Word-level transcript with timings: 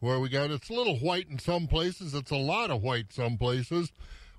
where 0.00 0.18
we 0.18 0.28
got 0.28 0.50
it's 0.50 0.68
a 0.68 0.74
little 0.74 0.98
white 0.98 1.28
in 1.30 1.38
some 1.38 1.66
places. 1.66 2.14
It's 2.14 2.30
a 2.30 2.36
lot 2.36 2.70
of 2.70 2.82
white 2.82 3.12
some 3.12 3.36
places. 3.36 3.92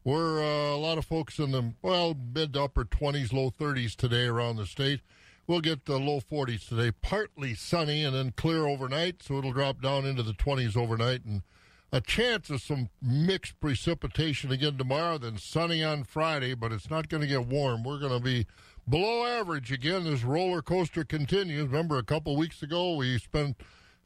We're 0.04 0.42
uh, 0.42 0.76
a 0.76 0.78
lot 0.78 0.98
of 0.98 1.06
folks 1.06 1.40
in 1.40 1.52
the 1.52 1.74
well 1.82 2.16
mid 2.16 2.54
to 2.54 2.64
upper 2.64 2.84
20s, 2.84 3.32
low 3.32 3.52
30s 3.52 3.96
today 3.96 4.26
around 4.26 4.58
the 4.58 4.66
state. 4.66 5.02
We'll 5.48 5.62
get 5.62 5.86
the 5.86 6.00
low 6.00 6.22
40s 6.22 6.68
today, 6.68 6.92
partly 7.02 7.54
sunny 7.56 8.04
and 8.04 8.16
then 8.16 8.32
clear 8.32 8.68
overnight, 8.68 9.22
so 9.22 9.38
it'll 9.38 9.52
drop 9.52 9.82
down 9.82 10.06
into 10.06 10.24
the 10.24 10.34
20s 10.34 10.78
overnight 10.78 11.26
and 11.26 11.42
a 11.92 12.00
chance 12.00 12.50
of 12.50 12.62
some 12.62 12.90
mixed 13.02 13.60
precipitation 13.60 14.52
again 14.52 14.78
tomorrow, 14.78 15.18
then 15.18 15.38
sunny 15.38 15.84
on 15.84 16.04
Friday, 16.04 16.54
but 16.54 16.72
it's 16.72 16.90
not 16.90 17.10
going 17.10 17.22
to 17.22 17.28
get 17.28 17.48
warm. 17.48 17.84
We're 17.84 18.00
going 18.00 18.18
to 18.18 18.24
be 18.24 18.48
below 18.88 19.26
average 19.26 19.72
again. 19.72 20.06
This 20.06 20.24
roller 20.24 20.62
coaster 20.62 21.04
continues. 21.04 21.68
Remember, 21.68 21.98
a 21.98 22.04
couple 22.04 22.38
weeks 22.38 22.64
ago, 22.64 22.96
we 22.96 23.18
spent 23.20 23.58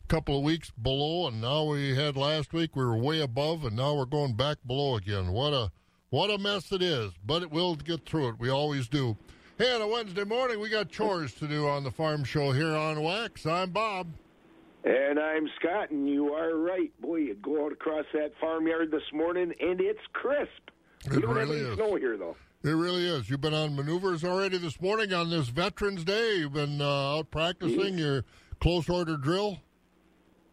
couple 0.07 0.37
of 0.37 0.43
weeks 0.43 0.71
below, 0.81 1.27
and 1.27 1.41
now 1.41 1.65
we 1.65 1.95
had 1.95 2.15
last 2.15 2.53
week, 2.53 2.75
we 2.75 2.85
were 2.85 2.97
way 2.97 3.21
above, 3.21 3.65
and 3.65 3.75
now 3.75 3.95
we're 3.95 4.05
going 4.05 4.33
back 4.33 4.57
below 4.65 4.95
again. 4.95 5.31
What 5.31 5.53
a 5.53 5.71
what 6.09 6.29
a 6.29 6.37
mess 6.37 6.71
it 6.71 6.81
is, 6.81 7.11
but 7.25 7.41
it 7.41 7.51
will 7.51 7.75
get 7.75 8.05
through 8.05 8.29
it. 8.29 8.39
We 8.39 8.49
always 8.49 8.87
do. 8.87 9.17
Hey, 9.57 9.73
on 9.73 9.81
a 9.81 9.87
Wednesday 9.87 10.23
morning, 10.23 10.59
we 10.59 10.69
got 10.69 10.89
chores 10.89 11.33
to 11.35 11.47
do 11.47 11.67
on 11.67 11.83
the 11.83 11.91
farm 11.91 12.23
show 12.23 12.51
here 12.51 12.75
on 12.75 13.01
Wax. 13.01 13.45
I'm 13.45 13.71
Bob. 13.71 14.07
And 14.83 15.19
I'm 15.19 15.49
Scott, 15.59 15.89
and 15.89 16.07
you 16.07 16.33
are 16.33 16.55
right. 16.55 16.91
Boy, 17.01 17.17
you 17.17 17.35
go 17.35 17.65
out 17.65 17.71
across 17.71 18.05
that 18.13 18.33
farmyard 18.39 18.91
this 18.91 19.11
morning, 19.11 19.53
and 19.59 19.81
it's 19.81 19.99
crisp. 20.13 20.49
It 21.05 21.21
don't 21.21 21.35
really 21.35 21.57
is. 21.57 21.75
snow 21.75 21.95
here, 21.95 22.17
though. 22.17 22.35
It 22.63 22.71
really 22.71 23.07
is. 23.07 23.29
You've 23.29 23.41
been 23.41 23.53
on 23.53 23.75
maneuvers 23.75 24.23
already 24.23 24.57
this 24.57 24.79
morning 24.81 25.13
on 25.13 25.29
this 25.29 25.49
Veterans 25.49 26.03
Day. 26.03 26.37
You've 26.37 26.53
been 26.53 26.81
uh, 26.81 27.17
out 27.17 27.31
practicing 27.31 27.97
your 27.97 28.25
close 28.59 28.89
order 28.89 29.17
drill. 29.17 29.59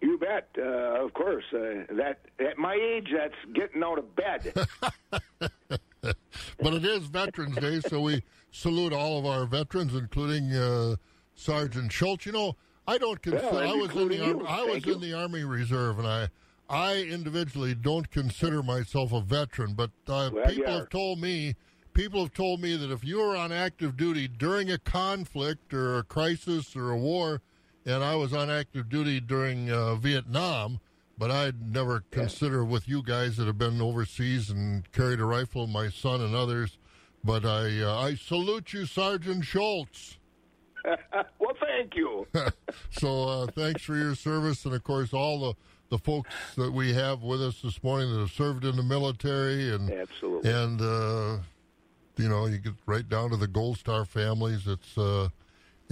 You 0.03 0.19
bet. 0.19 0.49
Uh, 0.59 1.05
of 1.05 1.15
course. 1.15 1.45
Uh, 1.53 1.85
that 1.97 2.19
at 2.39 2.59
my 2.59 2.75
age, 2.75 3.09
that's 3.17 3.35
getting 3.55 3.83
out 3.83 3.99
of 3.99 4.15
bed. 4.15 4.53
But 6.63 6.75
it 6.75 6.85
is 6.85 7.05
Veterans 7.07 7.57
Day, 7.57 7.81
so 7.81 8.01
we 8.01 8.23
salute 8.51 8.93
all 8.93 9.19
of 9.19 9.27
our 9.27 9.47
veterans, 9.47 9.95
including 9.95 10.53
uh, 10.53 10.97
Sergeant 11.35 11.93
Schultz. 11.93 12.27
You 12.27 12.33
know, 12.33 12.57
I 12.87 12.99
don't 12.99 13.21
consider. 13.21 13.51
Well, 13.51 13.73
I 13.73 13.75
was 13.75 13.91
in 13.95 14.09
the 14.09 14.25
Army. 14.25 14.45
I 14.47 14.63
was 14.63 14.73
Thank 14.73 14.87
in 14.87 15.01
the 15.01 15.13
Army 15.15 15.45
Reserve, 15.45 15.99
and 15.99 16.07
I, 16.07 16.29
I 16.69 17.03
individually 17.03 17.75
don't 17.75 18.11
consider 18.11 18.63
myself 18.63 19.13
a 19.13 19.21
veteran. 19.21 19.75
But 19.75 19.91
uh, 20.09 20.31
Glad 20.31 20.49
people 20.49 20.73
have 20.73 20.89
told 20.89 21.21
me, 21.21 21.55
people 21.95 22.21
have 22.21 22.33
told 22.33 22.61
me 22.61 22.77
that 22.77 22.91
if 22.91 23.05
you 23.05 23.19
were 23.19 23.37
on 23.37 23.53
active 23.53 23.97
duty 23.97 24.29
during 24.29 24.71
a 24.71 24.79
conflict 24.79 25.75
or 25.75 25.99
a 25.99 26.03
crisis 26.05 26.77
or 26.77 26.91
a 26.91 26.99
war, 26.99 27.43
and 27.87 28.05
I 28.05 28.15
was 28.17 28.33
on 28.33 28.51
active 28.51 28.89
duty 28.89 29.21
during 29.21 29.71
uh, 29.71 29.95
Vietnam. 29.97 30.81
But 31.19 31.31
I'd 31.31 31.73
never 31.73 32.03
consider 32.11 32.65
with 32.65 32.89
you 32.89 33.03
guys 33.03 33.37
that 33.37 33.47
have 33.47 33.59
been 33.59 33.81
overseas 33.81 34.51
and 34.51 34.91
carried 34.93 35.21
a 35.21 35.25
rifle, 35.25 35.67
my 35.67 35.89
son 35.91 36.21
and 36.21 36.35
others. 36.35 36.79
But 37.23 37.45
I, 37.45 37.81
uh, 37.81 38.01
I 38.01 38.15
salute 38.15 38.73
you, 38.73 38.87
Sergeant 38.87 39.45
Schultz. 39.45 40.19
well, 41.39 41.57
thank 41.61 41.95
you. 41.95 42.27
So 42.91 43.29
uh, 43.29 43.47
thanks 43.55 43.83
for 43.83 43.97
your 43.97 44.15
service, 44.15 44.65
and 44.65 44.75
of 44.75 44.83
course 44.83 45.13
all 45.13 45.41
the 45.41 45.55
the 45.91 45.99
folks 45.99 46.31
that 46.57 46.73
we 46.73 46.95
have 46.95 47.23
with 47.23 47.43
us 47.43 47.61
this 47.61 47.83
morning 47.83 48.11
that 48.13 48.21
have 48.21 48.31
served 48.31 48.65
in 48.65 48.77
the 48.77 48.83
military, 48.83 49.75
and 49.75 49.93
Absolutely. 49.93 50.51
and 50.51 50.81
uh, 50.81 51.39
you 52.17 52.29
know 52.29 52.47
you 52.47 52.59
get 52.59 52.73
right 52.87 53.07
down 53.09 53.31
to 53.31 53.37
the 53.37 53.47
Gold 53.47 53.77
Star 53.79 54.07
families. 54.07 54.67
It's 54.67 54.97
uh, 54.97 55.29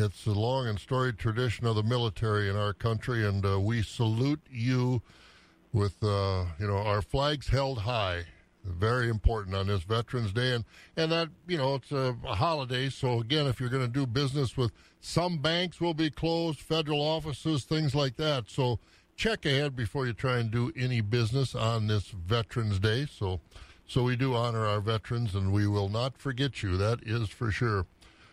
it's 0.01 0.27
a 0.27 0.33
long 0.33 0.67
and 0.67 0.79
storied 0.79 1.19
tradition 1.19 1.67
of 1.67 1.77
the 1.77 1.83
military 1.83 2.49
in 2.49 2.57
our 2.57 2.73
country, 2.73 3.27
and 3.27 3.45
uh, 3.45 3.61
we 3.61 3.83
salute 3.83 4.41
you 4.51 5.03
with 5.73 6.03
uh, 6.03 6.45
you 6.59 6.67
know 6.67 6.79
our 6.79 7.03
flags 7.03 7.49
held 7.49 7.79
high. 7.79 8.25
Very 8.63 9.09
important 9.09 9.57
on 9.57 9.69
this 9.69 9.83
Veterans 9.83 10.33
Day, 10.33 10.55
and 10.55 10.65
and 10.97 11.11
that 11.13 11.29
you 11.47 11.57
know 11.57 11.77
it's 11.77 11.93
a, 11.93 12.17
a 12.27 12.35
holiday. 12.35 12.89
So 12.89 13.21
again, 13.21 13.47
if 13.47 13.61
you're 13.61 13.71
going 13.71 13.87
to 13.87 13.93
do 13.93 14.07
business 14.07 14.57
with 14.57 14.73
some 15.01 15.39
banks, 15.39 15.81
will 15.81 15.95
be 15.95 16.11
closed, 16.11 16.61
federal 16.61 17.01
offices, 17.01 17.65
things 17.65 17.95
like 17.95 18.17
that. 18.17 18.51
So 18.51 18.79
check 19.17 19.47
ahead 19.47 19.77
before 19.77 20.07
you 20.07 20.13
try 20.13 20.39
and 20.39 20.51
do 20.51 20.73
any 20.77 21.01
business 21.01 21.55
on 21.55 21.87
this 21.87 22.09
Veterans 22.09 22.79
Day. 22.79 23.07
So 23.11 23.41
so 23.87 24.05
we 24.05 24.15
do 24.15 24.35
honor 24.35 24.67
our 24.67 24.81
veterans, 24.81 25.35
and 25.35 25.53
we 25.53 25.67
will 25.67 25.89
not 25.89 26.17
forget 26.17 26.63
you. 26.63 26.77
That 26.77 27.01
is 27.03 27.29
for 27.29 27.51
sure. 27.51 27.87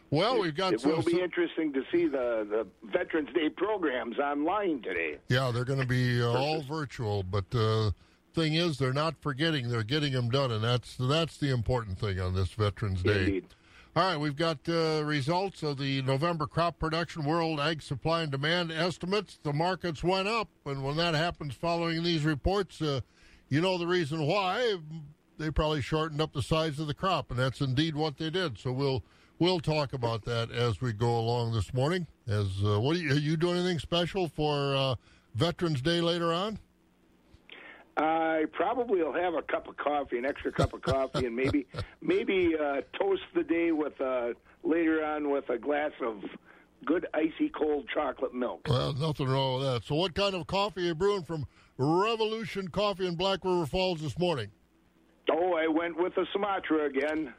Well, 0.09 0.39
we've 0.39 0.55
got 0.55 0.73
it 0.73 0.81
some, 0.81 0.91
will 0.91 1.03
be 1.03 1.19
interesting 1.19 1.73
to 1.73 1.83
see 1.91 2.07
the, 2.07 2.47
the 2.49 2.67
Veterans 2.91 3.29
Day 3.33 3.49
programs 3.49 4.17
online 4.19 4.81
today. 4.81 5.17
Yeah, 5.27 5.51
they're 5.51 5.65
going 5.65 5.81
to 5.81 5.87
be 5.87 6.21
uh, 6.21 6.27
all 6.37 6.61
virtual, 6.61 7.23
but 7.23 7.45
uh, 7.53 7.91
thing 8.33 8.53
is, 8.53 8.77
they're 8.77 8.93
not 8.93 9.15
forgetting; 9.19 9.69
they're 9.69 9.83
getting 9.83 10.13
them 10.13 10.29
done, 10.29 10.51
and 10.51 10.63
that's 10.63 10.95
that's 10.97 11.37
the 11.37 11.51
important 11.51 11.99
thing 11.99 12.19
on 12.19 12.33
this 12.33 12.49
Veterans 12.51 13.03
Day. 13.03 13.19
Indeed. 13.19 13.45
All 13.95 14.03
right, 14.03 14.19
we've 14.19 14.35
got 14.35 14.59
uh, 14.69 15.01
results 15.03 15.63
of 15.63 15.79
the 15.79 16.03
November 16.03 16.45
crop 16.45 16.77
production 16.77 17.25
World 17.25 17.59
Ag 17.59 17.81
Supply 17.81 18.21
and 18.21 18.31
Demand 18.31 18.71
estimates. 18.71 19.39
The 19.41 19.53
markets 19.53 20.03
went 20.03 20.27
up, 20.27 20.49
and 20.65 20.83
when 20.83 20.97
that 20.97 21.15
happens 21.15 21.55
following 21.55 22.03
these 22.03 22.23
reports, 22.23 22.79
uh, 22.81 23.01
you 23.49 23.59
know 23.59 23.77
the 23.77 23.87
reason 23.87 24.25
why. 24.25 24.77
They 25.39 25.51
probably 25.51 25.81
shortened 25.81 26.19
up 26.19 26.33
the 26.33 26.41
size 26.41 26.79
of 26.79 26.87
the 26.87 26.95
crop, 26.95 27.29
and 27.29 27.39
that's 27.39 27.61
indeed 27.61 27.95
what 27.95 28.17
they 28.17 28.31
did. 28.31 28.57
So 28.57 28.71
we'll 28.71 29.03
we'll 29.39 29.59
talk 29.59 29.93
about 29.93 30.23
that 30.25 30.51
as 30.51 30.81
we 30.81 30.93
go 30.93 31.19
along 31.19 31.53
this 31.53 31.73
morning. 31.73 32.07
As 32.27 32.47
uh, 32.63 32.79
what 32.79 32.95
are 32.95 32.99
you, 32.99 33.11
are 33.11 33.15
you 33.15 33.37
doing 33.37 33.57
anything 33.57 33.79
special 33.79 34.27
for 34.27 34.75
uh, 34.75 34.95
Veterans 35.35 35.81
Day 35.81 36.01
later 36.01 36.33
on? 36.33 36.59
I 37.97 38.45
probably 38.51 39.01
will 39.01 39.13
have 39.13 39.33
a 39.33 39.41
cup 39.41 39.67
of 39.67 39.75
coffee, 39.77 40.19
an 40.19 40.25
extra 40.25 40.51
cup 40.51 40.73
of 40.73 40.83
coffee, 40.83 41.25
and 41.25 41.35
maybe 41.35 41.65
maybe 42.01 42.55
uh, 42.55 42.81
toast 42.97 43.23
the 43.33 43.43
day 43.43 43.71
with 43.71 43.99
uh, 43.99 44.33
later 44.63 45.03
on 45.03 45.31
with 45.31 45.49
a 45.49 45.57
glass 45.57 45.91
of 46.05 46.23
good 46.85 47.07
icy 47.13 47.49
cold 47.49 47.89
chocolate 47.93 48.35
milk. 48.35 48.61
Well, 48.67 48.93
nothing 48.93 49.27
wrong 49.27 49.59
with 49.59 49.67
that. 49.67 49.83
So, 49.83 49.95
what 49.95 50.13
kind 50.13 50.35
of 50.35 50.45
coffee 50.45 50.81
are 50.81 50.85
you 50.85 50.95
brewing 50.95 51.23
from 51.23 51.47
Revolution 51.77 52.67
Coffee 52.67 53.07
in 53.07 53.15
Black 53.15 53.43
River 53.43 53.65
Falls 53.65 54.01
this 54.01 54.17
morning? 54.19 54.51
Oh, 55.31 55.53
I 55.53 55.67
went 55.67 55.97
with 55.97 56.15
the 56.15 56.25
Sumatra 56.31 56.85
again. 56.85 57.33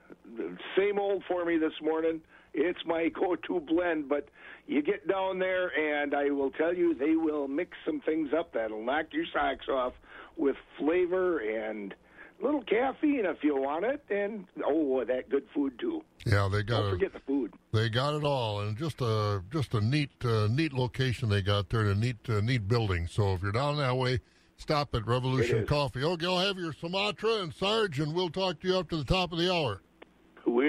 Same 0.77 0.99
old 0.99 1.25
for 1.27 1.45
me 1.45 1.59
this 1.59 1.73
morning. 1.83 2.21
It's 2.55 2.79
my 2.87 3.09
go-to 3.09 3.61
blend, 3.61 4.09
but 4.09 4.29
you 4.67 4.83
get 4.83 5.07
down 5.07 5.39
there, 5.39 5.69
and 5.69 6.15
I 6.15 6.31
will 6.31 6.51
tell 6.51 6.75
you, 6.75 6.95
they 6.95 7.15
will 7.15 7.47
mix 7.47 7.77
some 7.85 8.01
things 8.01 8.31
up 8.37 8.53
that'll 8.55 8.85
knock 8.85 9.07
your 9.13 9.27
socks 9.33 9.69
off 9.69 9.93
with 10.37 10.57
flavor 10.79 11.39
and 11.39 11.95
a 12.41 12.45
little 12.45 12.63
caffeine 12.63 13.27
if 13.27 13.43
you 13.43 13.57
want 13.57 13.85
it, 13.85 14.03
and 14.11 14.47
oh, 14.65 15.05
that 15.05 15.29
good 15.29 15.45
food 15.53 15.79
too. 15.79 16.03
Yeah, 16.25 16.49
they 16.51 16.63
got 16.63 16.81
Don't 16.81 16.87
a, 16.89 16.91
forget 16.91 17.13
the 17.13 17.21
food. 17.21 17.53
they 17.73 17.89
got 17.89 18.15
it 18.15 18.25
all, 18.25 18.61
and 18.61 18.77
just 18.77 19.01
a 19.01 19.43
just 19.53 19.75
a 19.75 19.81
neat 19.81 20.11
uh, 20.25 20.47
neat 20.49 20.73
location 20.73 21.29
they 21.29 21.43
got 21.43 21.69
there, 21.69 21.81
and 21.81 21.91
a 21.91 21.95
neat 21.95 22.17
uh, 22.29 22.41
neat 22.41 22.69
building. 22.69 23.09
So 23.09 23.35
if 23.35 23.43
you're 23.43 23.53
down 23.53 23.77
that 23.79 23.97
way, 23.97 24.21
stop 24.57 24.95
at 24.95 25.07
Revolution. 25.07 25.67
Coffee. 25.67 26.05
Okay, 26.05 26.27
I'll 26.27 26.39
have 26.39 26.59
your 26.59 26.73
Sumatra 26.73 27.43
and 27.43 27.53
Sarge, 27.53 27.99
and 27.99 28.15
we'll 28.15 28.31
talk 28.31 28.61
to 28.61 28.69
you 28.69 28.79
up 28.79 28.89
to 28.91 28.97
the 28.97 29.05
top 29.05 29.33
of 29.33 29.39
the 29.39 29.53
hour. 29.53 29.83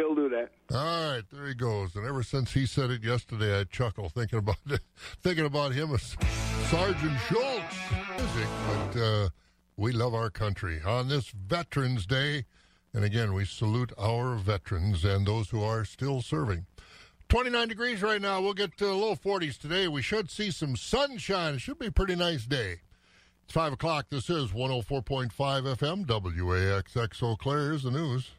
We'll 0.09 0.27
do 0.27 0.29
that. 0.29 0.49
All 0.75 1.11
right, 1.11 1.23
there 1.31 1.45
he 1.45 1.53
goes. 1.53 1.95
And 1.95 2.03
ever 2.03 2.23
since 2.23 2.51
he 2.51 2.65
said 2.65 2.89
it 2.89 3.03
yesterday, 3.03 3.59
I 3.59 3.65
chuckle 3.65 4.09
thinking 4.09 4.39
about 4.39 4.57
it, 4.65 4.81
thinking 5.21 5.45
about 5.45 5.73
him 5.73 5.93
as 5.93 6.17
Sergeant 6.71 7.19
Schultz. 7.27 7.75
But 8.65 8.99
uh, 8.99 9.29
we 9.77 9.91
love 9.91 10.15
our 10.15 10.31
country 10.31 10.81
on 10.83 11.09
this 11.09 11.29
Veterans 11.29 12.07
Day, 12.07 12.45
and 12.91 13.03
again, 13.03 13.35
we 13.35 13.45
salute 13.45 13.93
our 13.99 14.33
veterans 14.37 15.05
and 15.05 15.27
those 15.27 15.51
who 15.51 15.61
are 15.61 15.85
still 15.85 16.23
serving. 16.23 16.65
29 17.27 17.67
degrees 17.67 18.01
right 18.01 18.19
now. 18.19 18.41
We'll 18.41 18.55
get 18.55 18.75
to 18.77 18.85
the 18.87 18.95
low 18.95 19.15
40s 19.15 19.59
today. 19.59 19.87
We 19.87 20.01
should 20.01 20.31
see 20.31 20.49
some 20.49 20.75
sunshine. 20.75 21.53
It 21.53 21.61
should 21.61 21.77
be 21.77 21.85
a 21.85 21.91
pretty 21.91 22.15
nice 22.15 22.47
day. 22.47 22.77
It's 23.43 23.53
5 23.53 23.73
o'clock. 23.73 24.07
This 24.09 24.27
is 24.27 24.53
104.5 24.53 25.29
FM, 25.31 26.05
WAXX 26.07 27.21
Eau 27.21 27.35
Claire. 27.35 27.69
Here's 27.69 27.83
the 27.83 27.91
news. 27.91 28.31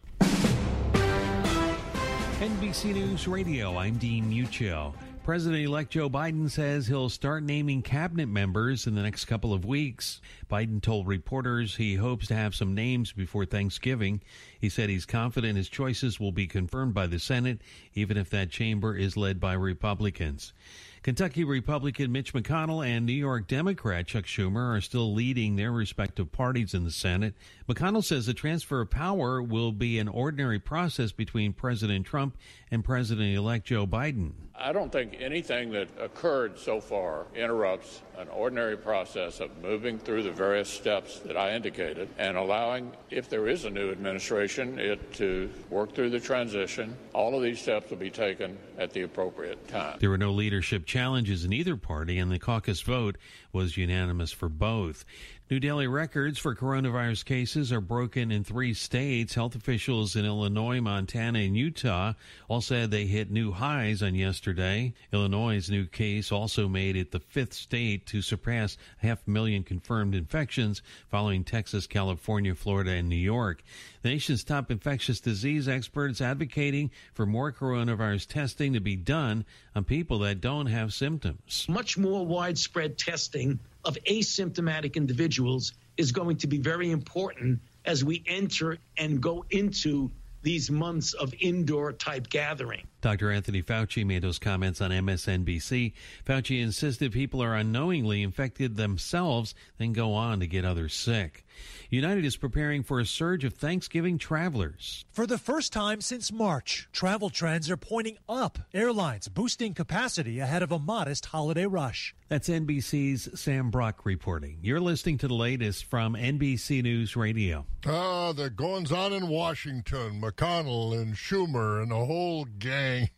NBC 2.40 2.94
News 2.94 3.28
Radio, 3.28 3.76
I'm 3.76 3.98
Dean 3.98 4.30
Muccio. 4.30 4.94
President 5.22 5.62
elect 5.62 5.90
Joe 5.90 6.08
Biden 6.08 6.50
says 6.50 6.86
he'll 6.86 7.10
start 7.10 7.42
naming 7.42 7.82
cabinet 7.82 8.28
members 8.30 8.86
in 8.86 8.94
the 8.94 9.02
next 9.02 9.26
couple 9.26 9.52
of 9.52 9.66
weeks. 9.66 10.22
Biden 10.50 10.80
told 10.80 11.06
reporters 11.06 11.76
he 11.76 11.96
hopes 11.96 12.28
to 12.28 12.34
have 12.34 12.54
some 12.54 12.74
names 12.74 13.12
before 13.12 13.44
Thanksgiving. 13.44 14.22
He 14.58 14.70
said 14.70 14.88
he's 14.88 15.04
confident 15.04 15.58
his 15.58 15.68
choices 15.68 16.18
will 16.18 16.32
be 16.32 16.46
confirmed 16.46 16.94
by 16.94 17.08
the 17.08 17.18
Senate, 17.18 17.60
even 17.92 18.16
if 18.16 18.30
that 18.30 18.48
chamber 18.48 18.96
is 18.96 19.18
led 19.18 19.38
by 19.38 19.52
Republicans. 19.52 20.54
Kentucky 21.02 21.44
Republican 21.44 22.12
Mitch 22.12 22.34
McConnell 22.34 22.86
and 22.86 23.06
New 23.06 23.14
York 23.14 23.48
Democrat 23.48 24.06
Chuck 24.06 24.26
Schumer 24.26 24.76
are 24.76 24.82
still 24.82 25.14
leading 25.14 25.56
their 25.56 25.72
respective 25.72 26.30
parties 26.30 26.74
in 26.74 26.84
the 26.84 26.90
Senate. 26.90 27.34
McConnell 27.66 28.04
says 28.04 28.26
the 28.26 28.34
transfer 28.34 28.82
of 28.82 28.90
power 28.90 29.42
will 29.42 29.72
be 29.72 29.98
an 29.98 30.08
ordinary 30.08 30.58
process 30.58 31.10
between 31.10 31.54
President 31.54 32.04
Trump 32.04 32.36
and 32.70 32.84
President 32.84 33.34
elect 33.34 33.66
Joe 33.66 33.86
Biden. 33.86 34.32
I 34.62 34.72
don't 34.72 34.92
think 34.92 35.16
anything 35.18 35.72
that 35.72 35.88
occurred 35.98 36.58
so 36.58 36.80
far 36.80 37.24
interrupts 37.34 38.02
an 38.18 38.28
ordinary 38.28 38.76
process 38.76 39.40
of 39.40 39.50
moving 39.62 39.98
through 39.98 40.22
the 40.22 40.30
various 40.30 40.68
steps 40.68 41.18
that 41.20 41.36
I 41.36 41.54
indicated 41.54 42.10
and 42.18 42.36
allowing, 42.36 42.92
if 43.10 43.30
there 43.30 43.48
is 43.48 43.64
a 43.64 43.70
new 43.70 43.90
administration, 43.90 44.78
it 44.78 45.14
to 45.14 45.50
work 45.70 45.94
through 45.94 46.10
the 46.10 46.20
transition. 46.20 46.94
All 47.14 47.34
of 47.34 47.42
these 47.42 47.60
steps 47.60 47.88
will 47.88 47.96
be 47.96 48.10
taken 48.10 48.58
at 48.78 48.92
the 48.92 49.02
appropriate 49.02 49.66
time. 49.68 49.96
There 49.98 50.10
were 50.10 50.18
no 50.18 50.32
leadership 50.32 50.84
challenges 50.84 51.46
in 51.46 51.54
either 51.54 51.76
party, 51.76 52.18
and 52.18 52.30
the 52.30 52.38
caucus 52.38 52.82
vote 52.82 53.16
was 53.52 53.78
unanimous 53.78 54.30
for 54.30 54.50
both. 54.50 55.06
New 55.50 55.58
daily 55.58 55.88
records 55.88 56.38
for 56.38 56.54
coronavirus 56.54 57.24
cases 57.24 57.72
are 57.72 57.80
broken 57.80 58.30
in 58.30 58.44
three 58.44 58.72
states. 58.72 59.34
Health 59.34 59.56
officials 59.56 60.14
in 60.14 60.24
Illinois, 60.24 60.80
Montana, 60.80 61.40
and 61.40 61.56
Utah 61.56 62.12
all 62.46 62.60
said 62.60 62.92
they 62.92 63.06
hit 63.06 63.32
new 63.32 63.50
highs 63.50 64.00
on 64.00 64.14
yesterday. 64.14 64.94
Illinois' 65.12 65.68
new 65.68 65.86
case 65.86 66.30
also 66.30 66.68
made 66.68 66.94
it 66.94 67.10
the 67.10 67.18
fifth 67.18 67.54
state 67.54 68.06
to 68.06 68.22
surpass 68.22 68.76
half 68.98 69.26
a 69.26 69.30
million 69.30 69.64
confirmed 69.64 70.14
infections, 70.14 70.82
following 71.08 71.42
Texas, 71.42 71.88
California, 71.88 72.54
Florida, 72.54 72.92
and 72.92 73.08
New 73.08 73.16
York. 73.16 73.64
The 74.02 74.10
nation's 74.10 74.44
top 74.44 74.70
infectious 74.70 75.18
disease 75.18 75.66
experts 75.66 76.20
advocating 76.20 76.92
for 77.12 77.26
more 77.26 77.50
coronavirus 77.50 78.28
testing 78.28 78.74
to 78.74 78.80
be 78.80 78.94
done 78.94 79.44
on 79.74 79.82
people 79.82 80.20
that 80.20 80.40
don't 80.40 80.66
have 80.66 80.94
symptoms. 80.94 81.66
Much 81.68 81.98
more 81.98 82.24
widespread 82.24 82.96
testing 82.96 83.58
of 83.84 83.96
asymptomatic 84.08 84.96
individuals 84.96 85.72
is 85.96 86.12
going 86.12 86.36
to 86.38 86.46
be 86.46 86.58
very 86.58 86.90
important 86.90 87.60
as 87.84 88.04
we 88.04 88.22
enter 88.26 88.78
and 88.96 89.20
go 89.20 89.44
into 89.50 90.10
these 90.42 90.70
months 90.70 91.12
of 91.14 91.34
indoor 91.40 91.92
type 91.92 92.28
gathering. 92.30 92.86
Dr. 93.02 93.30
Anthony 93.30 93.62
Fauci 93.62 94.06
made 94.06 94.22
those 94.22 94.38
comments 94.38 94.80
on 94.80 94.90
MSNBC. 94.90 95.92
Fauci 96.26 96.62
insisted 96.62 97.12
people 97.12 97.42
are 97.42 97.54
unknowingly 97.54 98.22
infected 98.22 98.76
themselves, 98.76 99.54
then 99.78 99.92
go 99.92 100.14
on 100.14 100.40
to 100.40 100.46
get 100.46 100.64
others 100.64 100.94
sick. 100.94 101.44
United 101.90 102.24
is 102.24 102.36
preparing 102.36 102.82
for 102.82 103.00
a 103.00 103.06
surge 103.06 103.44
of 103.44 103.54
Thanksgiving 103.54 104.16
travelers. 104.16 105.04
For 105.10 105.26
the 105.26 105.38
first 105.38 105.72
time 105.72 106.00
since 106.00 106.30
March, 106.30 106.88
travel 106.92 107.30
trends 107.30 107.68
are 107.68 107.76
pointing 107.76 108.18
up. 108.28 108.58
Airlines 108.72 109.28
boosting 109.28 109.74
capacity 109.74 110.38
ahead 110.38 110.62
of 110.62 110.70
a 110.70 110.78
modest 110.78 111.26
holiday 111.26 111.66
rush. 111.66 112.14
That's 112.28 112.48
NBC's 112.48 113.40
Sam 113.40 113.70
Brock 113.70 114.06
reporting. 114.06 114.58
You're 114.62 114.80
listening 114.80 115.18
to 115.18 115.28
the 115.28 115.34
latest 115.34 115.84
from 115.86 116.14
NBC 116.14 116.82
News 116.82 117.16
Radio. 117.16 117.66
Ah, 117.84 118.32
the 118.32 118.50
goings 118.50 118.92
on 118.92 119.12
in 119.12 119.26
Washington, 119.28 120.20
McConnell 120.20 120.96
and 121.00 121.14
Schumer 121.14 121.82
and 121.82 121.90
the 121.90 122.04
whole 122.04 122.44
gang. 122.44 123.10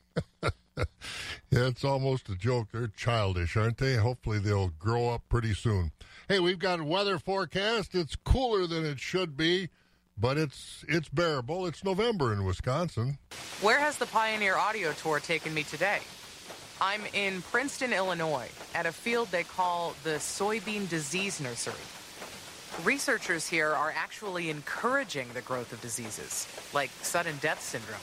yeah, 0.42 0.50
it's 1.52 1.84
almost 1.84 2.30
a 2.30 2.34
joke. 2.36 2.68
They're 2.72 2.88
childish, 2.88 3.56
aren't 3.56 3.78
they? 3.78 3.96
Hopefully 3.96 4.38
they'll 4.38 4.68
grow 4.78 5.10
up 5.10 5.28
pretty 5.28 5.52
soon. 5.52 5.92
Hey, 6.28 6.38
we've 6.38 6.58
got 6.58 6.80
weather 6.80 7.18
forecast. 7.18 7.94
It's 7.94 8.14
cooler 8.14 8.66
than 8.68 8.84
it 8.84 9.00
should 9.00 9.36
be, 9.36 9.70
but 10.16 10.38
it's 10.38 10.84
it's 10.88 11.08
bearable. 11.08 11.66
It's 11.66 11.82
November 11.82 12.32
in 12.32 12.44
Wisconsin. 12.44 13.18
Where 13.60 13.80
has 13.80 13.98
the 13.98 14.06
Pioneer 14.06 14.56
Audio 14.56 14.92
Tour 14.92 15.18
taken 15.18 15.52
me 15.52 15.64
today? 15.64 15.98
I'm 16.80 17.02
in 17.12 17.42
Princeton, 17.42 17.92
Illinois, 17.92 18.48
at 18.74 18.86
a 18.86 18.92
field 18.92 19.28
they 19.30 19.42
call 19.42 19.94
the 20.04 20.18
Soybean 20.18 20.88
Disease 20.88 21.40
Nursery. 21.40 21.74
Researchers 22.84 23.48
here 23.48 23.70
are 23.70 23.92
actually 23.94 24.48
encouraging 24.48 25.28
the 25.34 25.42
growth 25.42 25.72
of 25.72 25.80
diseases, 25.80 26.46
like 26.72 26.90
sudden 27.02 27.36
death 27.40 27.60
syndrome. 27.60 28.00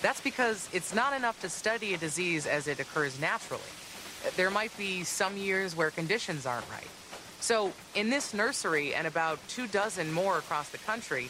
That's 0.00 0.20
because 0.20 0.68
it's 0.72 0.94
not 0.94 1.14
enough 1.14 1.40
to 1.42 1.50
study 1.50 1.94
a 1.94 1.98
disease 1.98 2.46
as 2.46 2.66
it 2.66 2.80
occurs 2.80 3.20
naturally. 3.20 3.62
There 4.36 4.50
might 4.50 4.76
be 4.78 5.04
some 5.04 5.36
years 5.36 5.76
where 5.76 5.90
conditions 5.90 6.46
aren't 6.46 6.68
right. 6.70 6.88
So, 7.42 7.72
in 7.96 8.08
this 8.08 8.32
nursery 8.32 8.94
and 8.94 9.04
about 9.04 9.40
two 9.48 9.66
dozen 9.66 10.12
more 10.12 10.38
across 10.38 10.68
the 10.68 10.78
country, 10.78 11.28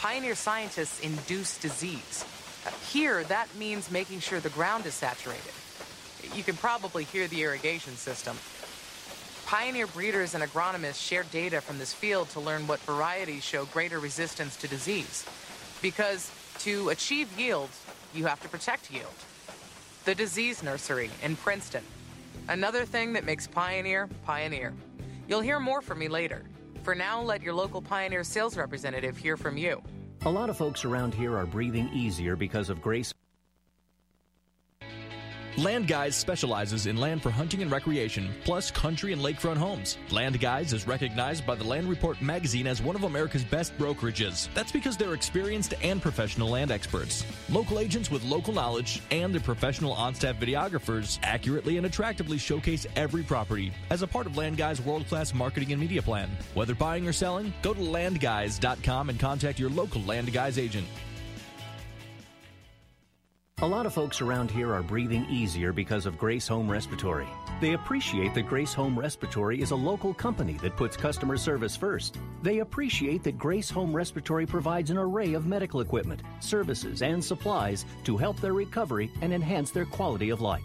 pioneer 0.00 0.34
scientists 0.34 0.98
induce 0.98 1.56
disease. 1.56 2.24
Uh, 2.66 2.70
here, 2.90 3.22
that 3.24 3.46
means 3.54 3.88
making 3.88 4.18
sure 4.18 4.40
the 4.40 4.48
ground 4.48 4.86
is 4.86 4.94
saturated. 4.94 5.52
You 6.34 6.42
can 6.42 6.56
probably 6.56 7.04
hear 7.04 7.28
the 7.28 7.44
irrigation 7.44 7.94
system. 7.94 8.36
Pioneer 9.46 9.86
breeders 9.86 10.34
and 10.34 10.42
agronomists 10.42 11.00
share 11.00 11.22
data 11.30 11.60
from 11.60 11.78
this 11.78 11.92
field 11.92 12.28
to 12.30 12.40
learn 12.40 12.66
what 12.66 12.80
varieties 12.80 13.44
show 13.44 13.64
greater 13.66 14.00
resistance 14.00 14.56
to 14.56 14.66
disease. 14.66 15.24
Because 15.80 16.28
to 16.58 16.88
achieve 16.88 17.38
yield, 17.38 17.70
you 18.12 18.26
have 18.26 18.40
to 18.42 18.48
protect 18.48 18.90
yield. 18.90 19.14
The 20.06 20.16
Disease 20.16 20.60
Nursery 20.60 21.10
in 21.22 21.36
Princeton. 21.36 21.84
Another 22.48 22.84
thing 22.84 23.12
that 23.12 23.24
makes 23.24 23.46
Pioneer, 23.46 24.08
Pioneer. 24.26 24.72
You'll 25.32 25.40
hear 25.40 25.58
more 25.58 25.80
from 25.80 25.98
me 25.98 26.08
later. 26.08 26.42
For 26.82 26.94
now, 26.94 27.22
let 27.22 27.40
your 27.40 27.54
local 27.54 27.80
Pioneer 27.80 28.22
sales 28.22 28.54
representative 28.58 29.16
hear 29.16 29.38
from 29.38 29.56
you. 29.56 29.82
A 30.26 30.30
lot 30.30 30.50
of 30.50 30.58
folks 30.58 30.84
around 30.84 31.14
here 31.14 31.38
are 31.38 31.46
breathing 31.46 31.88
easier 31.88 32.36
because 32.36 32.68
of 32.68 32.82
Grace. 32.82 33.14
Land 35.58 35.86
Guys 35.86 36.16
specializes 36.16 36.86
in 36.86 36.96
land 36.96 37.22
for 37.22 37.28
hunting 37.28 37.60
and 37.60 37.70
recreation, 37.70 38.30
plus 38.42 38.70
country 38.70 39.12
and 39.12 39.20
lakefront 39.20 39.58
homes. 39.58 39.98
Land 40.10 40.40
Guys 40.40 40.72
is 40.72 40.86
recognized 40.86 41.46
by 41.46 41.54
the 41.54 41.64
Land 41.64 41.90
Report 41.90 42.20
magazine 42.22 42.66
as 42.66 42.80
one 42.80 42.96
of 42.96 43.04
America's 43.04 43.44
best 43.44 43.76
brokerages. 43.76 44.48
That's 44.54 44.72
because 44.72 44.96
they're 44.96 45.12
experienced 45.12 45.74
and 45.82 46.00
professional 46.00 46.48
land 46.48 46.70
experts. 46.70 47.26
Local 47.50 47.80
agents 47.80 48.10
with 48.10 48.24
local 48.24 48.54
knowledge 48.54 49.02
and 49.10 49.34
their 49.34 49.42
professional 49.42 49.92
on 49.92 50.14
staff 50.14 50.36
videographers 50.36 51.18
accurately 51.22 51.76
and 51.76 51.84
attractively 51.84 52.38
showcase 52.38 52.86
every 52.96 53.22
property 53.22 53.72
as 53.90 54.00
a 54.00 54.06
part 54.06 54.26
of 54.26 54.38
Land 54.38 54.56
Guys' 54.56 54.80
world 54.80 55.06
class 55.06 55.34
marketing 55.34 55.72
and 55.72 55.80
media 55.80 56.00
plan. 56.00 56.30
Whether 56.54 56.74
buying 56.74 57.06
or 57.06 57.12
selling, 57.12 57.52
go 57.60 57.74
to 57.74 57.80
landguys.com 57.80 59.10
and 59.10 59.20
contact 59.20 59.58
your 59.58 59.70
local 59.70 60.00
Land 60.02 60.32
Guys 60.32 60.56
agent. 60.56 60.86
A 63.62 63.66
lot 63.72 63.86
of 63.86 63.94
folks 63.94 64.20
around 64.20 64.50
here 64.50 64.74
are 64.74 64.82
breathing 64.82 65.24
easier 65.30 65.72
because 65.72 66.04
of 66.04 66.18
Grace 66.18 66.48
Home 66.48 66.68
Respiratory. 66.68 67.28
They 67.60 67.74
appreciate 67.74 68.34
that 68.34 68.48
Grace 68.48 68.74
Home 68.74 68.98
Respiratory 68.98 69.62
is 69.62 69.70
a 69.70 69.76
local 69.76 70.12
company 70.12 70.54
that 70.54 70.76
puts 70.76 70.96
customer 70.96 71.36
service 71.36 71.76
first. 71.76 72.18
They 72.42 72.58
appreciate 72.58 73.22
that 73.22 73.38
Grace 73.38 73.70
Home 73.70 73.94
Respiratory 73.94 74.46
provides 74.46 74.90
an 74.90 74.98
array 74.98 75.34
of 75.34 75.46
medical 75.46 75.80
equipment, 75.80 76.24
services, 76.40 77.02
and 77.02 77.24
supplies 77.24 77.84
to 78.02 78.16
help 78.16 78.40
their 78.40 78.52
recovery 78.52 79.12
and 79.20 79.32
enhance 79.32 79.70
their 79.70 79.86
quality 79.86 80.30
of 80.30 80.40
life. 80.40 80.64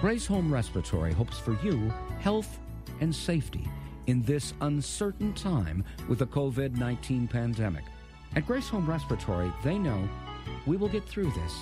Grace 0.00 0.26
Home 0.26 0.52
Respiratory 0.52 1.12
hopes 1.12 1.38
for 1.38 1.56
you 1.62 1.92
health 2.20 2.58
and 3.00 3.14
safety 3.14 3.66
in 4.06 4.22
this 4.22 4.52
uncertain 4.60 5.32
time 5.32 5.84
with 6.08 6.18
the 6.18 6.26
COVID 6.26 6.76
19 6.76 7.28
pandemic. 7.28 7.84
At 8.36 8.46
Grace 8.46 8.68
Home 8.68 8.88
Respiratory, 8.88 9.52
they 9.62 9.78
know 9.78 10.08
we 10.66 10.76
will 10.76 10.88
get 10.88 11.08
through 11.08 11.30
this 11.30 11.54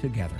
together. 0.00 0.36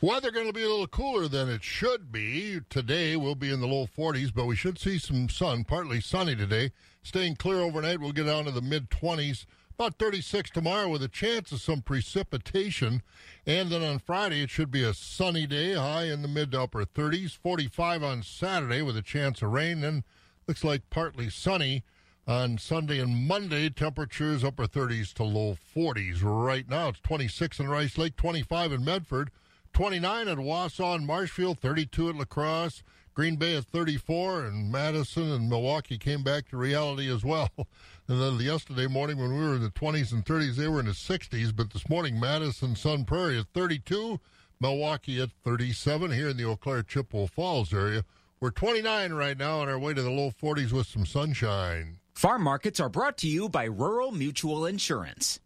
Weather 0.00 0.30
going 0.30 0.46
to 0.46 0.52
be 0.52 0.62
a 0.62 0.68
little 0.68 0.86
cooler 0.86 1.28
than 1.28 1.48
it 1.48 1.64
should 1.64 2.12
be. 2.12 2.60
Today 2.68 3.16
we'll 3.16 3.34
be 3.34 3.50
in 3.50 3.60
the 3.60 3.66
low 3.66 3.86
40s, 3.86 4.32
but 4.34 4.44
we 4.44 4.54
should 4.54 4.78
see 4.78 4.98
some 4.98 5.30
sun, 5.30 5.64
partly 5.64 5.98
sunny 5.98 6.36
today. 6.36 6.72
Staying 7.02 7.36
clear 7.36 7.60
overnight, 7.60 8.00
we'll 8.00 8.12
get 8.12 8.26
down 8.26 8.44
to 8.44 8.50
the 8.50 8.60
mid 8.60 8.90
20s. 8.90 9.46
About 9.76 9.98
36 9.98 10.50
tomorrow 10.50 10.88
with 10.88 11.02
a 11.02 11.08
chance 11.08 11.50
of 11.50 11.60
some 11.60 11.82
precipitation. 11.82 13.02
And 13.44 13.70
then 13.70 13.82
on 13.82 13.98
Friday, 13.98 14.40
it 14.40 14.50
should 14.50 14.70
be 14.70 14.84
a 14.84 14.94
sunny 14.94 15.48
day, 15.48 15.74
high 15.74 16.04
in 16.04 16.22
the 16.22 16.28
mid 16.28 16.52
to 16.52 16.62
upper 16.62 16.84
30s. 16.84 17.36
45 17.36 18.04
on 18.04 18.22
Saturday 18.22 18.82
with 18.82 18.96
a 18.96 19.02
chance 19.02 19.42
of 19.42 19.50
rain. 19.50 19.80
Then 19.80 20.04
looks 20.46 20.62
like 20.62 20.90
partly 20.90 21.28
sunny 21.28 21.82
on 22.24 22.56
Sunday 22.56 23.00
and 23.00 23.26
Monday. 23.26 23.68
Temperatures 23.68 24.44
upper 24.44 24.68
30s 24.68 25.12
to 25.14 25.24
low 25.24 25.58
40s. 25.74 26.20
Right 26.22 26.68
now, 26.68 26.90
it's 26.90 27.00
26 27.00 27.58
in 27.58 27.68
Rice 27.68 27.98
Lake, 27.98 28.16
25 28.16 28.70
in 28.70 28.84
Medford. 28.84 29.32
29 29.72 30.28
at 30.28 30.38
Wausau 30.38 30.94
and 30.94 31.04
Marshfield, 31.04 31.58
32 31.58 32.10
at 32.10 32.14
La 32.14 32.24
Crosse, 32.24 32.84
Green 33.14 33.36
Bay 33.36 33.56
at 33.56 33.64
34, 33.64 34.44
and 34.44 34.72
Madison 34.72 35.30
and 35.30 35.48
Milwaukee 35.48 35.98
came 35.98 36.22
back 36.22 36.48
to 36.48 36.56
reality 36.56 37.12
as 37.12 37.24
well. 37.24 37.48
And 38.06 38.20
then 38.20 38.38
yesterday 38.38 38.86
morning, 38.86 39.16
when 39.16 39.32
we 39.32 39.40
were 39.42 39.54
in 39.54 39.62
the 39.62 39.70
20s 39.70 40.12
and 40.12 40.26
30s, 40.26 40.56
they 40.56 40.68
were 40.68 40.80
in 40.80 40.84
the 40.84 40.92
60s. 40.92 41.56
But 41.56 41.72
this 41.72 41.88
morning, 41.88 42.20
Madison, 42.20 42.76
Sun 42.76 43.06
Prairie 43.06 43.38
at 43.38 43.46
32, 43.54 44.20
Milwaukee 44.60 45.22
at 45.22 45.30
37 45.42 46.10
here 46.10 46.28
in 46.28 46.36
the 46.36 46.44
Eau 46.44 46.56
Claire 46.56 46.82
Chippewa 46.82 47.26
Falls 47.28 47.72
area. 47.72 48.04
We're 48.40 48.50
29 48.50 49.14
right 49.14 49.38
now 49.38 49.60
on 49.60 49.70
our 49.70 49.78
way 49.78 49.94
to 49.94 50.02
the 50.02 50.10
low 50.10 50.30
40s 50.30 50.70
with 50.70 50.86
some 50.86 51.06
sunshine. 51.06 51.96
Farm 52.12 52.42
markets 52.42 52.78
are 52.78 52.90
brought 52.90 53.16
to 53.18 53.26
you 53.26 53.48
by 53.48 53.64
Rural 53.64 54.10
Mutual 54.10 54.66
Insurance. 54.66 55.40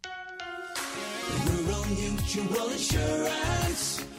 Rural 1.45 1.85
Mutual 1.85 2.69
Insurance, 2.71 3.98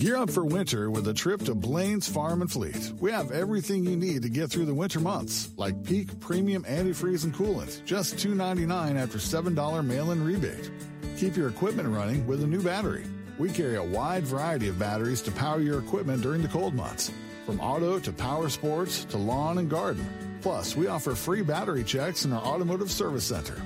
Gear 0.00 0.16
up 0.16 0.30
for 0.30 0.46
winter 0.46 0.90
with 0.90 1.06
a 1.08 1.12
trip 1.12 1.42
to 1.42 1.54
Blain's 1.54 2.08
Farm 2.08 2.40
and 2.40 2.50
Fleet. 2.50 2.90
We 3.00 3.12
have 3.12 3.32
everything 3.32 3.84
you 3.84 3.96
need 3.96 4.22
to 4.22 4.30
get 4.30 4.50
through 4.50 4.64
the 4.64 4.72
winter 4.72 4.98
months, 4.98 5.50
like 5.58 5.84
peak 5.84 6.18
premium 6.20 6.64
antifreeze 6.64 7.24
and 7.24 7.34
coolant, 7.34 7.84
just 7.84 8.16
$2.99 8.16 8.96
after 8.98 9.18
$7 9.18 9.84
mail-in 9.84 10.24
rebate. 10.24 10.70
Keep 11.18 11.36
your 11.36 11.50
equipment 11.50 11.86
running 11.90 12.26
with 12.26 12.42
a 12.42 12.46
new 12.46 12.62
battery. 12.62 13.04
We 13.38 13.50
carry 13.50 13.76
a 13.76 13.84
wide 13.84 14.24
variety 14.24 14.68
of 14.68 14.78
batteries 14.78 15.20
to 15.20 15.32
power 15.32 15.60
your 15.60 15.80
equipment 15.80 16.22
during 16.22 16.40
the 16.40 16.48
cold 16.48 16.72
months, 16.72 17.12
from 17.44 17.60
auto 17.60 17.98
to 17.98 18.10
power 18.10 18.48
sports 18.48 19.04
to 19.04 19.18
lawn 19.18 19.58
and 19.58 19.68
garden. 19.68 20.38
Plus, 20.40 20.74
we 20.76 20.86
offer 20.86 21.14
free 21.14 21.42
battery 21.42 21.84
checks 21.84 22.24
in 22.24 22.32
our 22.32 22.42
automotive 22.42 22.90
service 22.90 23.24
center. 23.24 23.60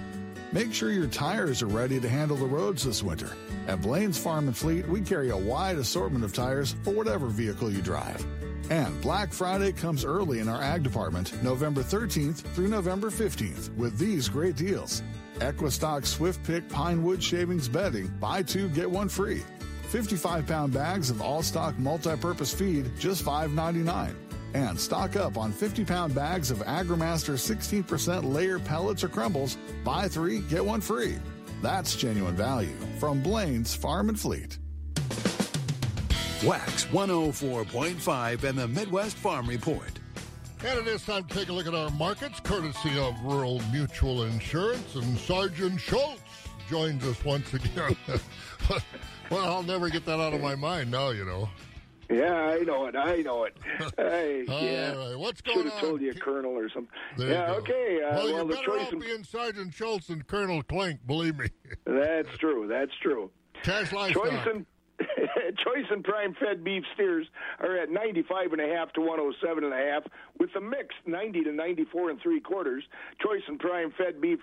Make 0.51 0.75
sure 0.75 0.91
your 0.91 1.07
tires 1.07 1.63
are 1.63 1.69
ready 1.69 2.01
to 2.01 2.09
handle 2.09 2.37
the 2.37 2.45
roads 2.45 2.83
this 2.83 3.05
winter. 3.05 3.37
At 3.67 3.81
Blain's 3.81 4.19
Farm 4.19 4.47
and 4.47 4.57
Fleet, 4.57 4.87
we 4.87 5.01
carry 5.01 5.31
a 5.31 5.37
wide 5.37 5.79
assortment 5.79 6.25
of 6.25 6.35
tires 6.35 6.77
for 6.83 6.93
whatever 6.93 7.27
vehicle 7.29 7.71
you 7.71 7.81
drive. 7.81 8.25
And 8.71 8.99
Black 9.01 9.33
Friday 9.33 9.73
comes 9.73 10.05
early 10.05 10.41
in 10.41 10.49
our 10.49 10.63
ag 10.63 10.83
department, 10.83 11.43
November 11.43 11.83
13th 11.83 12.39
through 12.55 12.69
November 12.69 13.11
15th, 13.11 13.75
with 13.77 13.99
these 13.99 14.29
great 14.29 14.57
deals. 14.57 15.03
Equistock 15.41 16.07
Swift 16.07 16.43
Pick 16.45 16.69
Pine 16.69 17.03
Wood 17.03 17.23
Shavings 17.23 17.69
Bedding, 17.69 18.09
buy 18.21 18.43
two, 18.43 18.69
get 18.69 18.91
one 18.91 19.09
free. 19.09 19.43
55 19.89 20.47
pound 20.47 20.73
bags 20.73 21.09
of 21.11 21.23
all 21.23 21.43
stock 21.43 21.79
multi 21.79 22.17
purpose 22.17 22.53
feed, 22.53 22.91
just 22.99 23.25
$5.99. 23.25 24.15
And 24.55 24.79
stock 24.79 25.17
up 25.17 25.37
on 25.37 25.53
50 25.53 25.85
pound 25.85 26.15
bags 26.15 26.51
of 26.51 26.59
AgriMaster 26.59 27.35
16% 27.35 28.33
layer 28.33 28.59
pellets 28.59 29.03
or 29.03 29.09
crumbles. 29.09 29.57
Buy 29.85 30.09
three, 30.09 30.41
get 30.43 30.65
one 30.65 30.81
free. 30.81 31.17
That's 31.65 31.97
genuine 31.97 32.37
value 32.37 32.77
from 32.99 33.23
Blain's 33.23 33.75
Farm 33.75 34.11
and 34.11 34.21
Fleet. 34.21 34.59
Wax 36.45 36.85
104.5 36.85 38.45
and 38.45 38.59
the 38.59 38.69
Midwest 38.69 39.17
Farm 39.17 39.49
Report. 39.49 39.99
And 40.63 40.79
it 40.79 40.87
is 40.87 41.07
time 41.07 41.25
to 41.25 41.35
take 41.35 41.49
a 41.49 41.55
look 41.55 41.67
at 41.67 41.75
our 41.75 41.89
markets, 41.93 42.39
courtesy 42.39 42.99
of 42.99 43.19
Rural 43.25 43.63
Mutual 43.73 44.25
Insurance. 44.25 44.95
And 44.95 45.17
Sergeant 45.17 45.81
Schultz 45.81 46.21
joins 46.69 47.03
us 47.07 47.25
once 47.25 47.55
again. 47.55 47.97
well, 49.31 49.47
I'll 49.47 49.63
never 49.63 49.89
get 49.89 50.05
that 50.05 50.21
out 50.21 50.35
of 50.35 50.43
my 50.43 50.55
mind 50.55 50.91
now, 50.91 51.13
you 51.13 51.25
know. 51.25 51.49
Yeah, 52.11 52.33
I 52.35 52.59
know 52.61 52.87
it. 52.87 52.97
I 52.97 53.17
know 53.23 53.45
it. 53.45 53.57
Hey, 53.97 54.45
All 54.49 54.63
yeah. 54.63 54.93
right. 54.95 55.19
What's 55.19 55.41
going 55.41 55.59
Should 55.63 55.73
have 55.73 55.81
told 55.81 56.01
you, 56.01 56.15
Colonel 56.15 56.53
or 56.53 56.69
something. 56.69 56.89
There 57.17 57.31
yeah, 57.31 57.51
you 57.51 57.57
okay. 57.59 58.01
Uh, 58.03 58.11
well, 58.11 58.13
well, 58.15 58.29
you're 58.29 58.45
the 58.45 58.55
better 58.55 58.67
choice 58.67 58.87
off 58.87 58.93
in- 58.93 58.99
being 58.99 59.25
Sergeant 59.25 59.75
Schultz 59.75 60.07
than 60.09 60.23
Colonel 60.23 60.63
Klink, 60.63 61.01
believe 61.07 61.39
me. 61.39 61.47
That's 61.85 62.29
true. 62.39 62.67
That's 62.69 62.93
true. 63.03 63.31
Cash 63.63 63.93
livestock. 63.93 64.25
Choice 64.25 64.47
and 64.55 64.67
choice 65.65 65.87
and 65.91 66.05
prime 66.05 66.35
fed 66.39 66.63
beef 66.63 66.85
steers 66.95 67.27
are 67.61 67.77
at 67.77 67.91
95 67.91 68.53
and 68.53 68.61
a 68.61 68.69
half 68.69 68.93
to 68.93 69.01
107 69.01 69.65
and 69.65 69.73
a 69.73 69.77
half 69.77 70.03
with 70.39 70.53
the 70.53 70.61
mix 70.61 70.95
90 71.07 71.43
to 71.45 71.53
94 71.53 72.11
and 72.11 72.21
three 72.21 72.41
quarters. 72.41 72.85
Choice 73.23 73.43
and 73.49 73.59
prime 73.59 73.93
fed 73.97 74.21
beef 74.21 74.41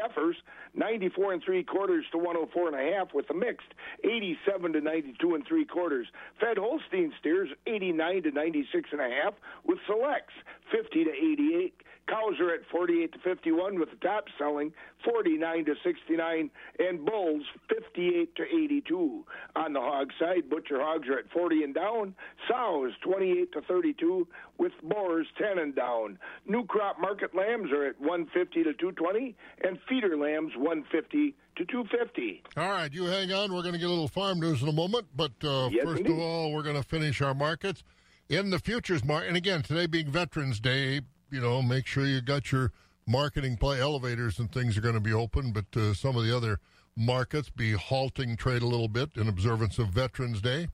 heifers 0.00 0.36
94 0.74 1.34
and 1.34 1.42
three 1.42 1.62
quarters 1.62 2.04
to 2.12 2.18
104 2.18 2.68
and 2.68 2.76
a 2.76 2.94
half 2.94 3.14
with 3.14 3.28
the 3.28 3.34
mixed 3.34 3.74
87 4.04 4.72
to 4.72 4.80
92 4.80 5.34
and 5.34 5.46
three 5.46 5.64
quarters. 5.64 6.06
Fed 6.40 6.58
Holstein 6.58 7.12
steers 7.18 7.48
89 7.66 8.22
to 8.24 8.30
96 8.30 8.88
and 8.92 9.00
a 9.00 9.08
half 9.08 9.34
with 9.64 9.78
selects 9.86 10.34
50 10.70 11.04
to 11.04 11.10
88. 11.10 11.74
Cows 12.08 12.34
are 12.40 12.52
at 12.52 12.60
48 12.70 13.12
to 13.12 13.18
51 13.20 13.78
with 13.78 13.90
the 13.90 13.96
top 13.96 14.24
selling 14.38 14.72
49 15.04 15.64
to 15.66 15.74
69 15.84 16.50
and 16.78 17.04
bulls 17.06 17.44
58 17.68 18.34
to 18.36 18.42
82. 18.42 19.24
On 19.56 19.72
the 19.72 19.80
hog 19.80 20.10
side, 20.18 20.50
butcher 20.50 20.78
hogs 20.80 21.08
are 21.08 21.18
at 21.18 21.30
40 21.30 21.62
and 21.62 21.74
down, 21.74 22.14
sows 22.48 22.92
28 23.02 23.52
to 23.52 23.62
32 23.62 24.26
with 24.58 24.72
boars 24.82 25.26
10 25.38 25.58
and 25.58 25.74
down. 25.74 26.18
New 26.46 26.64
crop 26.66 27.00
market 27.00 27.34
lambs 27.34 27.70
are 27.72 27.84
at 27.86 27.98
150 28.00 28.62
to 28.64 28.72
220 28.74 29.34
and 29.64 29.78
feeder 29.88 30.16
lambs 30.16 30.52
150 30.56 31.34
to 31.56 31.64
250. 31.64 32.42
All 32.56 32.68
right, 32.68 32.92
you 32.92 33.04
hang 33.04 33.32
on. 33.32 33.54
We're 33.54 33.62
going 33.62 33.74
to 33.74 33.78
get 33.78 33.86
a 33.86 33.90
little 33.90 34.08
farm 34.08 34.40
news 34.40 34.60
in 34.62 34.68
a 34.68 34.72
moment, 34.72 35.06
but 35.16 35.32
uh, 35.44 35.68
Yes, 35.70 35.84
first 35.84 36.00
indeed. 36.00 36.12
of 36.14 36.18
all, 36.18 36.52
we're 36.52 36.62
going 36.62 36.76
to 36.76 36.82
finish 36.82 37.22
our 37.22 37.34
markets 37.34 37.84
in 38.28 38.50
the 38.50 38.58
futures 38.58 39.04
market. 39.04 39.28
And 39.28 39.36
again, 39.36 39.62
today 39.62 39.86
being 39.86 40.10
Veterans 40.10 40.60
Day, 40.60 41.00
you 41.32 41.40
know, 41.40 41.62
make 41.62 41.86
sure 41.86 42.06
you 42.06 42.20
got 42.20 42.52
your 42.52 42.70
marketing 43.06 43.56
play. 43.56 43.80
Elevators 43.80 44.38
and 44.38 44.52
things 44.52 44.76
are 44.76 44.82
going 44.82 44.94
to 44.94 45.00
be 45.00 45.12
open, 45.12 45.52
but 45.52 45.76
uh, 45.76 45.94
some 45.94 46.16
of 46.16 46.24
the 46.24 46.36
other 46.36 46.60
markets 46.94 47.48
be 47.48 47.72
halting 47.72 48.36
trade 48.36 48.62
a 48.62 48.66
little 48.66 48.88
bit 48.88 49.10
in 49.16 49.26
observance 49.26 49.78
of 49.78 49.88
Veterans 49.88 50.42
Day. 50.42 50.68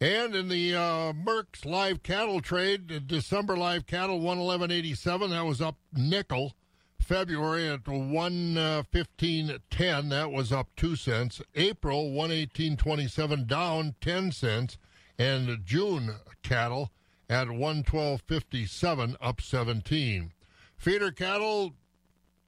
And 0.00 0.34
in 0.34 0.48
the 0.48 0.74
uh, 0.74 1.12
Merc's 1.12 1.64
live 1.64 2.02
cattle 2.02 2.40
trade, 2.40 3.06
December 3.06 3.56
live 3.56 3.86
cattle 3.86 4.20
one 4.20 4.38
eleven 4.38 4.72
eighty 4.72 4.94
seven. 4.94 5.30
That 5.30 5.46
was 5.46 5.62
up 5.62 5.76
nickel. 5.92 6.54
February 6.98 7.68
at 7.68 7.86
one 7.86 8.58
uh, 8.58 8.82
fifteen 8.90 9.58
ten. 9.70 10.08
That 10.08 10.32
was 10.32 10.50
up 10.52 10.68
two 10.74 10.96
cents. 10.96 11.40
April 11.54 12.10
one 12.10 12.32
eighteen 12.32 12.76
twenty 12.76 13.06
seven 13.06 13.46
down 13.46 13.94
ten 14.00 14.32
cents, 14.32 14.78
and 15.18 15.64
June 15.64 16.16
cattle 16.42 16.90
at 17.34 17.50
one 17.50 17.82
twelve 17.82 18.22
fifty 18.28 18.64
seven 18.64 19.16
up 19.20 19.40
seventeen. 19.40 20.32
Feeder 20.76 21.10
cattle 21.10 21.74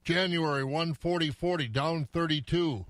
January 0.05 0.63
one 0.63 0.93
forty 0.93 1.29
forty 1.29 1.67
down 1.67 2.07
thirty 2.13 2.39
two. 2.39 2.85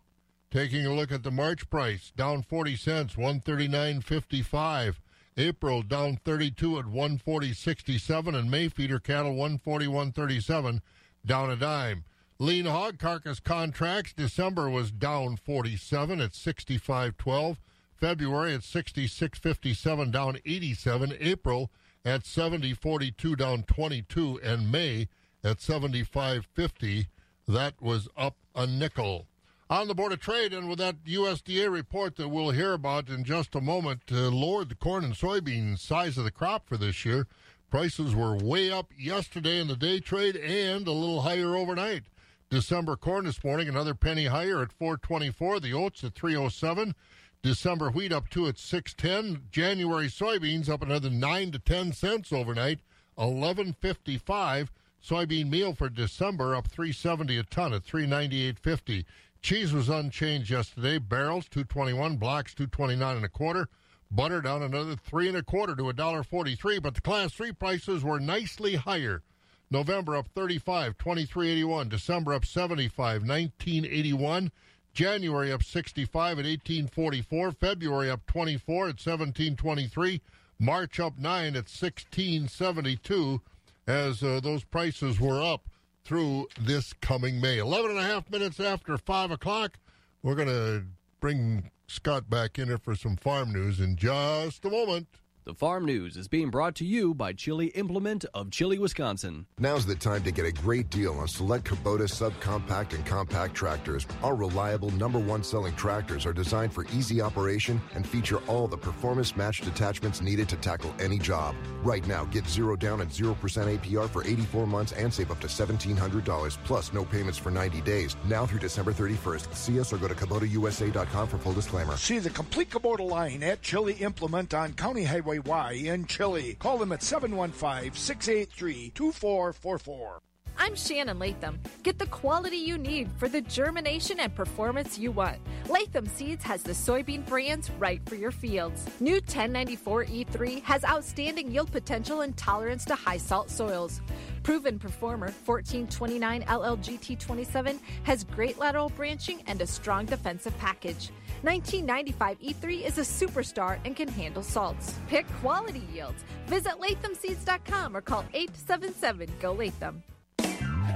Taking 0.52 0.86
a 0.86 0.94
look 0.94 1.12
at 1.12 1.24
the 1.24 1.32
March 1.32 1.70
price, 1.70 2.14
down 2.16 2.42
40 2.42 2.78
cents, 2.78 3.16
139.55. 3.16 4.96
April 5.36 5.82
down 5.82 6.18
32 6.24 6.80
at 6.80 6.86
140.67 6.86 8.34
and 8.34 8.50
May 8.50 8.70
feeder 8.70 9.00
cattle 9.00 9.36
141.37 9.36 10.80
down 11.26 11.52
a 11.52 11.56
dime. 11.58 12.06
Lean 12.40 12.66
hog 12.66 12.98
carcass 12.98 13.42
contracts 13.42 14.14
December 14.14 14.70
was 14.70 14.90
down 14.92 15.36
47 15.36 16.22
at 16.22 16.32
65.12. 16.32 17.58
February 17.94 18.54
at 18.54 18.62
66.57 18.62 20.12
down 20.12 20.38
87. 20.46 21.14
April 21.20 21.72
at 22.08 22.24
70.42 22.24 23.38
down 23.38 23.64
22 23.64 24.40
and 24.42 24.72
May 24.72 25.10
at 25.44 25.58
75.50 25.58 27.08
that 27.50 27.82
was 27.82 28.08
up 28.16 28.38
a 28.56 28.66
nickel. 28.66 29.28
On 29.70 29.90
the 29.90 29.94
Board 29.94 30.14
of 30.14 30.22
Trade, 30.22 30.54
and 30.54 30.70
with 30.70 30.80
that 30.80 31.04
USDA 31.04 31.70
report 31.70 32.16
that 32.16 32.30
we'll 32.30 32.52
hear 32.52 32.72
about 32.72 33.10
in 33.10 33.26
just 33.26 33.54
a 33.56 33.60
moment, 33.60 34.04
uh, 34.10 34.30
lowered 34.30 34.70
the 34.70 34.76
corn 34.76 35.04
and 35.04 35.14
soybean 35.14 35.78
size 35.78 36.18
of 36.18 36.24
the 36.24 36.32
crop 36.32 36.70
for 36.70 36.78
this 36.78 37.04
year. 37.04 37.28
Prices 37.70 38.16
were 38.16 38.38
way 38.38 38.72
up 38.72 38.94
yesterday 38.98 39.60
in 39.60 39.68
the 39.68 39.76
day 39.76 40.00
trade 40.00 40.38
and 40.38 40.88
a 40.88 40.94
little 40.94 41.24
higher 41.24 41.58
overnight. 41.58 42.04
December 42.50 42.96
corn 42.96 43.26
this 43.26 43.44
morning 43.44 43.68
another 43.68 43.94
penny 43.94 44.28
higher 44.28 44.62
at 44.62 44.72
424. 44.72 45.60
The 45.60 45.74
oats 45.74 46.06
at 46.06 46.16
307. 46.16 46.96
December 47.44 47.90
wheat 47.90 48.12
up 48.12 48.30
two 48.30 48.48
at 48.48 48.58
610. 48.58 49.44
January 49.52 50.08
soybeans 50.08 50.70
up 50.70 50.82
another 50.82 51.10
9 51.10 51.52
to 51.52 51.60
10 51.60 51.94
cents 51.94 52.34
overnight, 52.34 52.80
1155. 53.16 54.72
Soybean 55.04 55.50
meal 55.50 55.74
for 55.74 55.90
December 55.90 56.56
up 56.56 56.68
370 56.68 57.38
a 57.38 57.44
ton 57.44 57.74
at 57.74 57.84
398.50. 57.84 59.06
Cheese 59.42 59.72
was 59.72 59.88
unchanged 59.88 60.50
yesterday. 60.50 60.98
Barrels 60.98 61.48
221, 61.50 62.18
blocks 62.18 62.54
229 62.54 63.16
and 63.18 63.26
a 63.26 63.30
quarter. 63.30 63.70
Butter 64.10 64.42
down 64.42 64.64
another 64.64 64.96
three 64.96 65.28
and 65.28 65.38
a 65.38 65.44
quarter 65.44 65.76
to 65.76 65.90
a 65.90 65.94
dollar 65.94 66.24
forty-three, 66.24 66.80
but 66.80 66.96
the 66.96 67.02
class 67.02 67.34
three 67.34 67.52
prices 67.52 68.04
were 68.04 68.20
nicely 68.20 68.76
higher. 68.76 69.22
November 69.70 70.16
up 70.16 70.30
35, 70.30 70.98
2381. 70.98 71.90
December 71.90 72.34
up 72.34 72.46
75, 72.46 73.24
1981. 73.24 74.52
January 74.98 75.52
up 75.52 75.62
65 75.62 76.40
at 76.40 76.46
1844. 76.46 77.52
February 77.52 78.10
up 78.10 78.26
24 78.26 78.76
at 78.86 78.88
1723. 78.96 80.20
March 80.58 81.00
up 81.00 81.20
9 81.20 81.46
at 81.50 81.70
1672 81.70 83.40
as 83.86 84.24
uh, 84.24 84.40
those 84.42 84.64
prices 84.64 85.20
were 85.20 85.40
up 85.40 85.70
through 86.04 86.48
this 86.60 86.94
coming 86.94 87.40
May. 87.40 87.60
11 87.60 87.92
and 87.92 88.00
a 88.00 88.04
half 88.04 88.28
minutes 88.32 88.60
after 88.60 88.98
5 88.98 89.30
o'clock, 89.30 89.78
we're 90.24 90.34
going 90.34 90.48
to 90.48 90.84
bring 91.20 91.70
Scott 91.86 92.28
back 92.28 92.58
in 92.58 92.68
here 92.68 92.80
for 92.80 92.96
some 92.96 93.18
farm 93.18 93.54
news 93.54 93.80
in 93.80 93.98
just 93.98 94.66
a 94.66 94.70
moment. 94.72 95.08
The 95.48 95.54
Farm 95.54 95.86
News 95.86 96.18
is 96.18 96.28
being 96.28 96.50
brought 96.50 96.76
to 96.76 96.84
you 96.84 97.14
by 97.14 97.32
Chili 97.32 97.68
Implement 97.68 98.26
of 98.34 98.52
Chili, 98.52 98.78
Wisconsin. 98.80 99.46
Now's 99.58 99.86
the 99.86 99.96
time 99.96 100.22
to 100.24 100.32
get 100.34 100.46
a 100.46 100.52
great 100.52 100.90
deal 100.90 101.14
on 101.14 101.30
select 101.30 101.64
Kubota 101.64 102.02
subcompact 102.02 102.94
and 102.94 103.06
compact 103.06 103.56
tractors. 103.56 104.06
Our 104.24 104.36
reliable 104.36 104.92
number 104.92 105.20
one 105.20 105.46
selling 105.46 105.74
tractors 105.76 106.26
are 106.26 106.34
designed 106.34 106.74
for 106.74 106.86
easy 106.88 107.22
operation 107.22 107.80
and 107.96 108.06
feature 108.06 108.40
all 108.48 108.68
the 108.68 108.78
performance 108.78 109.38
matched 109.38 109.66
attachments 109.66 110.20
needed 110.20 110.50
to 110.50 110.58
tackle 110.58 110.94
any 111.00 111.18
job. 111.18 111.56
Right 111.82 112.06
now, 112.06 112.26
get 112.26 112.46
zero 112.46 112.76
down 112.76 113.00
and 113.00 113.10
0% 113.10 113.34
APR 113.38 114.10
for 114.10 114.28
84 114.28 114.68
months 114.68 114.92
and 114.92 115.14
save 115.14 115.32
up 115.32 115.40
to 115.40 115.48
$1,700 115.48 116.58
plus 116.66 116.92
no 116.92 117.06
payments 117.06 117.38
for 117.38 117.52
90 117.52 117.80
days. 117.84 118.18
Now 118.26 118.46
through 118.46 118.60
December 118.60 118.92
31st. 118.92 119.56
See 119.56 119.80
us 119.80 119.94
or 119.94 119.98
go 119.98 120.10
to 120.10 120.14
KubotaUSA.com 120.14 121.28
for 121.30 121.38
full 121.38 121.54
disclaimer. 121.54 121.96
See 121.96 122.20
the 122.20 122.32
complete 122.32 122.70
Kubota 122.70 123.10
line 123.10 123.44
at 123.44 123.62
Chili 123.62 123.94
Implement 123.94 124.54
on 124.54 124.74
County 124.74 125.06
Highway 125.06 125.37
Y 125.40 125.84
in 125.86 126.06
Chili. 126.06 126.56
Call 126.60 126.78
them 126.78 126.92
at 126.92 127.04
715 127.04 127.94
683 127.94 128.92
2444. 128.96 130.22
I'm 130.60 130.76
Shannon 130.76 131.20
Latham. 131.20 131.60
Get 131.84 132.00
the 132.00 132.08
quality 132.08 132.58
you 132.58 132.80
need 132.80 133.12
for 133.18 133.30
the 133.30 133.42
germination 133.42 134.20
and 134.20 134.34
performance 134.34 134.98
you 134.98 135.12
want. 135.12 135.38
Latham 135.70 136.08
Seeds 136.08 136.44
has 136.44 136.64
the 136.64 136.72
soybean 136.72 137.26
brands 137.28 137.70
right 137.72 138.02
for 138.10 138.16
your 138.16 138.32
fields. 138.32 138.88
New 139.00 139.22
1094E3 139.22 140.64
has 140.64 140.84
outstanding 140.84 141.52
yield 141.52 141.72
potential 141.72 142.22
and 142.22 142.36
tolerance 142.36 142.86
to 142.86 142.96
high 142.96 143.18
salt 143.18 143.52
soils. 143.52 144.02
Proven 144.42 144.80
performer 144.80 145.28
1429 145.46 146.42
LLGT27 146.44 147.80
has 148.04 148.24
great 148.24 148.58
lateral 148.58 148.90
branching 148.90 149.44
and 149.46 149.62
a 149.62 149.68
strong 149.68 150.06
defensive 150.06 150.58
package. 150.58 151.12
1995 151.44 152.40
E3 152.40 152.86
is 152.86 152.98
a 152.98 153.02
superstar 153.02 153.80
and 153.86 153.96
can 153.96 154.08
handle 154.08 154.44
salts. 154.44 154.96
Pick 155.08 155.28
quality 155.42 155.84
yields. 155.94 156.24
Visit 156.48 156.74
lathamseeds.com 156.80 157.96
or 157.96 158.02
call 158.02 158.26
877 158.34 159.30
GO 159.40 159.54
Latham. 159.54 160.04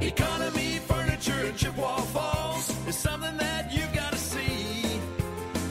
Economy 0.01 0.79
Furniture 0.87 1.45
in 1.45 1.55
Chippewa 1.55 1.97
Falls 1.97 2.87
is 2.87 2.95
something 2.95 3.37
that 3.37 3.71
you've 3.71 3.93
got 3.93 4.11
to 4.11 4.17
see. 4.17 4.99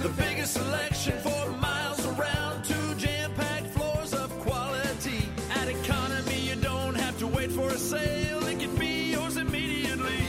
The 0.02 0.08
biggest 0.10 0.54
selection 0.54 1.18
for 1.18 1.50
miles 1.60 2.06
around, 2.06 2.64
two 2.64 2.94
jam-packed 2.94 3.66
floors 3.66 4.14
of 4.14 4.30
quality. 4.38 5.28
At 5.56 5.68
Economy, 5.68 6.40
you 6.48 6.54
don't 6.56 6.94
have 6.94 7.18
to 7.18 7.26
wait 7.26 7.50
for 7.50 7.68
a 7.68 7.76
sale; 7.76 8.46
it 8.46 8.60
can 8.60 8.74
be 8.76 9.10
yours 9.10 9.36
immediately. 9.36 10.22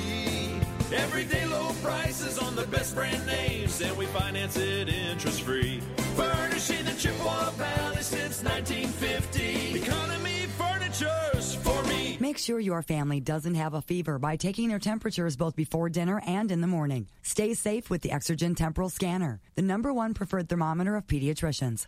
Everyday 0.92 1.46
low 1.46 1.72
prices 1.84 2.40
on 2.40 2.56
the 2.56 2.66
best 2.68 2.96
brand 2.96 3.24
names, 3.28 3.61
and 3.82 3.98
we 3.98 4.06
finance 4.08 4.58
it 4.58 4.90
interest-free. 4.90 5.80
Furnishing 6.16 6.86
the 6.86 6.94
Chippewa 6.94 7.50
Valley 7.52 8.02
since 8.02 8.44
1950. 8.44 9.82
Economy 9.82 10.46
Furniture's 10.58 11.56
for 11.56 11.84
me. 11.84 12.18
Make 12.20 12.38
sure 12.38 12.60
your 12.60 12.82
family 12.82 13.20
doesn't 13.20 13.56
have 13.56 13.74
a 13.74 13.82
fever 13.82 14.20
by 14.20 14.36
taking 14.36 14.70
their 14.70 14.80
temperatures 14.80 15.36
both 15.36 15.56
before 15.56 15.90
dinner 15.90 16.22
and 16.26 16.52
in 16.52 16.62
the 16.62 16.68
morning. 16.68 17.08
Stay 17.24 17.54
safe 17.54 17.90
with 17.90 18.02
the 18.02 18.10
Exergen 18.10 18.56
Temporal 18.56 18.90
Scanner, 18.90 19.40
the 19.56 19.62
number 19.62 19.92
one 19.94 20.14
preferred 20.14 20.50
thermometer 20.50 20.96
of 20.96 21.08
pediatricians. 21.08 21.88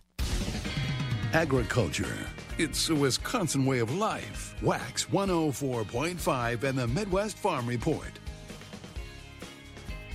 Agriculture. 1.34 2.16
It's 2.60 2.90
a 2.90 2.96
Wisconsin 2.96 3.66
way 3.66 3.80
of 3.80 3.96
life. 3.96 4.56
Wax 4.62 5.06
104.5 5.06 6.64
and 6.64 6.78
the 6.78 6.88
Midwest 6.88 7.38
Farm 7.38 7.66
Report. 7.68 8.20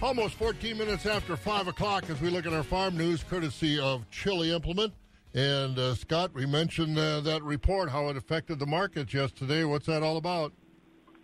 Almost 0.00 0.34
14 0.34 0.78
minutes 0.78 1.06
after 1.06 1.36
5 1.36 1.66
o'clock 1.66 2.08
as 2.08 2.20
we 2.20 2.30
look 2.30 2.46
at 2.46 2.52
our 2.52 2.62
farm 2.62 2.96
news, 2.96 3.24
courtesy 3.24 3.80
of 3.80 4.08
Chili 4.12 4.52
Implement. 4.52 4.92
And 5.34 5.76
uh, 5.76 5.96
Scott, 5.96 6.32
we 6.32 6.46
mentioned 6.46 6.96
uh, 6.96 7.20
that 7.22 7.42
report, 7.42 7.90
how 7.90 8.08
it 8.08 8.16
affected 8.16 8.60
the 8.60 8.66
markets 8.66 9.12
yesterday. 9.12 9.64
What's 9.64 9.86
that 9.86 10.04
all 10.04 10.16
about? 10.16 10.52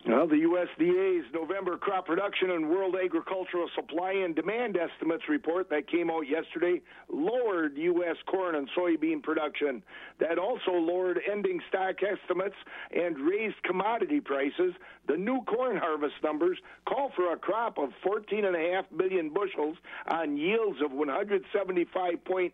Well, 0.07 0.27
the 0.27 0.37
USDA's 0.37 1.25
November 1.33 1.79
crop 1.79 2.05
production 2.07 2.51
and 2.51 2.69
world 2.69 2.95
agricultural 3.03 3.71
supply 3.75 4.13
and 4.13 4.37
demand 4.37 4.77
estimates 4.77 5.23
report 5.31 5.71
that 5.71 5.89
came 5.91 6.11
out 6.11 6.29
yesterday 6.29 6.83
lowered 7.09 7.79
U.S. 7.79 8.17
corn 8.27 8.55
and 8.55 8.69
soybean 8.77 9.23
production. 9.23 9.83
That 10.21 10.39
also 10.39 10.73
lowered 10.73 11.21
ending 11.31 11.59
stock 11.69 11.97
estimates 12.03 12.55
and 12.95 13.19
raised 13.19 13.63
commodity 13.63 14.21
prices. 14.21 14.75
The 15.09 15.17
new 15.17 15.41
corn 15.43 15.79
harvest 15.79 16.17
numbers 16.23 16.59
call 16.87 17.11
for 17.17 17.33
a 17.33 17.39
crop 17.39 17.79
of 17.79 17.91
14.5 18.07 18.93
million 18.93 19.31
bushels 19.31 19.79
on 20.09 20.37
yields 20.37 20.81
of 20.85 20.91
175.8 20.91 22.53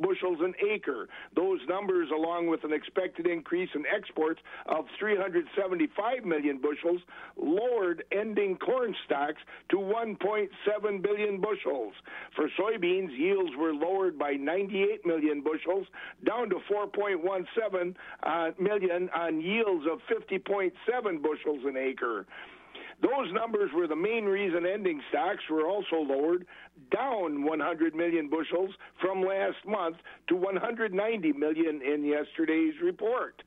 bushels 0.00 0.38
an 0.40 0.54
acre. 0.64 1.08
Those 1.34 1.58
numbers, 1.68 2.10
along 2.14 2.46
with 2.46 2.62
an 2.62 2.72
expected 2.72 3.26
increase 3.26 3.70
in 3.74 3.84
exports 3.92 4.40
of 4.66 4.84
375 4.98 6.24
million 6.24 6.58
bushels, 6.58 6.67
lowered 7.36 8.04
ending 8.12 8.56
corn 8.56 8.94
stocks 9.04 9.40
to 9.70 9.76
1.7 9.76 11.02
billion 11.02 11.40
bushels. 11.40 11.94
For 12.34 12.48
soybeans, 12.58 13.16
yields 13.18 13.52
were 13.56 13.72
lowered 13.72 14.18
by 14.18 14.32
98 14.32 15.04
million 15.06 15.42
bushels, 15.42 15.86
down 16.24 16.50
to 16.50 16.56
4.17 16.70 17.94
uh, 18.22 18.50
million 18.58 19.08
on 19.14 19.40
yields 19.40 19.84
of 19.90 20.00
50.7 20.10 20.72
bushels 21.22 21.60
an 21.64 21.76
acre. 21.76 22.26
Those 23.00 23.32
numbers 23.32 23.70
were 23.72 23.86
the 23.86 23.96
main 23.96 24.24
reason 24.24 24.66
ending 24.66 25.00
stocks 25.08 25.44
were 25.48 25.68
also 25.68 25.96
lowered, 25.96 26.46
down 26.90 27.44
100 27.44 27.94
million 27.94 28.28
bushels 28.28 28.70
from 29.00 29.22
last 29.22 29.64
month 29.66 29.96
to 30.28 30.34
190 30.34 31.32
million 31.32 31.80
in 31.80 32.04
yesterday's 32.04 32.74
report. 32.82 33.42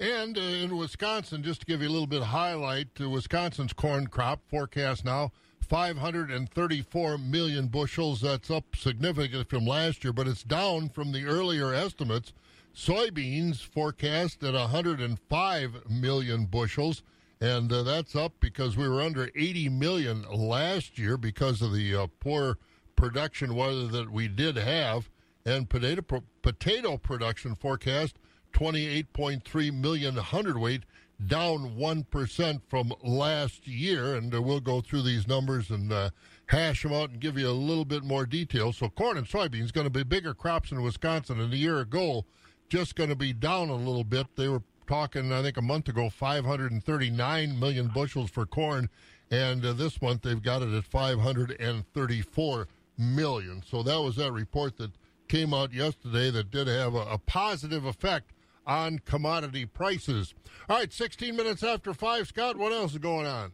And 0.00 0.38
uh, 0.38 0.40
in 0.40 0.76
Wisconsin, 0.76 1.42
just 1.42 1.60
to 1.60 1.66
give 1.66 1.82
you 1.82 1.88
a 1.88 1.90
little 1.90 2.06
bit 2.06 2.20
of 2.20 2.28
highlight, 2.28 2.88
uh, 3.00 3.10
Wisconsin's 3.10 3.72
corn 3.72 4.06
crop 4.06 4.40
forecast 4.48 5.04
now 5.04 5.32
534 5.60 7.18
million 7.18 7.66
bushels. 7.66 8.20
That's 8.20 8.50
up 8.50 8.76
significantly 8.76 9.44
from 9.44 9.66
last 9.66 10.04
year, 10.04 10.12
but 10.12 10.28
it's 10.28 10.44
down 10.44 10.88
from 10.88 11.10
the 11.10 11.26
earlier 11.26 11.74
estimates. 11.74 12.32
Soybeans 12.74 13.60
forecast 13.60 14.44
at 14.44 14.54
105 14.54 15.90
million 15.90 16.46
bushels, 16.46 17.02
and 17.40 17.72
uh, 17.72 17.82
that's 17.82 18.14
up 18.14 18.34
because 18.38 18.76
we 18.76 18.88
were 18.88 19.02
under 19.02 19.30
80 19.34 19.68
million 19.70 20.22
last 20.30 20.96
year 20.96 21.16
because 21.16 21.60
of 21.60 21.72
the 21.72 21.96
uh, 21.96 22.06
poor 22.20 22.56
production 22.94 23.56
weather 23.56 23.88
that 23.88 24.12
we 24.12 24.28
did 24.28 24.56
have. 24.56 25.10
And 25.44 25.68
potato 25.68 26.22
potato 26.42 26.98
production 26.98 27.54
forecast 27.54 28.16
28.3 28.58 29.72
million 29.72 30.16
hundredweight, 30.16 30.82
down 31.26 31.76
1% 31.76 32.60
from 32.68 32.92
last 33.02 33.66
year. 33.68 34.16
And 34.16 34.34
uh, 34.34 34.42
we'll 34.42 34.60
go 34.60 34.80
through 34.80 35.02
these 35.02 35.28
numbers 35.28 35.70
and 35.70 35.92
uh, 35.92 36.10
hash 36.46 36.82
them 36.82 36.92
out 36.92 37.10
and 37.10 37.20
give 37.20 37.38
you 37.38 37.48
a 37.48 37.50
little 37.50 37.84
bit 37.84 38.02
more 38.02 38.26
detail. 38.26 38.72
So, 38.72 38.88
corn 38.88 39.16
and 39.16 39.26
soybeans 39.26 39.72
going 39.72 39.86
to 39.86 39.90
be 39.90 40.02
bigger 40.02 40.34
crops 40.34 40.72
in 40.72 40.82
Wisconsin 40.82 41.38
than 41.38 41.52
a 41.52 41.56
year 41.56 41.78
ago, 41.78 42.24
just 42.68 42.96
going 42.96 43.10
to 43.10 43.16
be 43.16 43.32
down 43.32 43.68
a 43.68 43.76
little 43.76 44.04
bit. 44.04 44.26
They 44.36 44.48
were 44.48 44.62
talking, 44.88 45.32
I 45.32 45.42
think, 45.42 45.56
a 45.56 45.62
month 45.62 45.88
ago, 45.88 46.10
539 46.10 47.60
million 47.60 47.88
bushels 47.88 48.30
for 48.30 48.44
corn. 48.44 48.88
And 49.30 49.64
uh, 49.64 49.72
this 49.74 50.00
month 50.02 50.22
they've 50.22 50.42
got 50.42 50.62
it 50.62 50.72
at 50.72 50.84
534 50.84 52.68
million. 52.96 53.62
So 53.64 53.82
that 53.82 54.00
was 54.00 54.16
that 54.16 54.32
report 54.32 54.78
that 54.78 54.90
came 55.28 55.52
out 55.52 55.72
yesterday 55.72 56.30
that 56.30 56.50
did 56.50 56.66
have 56.66 56.94
a, 56.94 57.02
a 57.02 57.18
positive 57.18 57.84
effect 57.84 58.32
on 58.68 59.00
commodity 59.00 59.64
prices. 59.66 60.34
All 60.68 60.76
right, 60.76 60.92
16 60.92 61.34
minutes 61.34 61.64
after 61.64 61.94
5. 61.94 62.28
Scott, 62.28 62.56
what 62.56 62.72
else 62.72 62.92
is 62.92 62.98
going 62.98 63.26
on? 63.26 63.52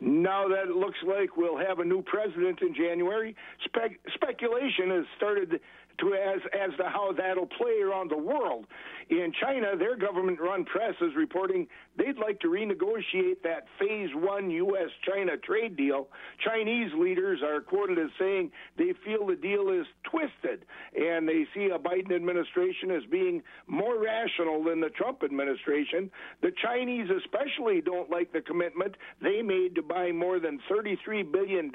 Now 0.00 0.46
that 0.48 0.68
it 0.68 0.76
looks 0.76 0.98
like 1.06 1.36
we'll 1.36 1.58
have 1.58 1.80
a 1.80 1.84
new 1.84 2.02
president 2.02 2.60
in 2.62 2.74
January, 2.74 3.34
Spe- 3.64 3.98
speculation 4.14 4.90
has 4.90 5.04
started 5.16 5.60
to 5.98 6.12
as 6.12 6.40
as 6.52 6.76
to 6.76 6.84
how 6.84 7.12
that'll 7.16 7.46
play 7.46 7.80
around 7.82 8.10
the 8.10 8.18
world. 8.18 8.66
In 9.08 9.32
China, 9.40 9.76
their 9.78 9.96
government-run 9.96 10.64
press 10.64 10.94
is 11.00 11.14
reporting 11.14 11.68
they'd 11.96 12.18
like 12.18 12.40
to 12.40 12.48
renegotiate 12.48 13.40
that 13.44 13.66
Phase 13.78 14.10
One 14.14 14.50
U.S.-China 14.50 15.40
trade 15.44 15.76
deal. 15.76 16.08
Chinese 16.44 16.90
leaders 16.98 17.40
are 17.40 17.60
quoted 17.60 18.00
as 18.00 18.10
saying 18.18 18.50
they 18.76 18.94
feel 19.04 19.24
the 19.26 19.36
deal 19.36 19.70
is 19.70 19.86
twisted, 20.02 20.64
and 20.96 21.28
they 21.28 21.46
see 21.54 21.70
a 21.72 21.78
Biden 21.78 22.14
administration 22.14 22.90
as 22.90 23.04
being 23.08 23.42
more 23.68 24.02
rational 24.02 24.64
than 24.64 24.80
the 24.80 24.90
Trump 24.90 25.22
administration. 25.22 26.10
The 26.42 26.52
Chinese 26.60 27.08
especially 27.08 27.80
don't 27.80 28.10
like 28.10 28.32
the 28.32 28.40
commitment 28.40 28.96
they 29.22 29.40
made 29.40 29.76
to 29.76 29.82
buy 29.82 30.10
more 30.10 30.40
than 30.40 30.58
$33 30.68 31.30
billion 31.30 31.70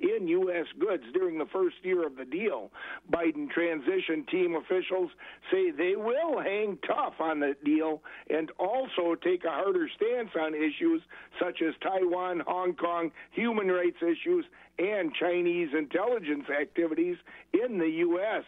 in 0.00 0.28
U.S. 0.28 0.66
goods 0.80 1.04
during 1.12 1.36
the 1.36 1.46
first 1.52 1.76
year 1.82 2.06
of 2.06 2.16
the 2.16 2.24
deal. 2.24 2.70
Biden 3.12 3.50
transition 3.50 4.24
team 4.30 4.56
officials 4.56 5.10
say 5.52 5.70
they 5.70 5.94
will 5.96 6.40
hang 6.40 6.53
tough 6.86 7.14
on 7.20 7.40
the 7.40 7.56
deal 7.64 8.02
and 8.30 8.50
also 8.58 9.14
take 9.14 9.44
a 9.44 9.50
harder 9.50 9.88
stance 9.96 10.30
on 10.38 10.54
issues 10.54 11.02
such 11.40 11.62
as 11.62 11.74
Taiwan, 11.82 12.40
Hong 12.46 12.74
Kong, 12.74 13.10
human 13.32 13.68
rights 13.68 14.02
issues, 14.02 14.44
and 14.78 15.12
Chinese 15.14 15.68
intelligence 15.76 16.44
activities 16.50 17.16
in 17.52 17.78
the 17.78 17.88
U.S. 17.88 18.44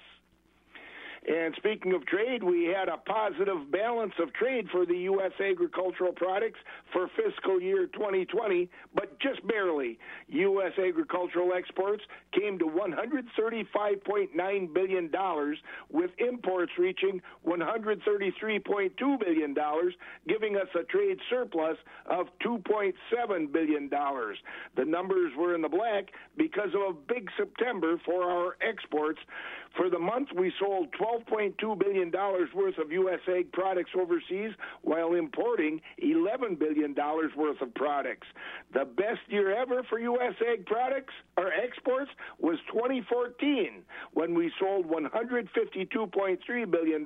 And 1.29 1.55
speaking 1.57 1.93
of 1.93 2.07
trade, 2.07 2.43
we 2.43 2.65
had 2.65 2.89
a 2.89 2.97
positive 2.99 3.71
balance 3.71 4.15
of 4.21 4.33
trade 4.33 4.69
for 4.71 4.85
the 4.87 4.97
U.S. 5.11 5.33
agricultural 5.41 6.13
products 6.13 6.59
for 6.93 7.09
fiscal 7.17 7.61
year 7.61 7.87
2020, 7.87 8.69
but 8.95 9.19
just 9.21 9.47
barely. 9.47 9.99
U.S. 10.29 10.73
agricultural 10.79 11.53
exports 11.53 12.03
came 12.33 12.59
to 12.59 12.67
$135.9 12.67 14.75
billion, 14.75 15.11
with 15.91 16.11
imports 16.19 16.73
reaching 16.79 17.21
$133.2 17.47 19.21
billion, 19.21 19.55
giving 20.29 20.57
us 20.57 20.69
a 20.79 20.83
trade 20.85 21.19
surplus 21.29 21.77
of 22.07 22.27
$2.7 22.45 23.53
billion. 23.53 23.91
The 23.91 24.85
numbers 24.85 25.33
were 25.37 25.55
in 25.55 25.63
the 25.63 25.69
black 25.69 26.11
because 26.37 26.75
of 26.75 26.83
a 26.83 26.93
big 26.93 27.31
September 27.37 28.01
for 28.05 28.25
our 28.25 28.57
exports. 28.61 29.21
For 29.77 29.91
the 29.91 29.99
month, 29.99 30.29
we 30.35 30.53
sold 30.59 30.89
$12.2 30.99 31.79
billion 31.79 32.11
worth 32.11 32.79
of 32.79 32.91
U.S. 32.93 33.21
ag 33.29 33.53
products 33.53 33.91
overseas 33.95 34.53
while 34.81 35.13
importing 35.15 35.83
$11 36.03 36.59
billion 36.59 36.95
worth 37.37 37.61
of 37.61 37.75
products. 37.75 38.27
The 38.73 38.87
best 38.87 39.21
year 39.29 39.55
ever 39.55 39.83
for 39.89 39.99
U.S. 39.99 40.35
ag 40.51 40.65
products 40.65 41.13
or 41.37 41.53
exports 41.53 42.11
was 42.39 42.57
2014 42.73 43.83
when 44.15 44.35
we 44.35 44.51
sold 44.59 44.87
$152.3 44.87 46.71
billion 46.71 47.05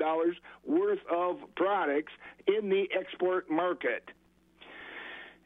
worth 0.64 0.98
of 1.10 1.36
products 1.56 2.12
in 2.46 2.68
the 2.68 2.88
export 2.96 3.50
market. 3.50 4.08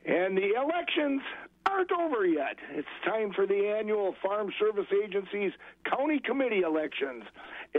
And 0.04 0.36
the 0.36 0.52
elections 0.60 1.22
aren't 1.70 1.90
over 1.92 2.26
yet. 2.26 2.56
It's 2.72 2.88
time 3.04 3.32
for 3.32 3.46
the 3.46 3.74
annual 3.78 4.14
Farm 4.22 4.52
Service 4.58 4.86
Agency's 5.04 5.52
county 5.88 6.18
committee 6.18 6.60
elections. 6.60 7.24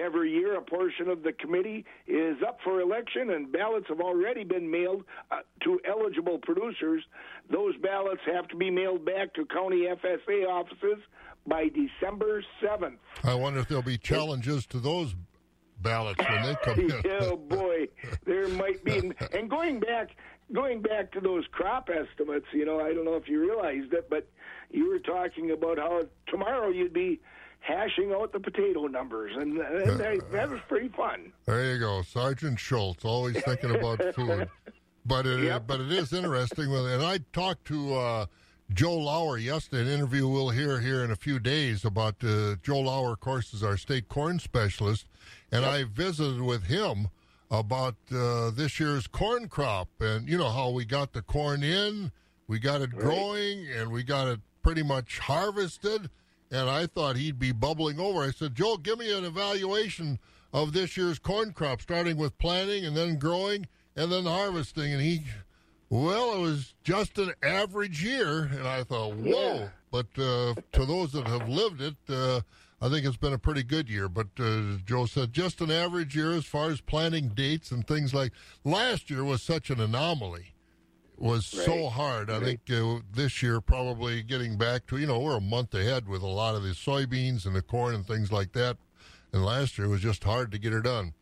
Every 0.02 0.32
year, 0.32 0.58
a 0.58 0.62
portion 0.62 1.08
of 1.10 1.24
the 1.24 1.32
committee 1.34 1.86
is 2.08 2.38
up 2.46 2.60
for 2.64 2.82
election, 2.82 3.30
and 3.30 3.52
ballots 3.52 3.86
have 3.90 4.02
already 4.02 4.44
been 4.44 4.70
mailed 4.70 5.04
uh, 5.32 5.38
to 5.64 5.80
eligible 5.88 6.40
producers. 6.40 7.04
Those 7.50 7.76
ballots 7.78 8.22
have 8.26 8.48
to 8.50 8.56
be 8.56 8.70
mailed 8.70 9.06
back 9.06 9.34
to 9.36 9.46
county 9.46 9.84
FSA 9.88 10.48
offices 10.48 10.98
by 11.48 11.70
December 11.70 12.44
7th. 12.62 12.98
I 13.24 13.36
wonder 13.36 13.60
if 13.60 13.68
there'll 13.68 13.84
be 13.84 13.98
challenges 13.98 14.66
to 14.68 14.80
those 14.80 15.16
ballots 15.82 16.20
when 16.28 16.44
they 16.44 16.56
come 16.64 16.80
in. 16.80 17.02
oh 17.22 17.38
boy, 17.38 17.88
there 18.26 18.48
might 18.50 18.84
be. 18.84 19.12
And 19.34 19.50
going 19.50 19.80
back, 19.80 20.10
going 20.54 20.82
back 20.82 21.12
to 21.14 21.20
those 21.20 21.46
crop 21.52 21.90
estimates, 21.90 22.46
you 22.54 22.66
know, 22.66 22.80
I 22.80 22.94
don't 22.94 23.06
know 23.06 23.16
if 23.16 23.28
you 23.28 23.40
realized 23.42 23.94
it, 23.94 24.10
but 24.10 24.28
you 24.72 24.90
were 24.90 25.00
talking 25.00 25.52
about 25.52 25.78
how 25.78 26.04
tomorrow 26.28 26.70
you'd 26.70 26.94
be 26.94 27.20
hashing 27.60 28.14
out 28.14 28.32
the 28.32 28.40
potato 28.40 28.86
numbers, 28.88 29.32
and, 29.36 29.58
and 29.58 30.00
that, 30.00 30.32
that 30.32 30.50
was 30.50 30.60
pretty 30.68 30.90
fun. 30.90 31.32
There 31.46 31.74
you 31.74 31.80
go, 31.80 32.04
Sergeant 32.04 32.60
Schultz, 32.60 33.04
always 33.04 33.42
thinking 33.44 33.76
about 33.76 34.02
food. 34.16 34.48
But 35.06 35.26
it, 35.26 35.44
Yep. 35.44 35.68
but 35.68 35.82
it 35.82 35.92
is 35.92 36.14
interesting. 36.14 36.70
With, 36.70 36.86
and 36.86 37.04
I 37.04 37.20
talked 37.34 37.66
to 37.66 37.94
uh, 37.96 38.26
Joe 38.74 38.98
Lauer 38.98 39.38
yesterday. 39.38 39.82
An 39.84 39.88
interview 40.00 40.28
we'll 40.28 40.50
hear 40.50 40.80
here 40.80 41.04
in 41.04 41.12
a 41.12 41.16
few 41.16 41.40
days 41.40 41.86
about 41.86 42.24
uh, 42.24 42.56
Joe 42.64 42.80
Lauer, 42.82 43.14
of 43.14 43.20
course, 43.20 43.54
is 43.54 43.64
our 43.64 43.78
state 43.78 44.10
corn 44.10 44.40
specialist, 44.40 45.08
and 45.52 45.64
I 45.66 45.84
visited 45.86 46.42
with 46.42 46.64
him 46.66 47.10
about 47.52 47.96
uh, 48.14 48.52
this 48.52 48.80
year's 48.80 49.08
corn 49.08 49.48
crop, 49.48 49.90
and 50.00 50.28
you 50.28 50.38
know 50.38 50.50
how 50.50 50.70
we 50.70 50.86
got 50.86 51.14
the 51.14 51.22
corn 51.22 51.64
in, 51.64 52.12
we 52.48 52.60
got 52.60 52.82
it 52.82 52.92
growing, 52.92 53.68
and 53.70 53.92
we 53.92 54.04
got 54.04 54.28
it 54.28 54.40
pretty 54.62 54.84
much 54.84 55.20
harvested. 55.20 56.10
And 56.52 56.70
I 56.70 56.86
thought 56.86 57.18
he'd 57.18 57.40
be 57.40 57.52
bubbling 57.52 58.00
over. 58.00 58.24
I 58.24 58.32
said, 58.32 58.56
Joe, 58.56 58.78
give 58.78 59.00
me 59.00 59.12
an 59.16 59.26
evaluation 59.26 60.20
of 60.54 60.74
this 60.74 60.96
year's 60.96 61.20
corn 61.20 61.54
crop, 61.54 61.82
starting 61.82 62.18
with 62.18 62.38
planting 62.38 62.86
and 62.86 62.96
then 62.96 63.18
growing 63.18 63.68
and 63.96 64.12
then 64.12 64.26
harvesting. 64.26 64.94
And 64.94 65.02
he, 65.02 65.24
well, 65.90 66.36
it 66.36 66.40
was 66.40 66.76
just 66.84 67.18
an 67.18 67.34
average 67.44 68.04
year. 68.04 68.44
And 68.44 68.68
I 68.68 68.84
thought, 68.84 69.16
whoa. 69.16 69.56
Yeah. 69.56 69.68
But 69.92 70.08
uh, 70.18 70.54
to 70.74 70.86
those 70.86 71.12
that 71.14 71.28
have 71.28 71.50
lived 71.50 71.82
it, 71.82 71.96
uh, 72.10 72.42
I 72.86 72.90
think 72.90 73.04
it's 73.04 73.18
been 73.18 73.34
a 73.34 73.40
pretty 73.40 73.64
good 73.64 73.90
year. 73.90 74.08
But 74.08 74.28
uh, 74.40 74.78
Joe 74.86 75.08
said 75.08 75.34
just 75.34 75.60
an 75.60 75.72
average 75.72 76.16
year 76.16 76.34
as 76.34 76.46
far 76.46 76.70
as 76.70 76.82
planting 76.82 77.30
dates 77.30 77.72
and 77.72 77.88
things 77.88 78.14
like 78.14 78.32
last 78.64 79.10
year 79.10 79.24
was 79.24 79.42
such 79.42 79.72
an 79.72 79.80
anomaly. 79.80 80.54
Was 81.18 81.46
so 81.48 81.84
Right. 81.86 81.92
hard. 81.94 82.30
I 82.30 82.42
think 82.42 82.60
uh, 82.70 82.98
this 83.12 83.42
year 83.42 83.60
probably 83.62 84.22
getting 84.22 84.58
back 84.58 84.86
to 84.88 84.98
you 84.98 85.08
know 85.08 85.20
we're 85.20 85.38
a 85.38 85.42
month 85.42 85.74
ahead 85.74 86.08
with 86.08 86.22
a 86.22 86.28
lot 86.28 86.56
of 86.56 86.62
the 86.64 86.72
soybeans 86.72 87.46
and 87.46 87.56
the 87.56 87.62
corn 87.62 87.96
and 87.96 88.06
things 88.06 88.32
like 88.32 88.52
that. 88.52 88.78
And 89.32 89.44
last 89.44 89.78
year 89.80 89.88
was 89.88 90.02
just 90.02 90.24
hard 90.24 90.52
to 90.52 90.58
get 90.60 90.74
it 90.74 90.84
done. 90.84 91.14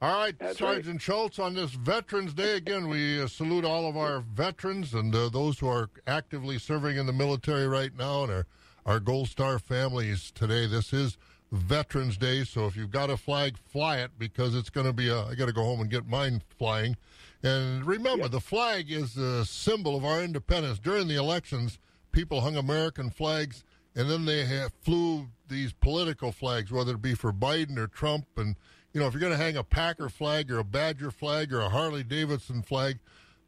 All 0.00 0.18
right, 0.20 0.36
That's 0.36 0.60
right. 0.60 0.76
Sergeant 0.76 1.00
Schultz, 1.00 1.38
on 1.38 1.54
this 1.54 1.70
Veterans 1.72 2.34
Day, 2.34 2.56
again, 2.56 2.88
we 2.88 3.22
uh, 3.22 3.28
salute 3.28 3.64
all 3.64 3.88
of 3.88 3.96
our 3.96 4.18
veterans 4.20 4.94
and 4.94 5.14
uh, 5.14 5.28
those 5.28 5.60
who 5.60 5.68
are 5.68 5.90
actively 6.08 6.58
serving 6.58 6.96
in 6.96 7.06
the 7.06 7.12
military 7.12 7.68
right 7.68 7.96
now 7.96 8.24
and 8.24 8.32
our, 8.32 8.46
our 8.84 9.00
Gold 9.00 9.28
Star 9.28 9.58
families 9.58 10.30
today. 10.30 10.66
This 10.66 10.92
is 10.92 11.16
Veterans 11.50 12.16
Day, 12.16 12.44
so 12.44 12.66
if 12.66 12.76
you've 12.76 12.90
got 12.90 13.10
a 13.10 13.16
flag, 13.16 13.56
fly 13.58 13.98
it 13.98 14.12
because 14.18 14.54
it's 14.54 14.70
going 14.70 14.86
to 14.86 14.92
be 14.92 15.08
a. 15.08 15.24
I 15.24 15.34
got 15.34 15.46
to 15.46 15.52
go 15.52 15.62
home 15.62 15.80
and 15.80 15.90
get 15.90 16.06
mine 16.06 16.42
flying. 16.58 16.96
And 17.42 17.84
remember, 17.84 18.28
the 18.28 18.40
flag 18.40 18.90
is 18.90 19.16
a 19.16 19.44
symbol 19.44 19.96
of 19.96 20.04
our 20.04 20.22
independence. 20.22 20.78
During 20.78 21.08
the 21.08 21.16
elections, 21.16 21.78
people 22.12 22.40
hung 22.40 22.56
American 22.56 23.10
flags, 23.10 23.64
and 23.94 24.08
then 24.08 24.24
they 24.24 24.44
have, 24.46 24.72
flew 24.80 25.28
these 25.48 25.72
political 25.72 26.32
flags, 26.32 26.72
whether 26.72 26.92
it 26.92 27.02
be 27.02 27.14
for 27.14 27.32
Biden 27.32 27.76
or 27.78 27.88
Trump. 27.88 28.26
And, 28.36 28.56
you 28.92 29.00
know, 29.00 29.06
if 29.06 29.12
you're 29.12 29.20
going 29.20 29.32
to 29.32 29.38
hang 29.38 29.56
a 29.56 29.64
Packer 29.64 30.08
flag 30.08 30.50
or 30.50 30.58
a 30.58 30.64
Badger 30.64 31.10
flag 31.10 31.52
or 31.52 31.60
a 31.60 31.68
Harley 31.68 32.04
Davidson 32.04 32.62
flag, 32.62 32.98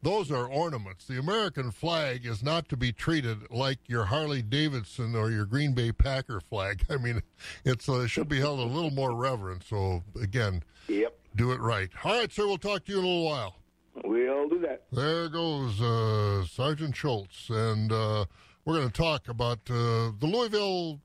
those 0.04 0.30
are 0.30 0.46
ornaments. 0.46 1.06
The 1.06 1.18
American 1.18 1.70
flag 1.70 2.26
is 2.26 2.42
not 2.42 2.68
to 2.68 2.76
be 2.76 2.92
treated 2.92 3.50
like 3.50 3.78
your 3.86 4.04
Harley 4.04 4.42
Davidson 4.42 5.16
or 5.16 5.30
your 5.30 5.46
Green 5.46 5.72
Bay 5.72 5.92
Packer 5.92 6.40
flag. 6.40 6.84
I 6.90 6.98
mean, 6.98 7.22
it's 7.64 7.88
uh, 7.88 8.00
it 8.00 8.08
should 8.08 8.28
be 8.28 8.38
held 8.38 8.60
a 8.60 8.64
little 8.64 8.90
more 8.90 9.14
reverence. 9.14 9.66
So, 9.66 10.04
again, 10.20 10.62
Yep, 10.88 11.18
do 11.34 11.52
it 11.52 11.60
right. 11.60 11.88
All 12.04 12.18
right, 12.18 12.30
sir, 12.30 12.46
we'll 12.46 12.58
talk 12.58 12.84
to 12.84 12.92
you 12.92 12.98
in 12.98 13.04
a 13.04 13.08
little 13.08 13.24
while. 13.24 13.56
we'll 14.04 14.48
do 14.48 14.66
that. 14.66 14.84
There 14.92 15.28
goes 15.30 15.80
uh, 15.80 16.44
Sergeant 16.44 16.94
Schultz, 16.94 17.48
and 17.48 17.90
uh, 17.90 18.26
we're 18.64 18.74
going 18.74 18.90
to 18.90 18.92
talk 18.92 19.28
about 19.28 19.58
uh, 19.70 20.12
the 20.18 20.26
Louisville, 20.26 21.00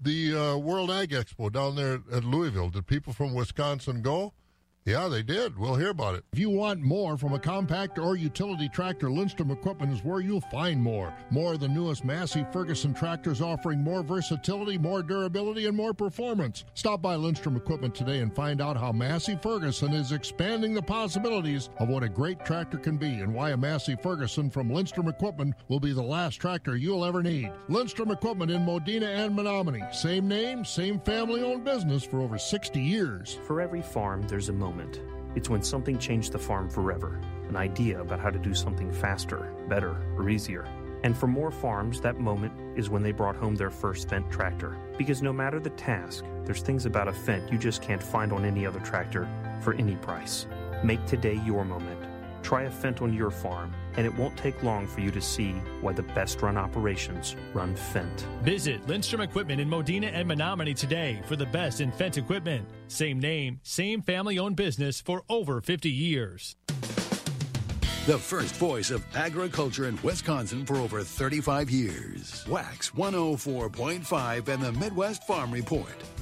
the 0.00 0.34
uh, 0.34 0.56
World 0.56 0.90
Ag 0.90 1.10
Expo 1.10 1.50
down 1.52 1.74
there 1.74 2.00
at 2.12 2.24
Louisville. 2.24 2.70
Did 2.70 2.86
people 2.86 3.12
from 3.12 3.34
Wisconsin 3.34 4.02
go? 4.02 4.32
Yeah, 4.86 5.08
they 5.08 5.24
did. 5.24 5.58
We'll 5.58 5.74
hear 5.74 5.90
about 5.90 6.14
it. 6.14 6.24
If 6.32 6.38
you 6.38 6.48
want 6.48 6.80
more 6.80 7.18
from 7.18 7.32
a 7.32 7.40
compact 7.40 7.98
or 7.98 8.14
utility 8.14 8.68
tractor, 8.68 9.10
Lindstrom 9.10 9.50
Equipment 9.50 9.92
is 9.92 10.04
where 10.04 10.20
you'll 10.20 10.40
find 10.42 10.80
more. 10.80 11.12
More 11.30 11.54
of 11.54 11.60
the 11.60 11.66
newest 11.66 12.04
Massey 12.04 12.46
Ferguson 12.52 12.94
tractors 12.94 13.40
offering 13.40 13.82
more 13.82 14.04
versatility, 14.04 14.78
more 14.78 15.02
durability, 15.02 15.66
and 15.66 15.76
more 15.76 15.92
performance. 15.92 16.64
Stop 16.74 17.02
by 17.02 17.16
Lindstrom 17.16 17.56
Equipment 17.56 17.96
today 17.96 18.20
and 18.20 18.32
find 18.32 18.60
out 18.60 18.76
how 18.76 18.92
Massey 18.92 19.36
Ferguson 19.42 19.92
is 19.92 20.12
expanding 20.12 20.72
the 20.72 20.82
possibilities 20.82 21.68
of 21.78 21.88
what 21.88 22.04
a 22.04 22.08
great 22.08 22.44
tractor 22.44 22.78
can 22.78 22.96
be 22.96 23.08
and 23.08 23.34
why 23.34 23.50
a 23.50 23.56
Massey 23.56 23.96
Ferguson 24.00 24.48
from 24.48 24.70
Lindstrom 24.70 25.08
Equipment 25.08 25.56
will 25.66 25.80
be 25.80 25.94
the 25.94 26.00
last 26.00 26.36
tractor 26.36 26.76
you'll 26.76 27.04
ever 27.04 27.24
need. 27.24 27.50
Lindstrom 27.68 28.12
Equipment 28.12 28.52
in 28.52 28.64
Modena 28.64 29.06
and 29.06 29.36
Menomonie. 29.36 29.92
Same 29.92 30.28
name, 30.28 30.64
same 30.64 31.00
family 31.00 31.42
owned 31.42 31.64
business 31.64 32.04
for 32.04 32.20
over 32.20 32.38
60 32.38 32.80
years. 32.80 33.36
For 33.48 33.60
every 33.60 33.82
farm, 33.82 34.22
there's 34.28 34.48
a 34.48 34.52
moment. 34.52 34.75
It's 35.34 35.50
when 35.50 35.62
something 35.62 35.98
changed 35.98 36.32
the 36.32 36.38
farm 36.38 36.70
forever. 36.70 37.20
An 37.48 37.56
idea 37.56 38.00
about 38.00 38.20
how 38.20 38.30
to 38.30 38.38
do 38.38 38.54
something 38.54 38.90
faster, 38.92 39.52
better, 39.68 39.96
or 40.16 40.30
easier. 40.30 40.66
And 41.04 41.16
for 41.16 41.26
more 41.26 41.50
farms, 41.50 42.00
that 42.00 42.18
moment 42.18 42.52
is 42.76 42.90
when 42.90 43.02
they 43.02 43.12
brought 43.12 43.36
home 43.36 43.54
their 43.54 43.70
first 43.70 44.08
Fendt 44.08 44.30
tractor. 44.30 44.76
Because 44.98 45.22
no 45.22 45.32
matter 45.32 45.60
the 45.60 45.70
task, 45.70 46.24
there's 46.44 46.62
things 46.62 46.86
about 46.86 47.06
a 47.06 47.12
Fendt 47.12 47.52
you 47.52 47.58
just 47.58 47.82
can't 47.82 48.02
find 48.02 48.32
on 48.32 48.44
any 48.44 48.66
other 48.66 48.80
tractor 48.80 49.28
for 49.60 49.74
any 49.74 49.96
price. 49.96 50.46
Make 50.82 51.04
today 51.06 51.40
your 51.44 51.64
moment. 51.64 52.00
Try 52.42 52.62
a 52.62 52.70
Fendt 52.70 53.02
on 53.02 53.12
your 53.12 53.30
farm, 53.30 53.74
and 53.96 54.06
it 54.06 54.14
won't 54.16 54.36
take 54.36 54.62
long 54.62 54.86
for 54.86 55.00
you 55.00 55.10
to 55.10 55.20
see 55.20 55.52
why 55.80 55.92
the 55.92 56.02
best 56.02 56.42
run 56.42 56.56
operations 56.56 57.36
run 57.54 57.74
Fendt. 57.74 58.20
Visit 58.42 58.86
Lindstrom 58.86 59.20
Equipment 59.20 59.60
in 59.60 59.68
Modena 59.68 60.08
and 60.08 60.28
Menomonie 60.28 60.76
today 60.76 61.20
for 61.26 61.36
the 61.36 61.46
best 61.46 61.80
in 61.80 61.90
Fendt 61.92 62.18
equipment. 62.18 62.66
Same 62.88 63.18
name, 63.18 63.60
same 63.62 64.02
family 64.02 64.38
owned 64.38 64.56
business 64.56 65.00
for 65.00 65.22
over 65.28 65.60
50 65.60 65.90
years. 65.90 66.56
The 68.06 68.16
first 68.16 68.54
voice 68.54 68.92
of 68.92 69.04
agriculture 69.16 69.88
in 69.88 69.98
Wisconsin 70.00 70.64
for 70.64 70.76
over 70.76 71.02
35 71.02 71.68
years. 71.70 72.46
Wax 72.48 72.90
104.5 72.92 74.48
and 74.48 74.62
the 74.62 74.72
Midwest 74.74 75.26
Farm 75.26 75.50
Report. 75.50 76.15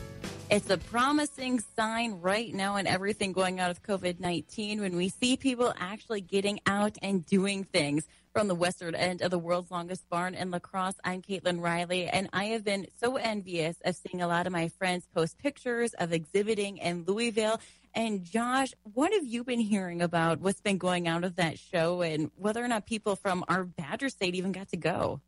It's 0.55 0.71
a 0.71 0.79
promising 0.79 1.59
sign 1.75 2.21
right 2.21 2.55
now 2.55 2.77
in 2.77 2.87
everything 2.87 3.33
going 3.33 3.59
on 3.59 3.67
with 3.67 3.83
COVID 3.83 4.21
19 4.21 4.83
when 4.83 4.95
we 4.95 5.09
see 5.09 5.37
people 5.37 5.75
actually 5.77 6.21
getting 6.21 6.61
out 6.65 6.97
and 7.03 7.27
doing 7.27 7.65
things. 7.65 8.07
From 8.33 8.47
the 8.47 8.55
western 8.55 8.95
end 8.95 9.21
of 9.21 9.33
the 9.33 9.39
world's 9.39 9.73
longest 9.73 10.09
barn 10.09 10.37
in 10.37 10.53
La 10.53 10.61
Crosse, 10.61 10.95
I'm 11.03 11.23
Caitlin 11.23 11.61
Riley, 11.61 12.07
and 12.07 12.31
I 12.33 12.45
have 12.47 12.65
been 12.65 12.87
so 13.01 13.17
envious 13.17 13.77
of 13.85 13.97
seeing 13.97 14.23
a 14.23 14.29
lot 14.29 14.47
of 14.47 14.53
my 14.53 14.69
friends 14.69 15.09
post 15.13 15.39
pictures 15.39 15.93
of 15.95 16.13
exhibiting 16.13 16.79
in 16.79 17.03
Louisville. 17.05 17.61
And 17.93 18.23
Josh, 18.23 18.75
what 18.93 19.13
have 19.13 19.27
you 19.27 19.43
been 19.43 19.59
hearing 19.59 20.03
about 20.03 20.39
what's 20.39 20.61
been 20.61 20.79
going 20.79 21.09
on 21.09 21.23
with 21.23 21.35
that 21.35 21.59
show 21.59 22.01
and 22.01 22.31
whether 22.37 22.65
or 22.65 22.69
not 22.69 22.87
people 22.87 23.17
from 23.17 23.45
our 23.49 23.65
Badger 23.65 24.09
State 24.09 24.37
even 24.37 24.53
got 24.53 24.69
to 24.69 24.77
go? 24.77 25.21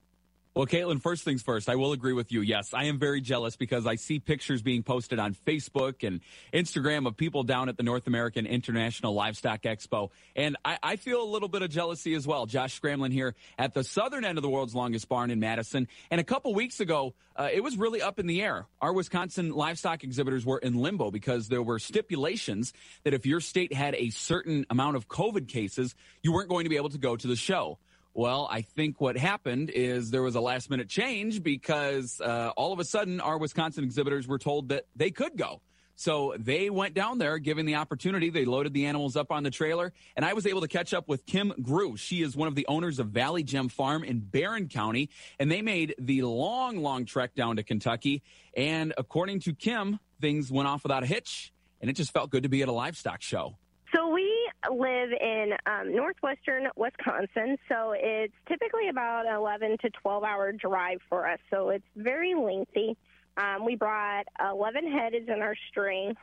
Well, 0.56 0.64
Caitlin, 0.64 1.02
first 1.02 1.22
things 1.22 1.42
first, 1.42 1.68
I 1.68 1.74
will 1.74 1.92
agree 1.92 2.14
with 2.14 2.32
you. 2.32 2.40
Yes, 2.40 2.72
I 2.72 2.84
am 2.84 2.98
very 2.98 3.20
jealous 3.20 3.56
because 3.56 3.86
I 3.86 3.96
see 3.96 4.18
pictures 4.18 4.62
being 4.62 4.82
posted 4.82 5.18
on 5.18 5.34
Facebook 5.34 6.02
and 6.02 6.22
Instagram 6.50 7.06
of 7.06 7.14
people 7.14 7.42
down 7.42 7.68
at 7.68 7.76
the 7.76 7.82
North 7.82 8.06
American 8.06 8.46
International 8.46 9.12
Livestock 9.12 9.60
Expo. 9.64 10.08
And 10.34 10.56
I, 10.64 10.78
I 10.82 10.96
feel 10.96 11.22
a 11.22 11.28
little 11.28 11.50
bit 11.50 11.60
of 11.60 11.68
jealousy 11.68 12.14
as 12.14 12.26
well. 12.26 12.46
Josh 12.46 12.80
Scramlin 12.80 13.12
here 13.12 13.34
at 13.58 13.74
the 13.74 13.84
southern 13.84 14.24
end 14.24 14.38
of 14.38 14.42
the 14.42 14.48
world's 14.48 14.74
longest 14.74 15.10
barn 15.10 15.30
in 15.30 15.40
Madison. 15.40 15.88
And 16.10 16.22
a 16.22 16.24
couple 16.24 16.54
weeks 16.54 16.80
ago, 16.80 17.12
uh, 17.36 17.50
it 17.52 17.62
was 17.62 17.76
really 17.76 18.00
up 18.00 18.18
in 18.18 18.26
the 18.26 18.40
air. 18.40 18.64
Our 18.80 18.94
Wisconsin 18.94 19.50
livestock 19.50 20.04
exhibitors 20.04 20.46
were 20.46 20.58
in 20.58 20.76
limbo 20.76 21.10
because 21.10 21.48
there 21.48 21.62
were 21.62 21.78
stipulations 21.78 22.72
that 23.04 23.12
if 23.12 23.26
your 23.26 23.40
state 23.40 23.74
had 23.74 23.94
a 23.94 24.08
certain 24.08 24.64
amount 24.70 24.96
of 24.96 25.06
COVID 25.06 25.48
cases, 25.48 25.94
you 26.22 26.32
weren't 26.32 26.48
going 26.48 26.64
to 26.64 26.70
be 26.70 26.76
able 26.76 26.88
to 26.88 26.98
go 26.98 27.14
to 27.14 27.26
the 27.26 27.36
show. 27.36 27.76
Well, 28.16 28.48
I 28.50 28.62
think 28.62 28.98
what 28.98 29.18
happened 29.18 29.68
is 29.68 30.10
there 30.10 30.22
was 30.22 30.36
a 30.36 30.40
last 30.40 30.70
minute 30.70 30.88
change 30.88 31.42
because 31.42 32.18
uh, 32.18 32.50
all 32.56 32.72
of 32.72 32.80
a 32.80 32.84
sudden 32.84 33.20
our 33.20 33.36
Wisconsin 33.36 33.84
exhibitors 33.84 34.26
were 34.26 34.38
told 34.38 34.70
that 34.70 34.86
they 34.96 35.10
could 35.10 35.36
go. 35.36 35.60
So 35.96 36.34
they 36.38 36.70
went 36.70 36.94
down 36.94 37.18
there, 37.18 37.36
given 37.36 37.66
the 37.66 37.74
opportunity. 37.74 38.30
They 38.30 38.46
loaded 38.46 38.72
the 38.72 38.86
animals 38.86 39.16
up 39.16 39.30
on 39.30 39.42
the 39.42 39.50
trailer, 39.50 39.92
and 40.16 40.24
I 40.24 40.32
was 40.32 40.46
able 40.46 40.62
to 40.62 40.68
catch 40.68 40.94
up 40.94 41.08
with 41.08 41.26
Kim 41.26 41.52
Grew. 41.60 41.98
She 41.98 42.22
is 42.22 42.34
one 42.34 42.48
of 42.48 42.54
the 42.54 42.64
owners 42.68 42.98
of 42.98 43.08
Valley 43.08 43.42
Gem 43.42 43.68
Farm 43.68 44.02
in 44.02 44.20
Barron 44.20 44.68
County, 44.68 45.10
and 45.38 45.50
they 45.50 45.60
made 45.60 45.94
the 45.98 46.22
long, 46.22 46.78
long 46.78 47.04
trek 47.04 47.34
down 47.34 47.56
to 47.56 47.62
Kentucky. 47.62 48.22
And 48.56 48.94
according 48.96 49.40
to 49.40 49.52
Kim, 49.52 49.98
things 50.22 50.50
went 50.50 50.68
off 50.68 50.84
without 50.84 51.02
a 51.02 51.06
hitch, 51.06 51.52
and 51.82 51.90
it 51.90 51.92
just 51.92 52.14
felt 52.14 52.30
good 52.30 52.44
to 52.44 52.48
be 52.48 52.62
at 52.62 52.68
a 52.68 52.72
livestock 52.72 53.20
show. 53.20 53.58
So 53.94 54.08
we 54.10 54.50
live 54.70 55.10
in 55.12 55.52
um, 55.66 55.94
northwestern 55.94 56.68
Wisconsin, 56.76 57.56
so 57.68 57.94
it's 57.96 58.34
typically 58.48 58.88
about 58.88 59.26
an 59.26 59.34
11 59.34 59.78
to 59.82 59.90
12 59.90 60.24
hour 60.24 60.52
drive 60.52 60.98
for 61.08 61.28
us. 61.28 61.38
So 61.50 61.70
it's 61.70 61.84
very 61.94 62.34
lengthy. 62.34 62.96
Um, 63.36 63.64
we 63.64 63.76
brought 63.76 64.26
11 64.40 64.90
heads 64.90 65.28
in 65.28 65.40
our 65.40 65.54
string. 65.70 66.14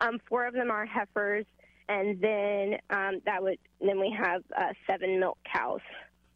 Um, 0.00 0.18
four 0.28 0.46
of 0.46 0.54
them 0.54 0.70
are 0.70 0.84
heifers, 0.84 1.44
and 1.88 2.20
then 2.20 2.78
um, 2.90 3.20
that 3.26 3.42
would 3.42 3.58
then 3.80 4.00
we 4.00 4.14
have 4.18 4.42
uh, 4.56 4.72
seven 4.86 5.20
milk 5.20 5.38
cows. 5.52 5.80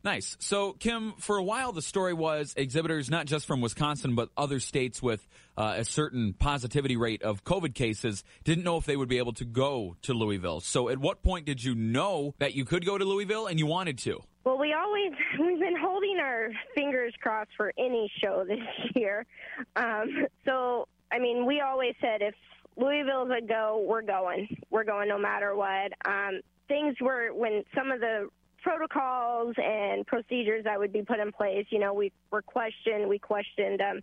Nice. 0.06 0.36
So, 0.38 0.72
Kim, 0.74 1.14
for 1.18 1.36
a 1.36 1.42
while, 1.42 1.72
the 1.72 1.82
story 1.82 2.14
was 2.14 2.54
exhibitors, 2.56 3.10
not 3.10 3.26
just 3.26 3.44
from 3.44 3.60
Wisconsin, 3.60 4.14
but 4.14 4.28
other 4.36 4.60
states 4.60 5.02
with 5.02 5.26
uh, 5.58 5.74
a 5.78 5.84
certain 5.84 6.32
positivity 6.32 6.96
rate 6.96 7.24
of 7.24 7.42
COVID 7.42 7.74
cases, 7.74 8.22
didn't 8.44 8.62
know 8.62 8.76
if 8.76 8.84
they 8.84 8.96
would 8.96 9.08
be 9.08 9.18
able 9.18 9.32
to 9.32 9.44
go 9.44 9.96
to 10.02 10.14
Louisville. 10.14 10.60
So, 10.60 10.88
at 10.88 10.98
what 10.98 11.24
point 11.24 11.44
did 11.44 11.64
you 11.64 11.74
know 11.74 12.36
that 12.38 12.54
you 12.54 12.64
could 12.64 12.86
go 12.86 12.96
to 12.96 13.04
Louisville 13.04 13.48
and 13.48 13.58
you 13.58 13.66
wanted 13.66 13.98
to? 13.98 14.22
Well, 14.44 14.58
we 14.58 14.74
always 14.74 15.10
we've 15.40 15.58
been 15.58 15.76
holding 15.76 16.18
our 16.20 16.50
fingers 16.76 17.12
crossed 17.20 17.50
for 17.56 17.72
any 17.76 18.08
show 18.22 18.44
this 18.46 18.60
year. 18.94 19.26
Um, 19.74 20.28
so, 20.44 20.86
I 21.10 21.18
mean, 21.18 21.46
we 21.46 21.62
always 21.62 21.94
said 22.00 22.22
if 22.22 22.36
Louisville's 22.76 23.32
a 23.36 23.44
go, 23.44 23.84
we're 23.84 24.02
going. 24.02 24.56
We're 24.70 24.84
going 24.84 25.08
no 25.08 25.18
matter 25.18 25.56
what. 25.56 25.90
Um, 26.04 26.42
things 26.68 26.94
were 27.00 27.34
when 27.34 27.64
some 27.74 27.90
of 27.90 27.98
the 27.98 28.28
protocols 28.66 29.54
and 29.62 30.04
procedures 30.08 30.64
that 30.64 30.76
would 30.76 30.92
be 30.92 31.02
put 31.02 31.20
in 31.20 31.30
place, 31.30 31.66
you 31.70 31.78
know, 31.78 31.94
we 31.94 32.10
were 32.32 32.42
questioned. 32.42 33.08
We 33.08 33.20
questioned, 33.20 33.80
um, 33.80 34.00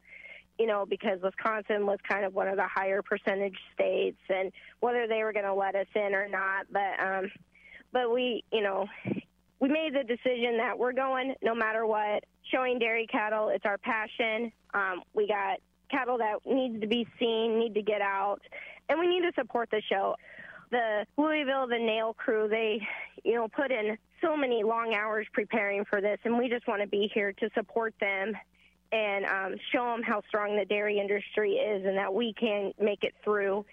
you 0.58 0.67
know, 0.67 0.86
because 0.86 1.19
Wisconsin 1.21 1.86
was 1.86 1.99
kind 2.08 2.23
of 2.23 2.34
one 2.34 2.47
of 2.47 2.56
the 2.56 2.67
higher 2.73 3.02
percentage 3.02 3.58
states, 3.73 4.21
and 4.30 4.54
whether 4.80 5.06
they 5.06 5.21
were 5.23 5.34
going 5.34 5.45
to 5.45 5.54
let 5.54 5.76
us 5.76 5.88
in 5.93 6.15
or 6.15 6.30
not. 6.30 6.67
But, 6.71 7.06
um, 7.06 7.30
but 7.91 8.13
we, 8.13 8.45
you 8.54 8.62
know, 8.62 8.88
we 9.60 9.67
made 9.67 9.93
the 9.93 10.04
decision 10.06 10.58
that 10.60 10.80
we're 10.80 10.93
going 10.93 11.36
no 11.43 11.54
matter 11.54 11.86
what. 11.86 12.23
Showing 12.49 12.80
dairy 12.80 13.08
cattle, 13.08 13.49
it's 13.49 13.65
our 13.65 13.78
passion. 13.78 14.54
Um, 14.73 15.02
we 15.13 15.28
got 15.28 15.60
cattle 15.91 16.19
that 16.19 16.38
needs 16.45 16.80
to 16.80 16.88
be 16.88 17.06
seen, 17.19 17.60
need 17.60 17.73
to 17.73 17.82
get 17.82 18.02
out, 18.02 18.39
and 18.88 18.97
we 18.97 19.08
need 19.08 19.23
to 19.23 19.34
support 19.38 19.69
the 19.71 19.82
show 19.89 20.15
the 20.74 21.06
Louisville, 21.18 21.68
the 21.68 21.78
NAILE 21.78 22.16
crew, 22.16 22.48
they, 22.50 22.82
you 23.24 23.36
know, 23.36 23.48
put 23.48 23.72
in 23.72 23.98
so 24.22 24.36
many 24.36 24.64
long 24.64 24.96
hours 24.96 25.28
preparing 25.32 25.86
for 25.86 26.02
this, 26.02 26.18
and 26.26 26.38
we 26.38 26.50
just 26.50 26.68
want 26.68 26.82
to 26.82 26.88
be 26.88 27.10
here 27.14 27.32
to 27.34 27.50
support 27.54 27.94
them 28.02 28.34
and 28.92 29.26
um, 29.26 29.56
show 29.72 29.86
them 29.92 30.04
how 30.04 30.22
strong 30.28 30.58
the 30.58 30.66
dairy 30.66 31.00
industry 31.00 31.54
is 31.54 31.86
and 31.86 31.98
that 31.98 32.14
we 32.14 32.34
can 32.34 32.74
make 32.80 33.04
it 33.04 33.14
through 33.24 33.66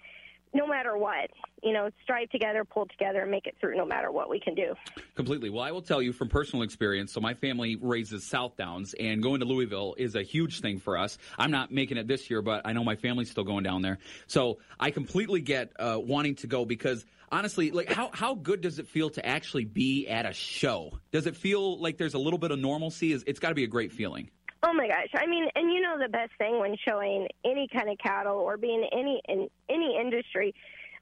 no 0.53 0.67
matter 0.67 0.97
what. 0.97 1.29
You 1.63 1.73
know, 1.73 1.89
strive 2.03 2.29
together, 2.29 2.65
pull 2.65 2.87
together, 2.87 3.21
and 3.21 3.31
make 3.31 3.45
it 3.45 3.55
through 3.59 3.77
no 3.77 3.85
matter 3.85 4.11
what 4.11 4.29
we 4.29 4.39
can 4.39 4.55
do. 4.55 4.73
Completely. 5.15 5.49
Well, 5.49 5.63
I 5.63 5.71
will 5.71 5.81
tell 5.81 6.01
you 6.01 6.11
from 6.11 6.27
personal 6.27 6.63
experience. 6.63 7.11
So, 7.11 7.21
my 7.21 7.33
family 7.33 7.77
raises 7.79 8.23
Southdowns, 8.23 8.95
and 8.99 9.21
going 9.21 9.41
to 9.41 9.45
Louisville 9.45 9.95
is 9.97 10.15
a 10.15 10.23
huge 10.23 10.61
thing 10.61 10.79
for 10.79 10.97
us. 10.97 11.17
I'm 11.37 11.51
not 11.51 11.71
making 11.71 11.97
it 11.97 12.07
this 12.07 12.29
year, 12.29 12.41
but 12.41 12.61
I 12.65 12.73
know 12.73 12.83
my 12.83 12.95
family's 12.95 13.29
still 13.29 13.43
going 13.43 13.63
down 13.63 13.81
there. 13.81 13.99
So, 14.27 14.59
I 14.79 14.91
completely 14.91 15.41
get 15.41 15.71
uh, 15.77 15.99
wanting 15.99 16.35
to 16.35 16.47
go 16.47 16.65
because 16.65 17.05
honestly, 17.31 17.71
like 17.71 17.91
how 17.91 18.09
how 18.13 18.35
good 18.35 18.61
does 18.61 18.79
it 18.79 18.87
feel 18.87 19.09
to 19.11 19.25
actually 19.25 19.65
be 19.65 20.07
at 20.07 20.25
a 20.25 20.33
show? 20.33 20.91
Does 21.11 21.27
it 21.27 21.35
feel 21.35 21.79
like 21.79 21.97
there's 21.97 22.13
a 22.13 22.19
little 22.19 22.39
bit 22.39 22.51
of 22.51 22.59
normalcy? 22.59 23.13
It's 23.13 23.39
got 23.39 23.49
to 23.49 23.55
be 23.55 23.63
a 23.63 23.67
great 23.67 23.91
feeling. 23.91 24.29
Oh 24.63 24.73
my 24.73 24.87
gosh! 24.87 25.09
I 25.15 25.25
mean, 25.25 25.47
and 25.55 25.71
you 25.73 25.81
know 25.81 25.97
the 25.97 26.09
best 26.09 26.31
thing 26.37 26.59
when 26.59 26.75
showing 26.87 27.27
any 27.43 27.67
kind 27.67 27.89
of 27.89 27.97
cattle 27.97 28.37
or 28.37 28.57
being 28.57 28.87
any 28.91 29.21
in 29.27 29.49
any 29.69 29.97
industry, 29.99 30.53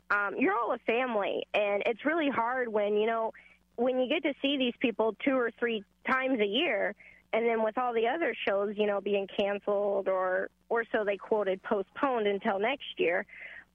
um, 0.10 0.36
you're 0.38 0.54
all 0.54 0.74
a 0.74 0.78
family, 0.80 1.43
and 1.54 1.84
it's 1.86 2.06
really 2.06 2.30
hard 2.30 2.69
when 2.69 2.95
you 2.95 3.06
know 3.06 3.34
when 3.76 4.00
you 4.00 4.08
get 4.08 4.24
to 4.24 4.34
see 4.41 4.58
these 4.58 4.74
people 4.80 5.15
two 5.26 5.36
or 5.36 5.52
three 5.60 5.84
times 6.10 6.39
a 6.39 6.45
year, 6.45 6.95
and 7.34 7.45
then 7.45 7.62
with 7.62 7.78
all 7.78 7.93
the 7.93 8.08
other 8.08 8.34
shows, 8.48 8.76
you 8.78 8.88
know, 8.88 9.02
being 9.02 9.28
canceled 9.28 10.08
or 10.08 10.50
or 10.69 10.86
so 10.93 11.04
they 11.04 11.17
quoted 11.17 11.62
postponed 11.62 12.28
until 12.28 12.60
next 12.60 12.98
year. 12.98 13.26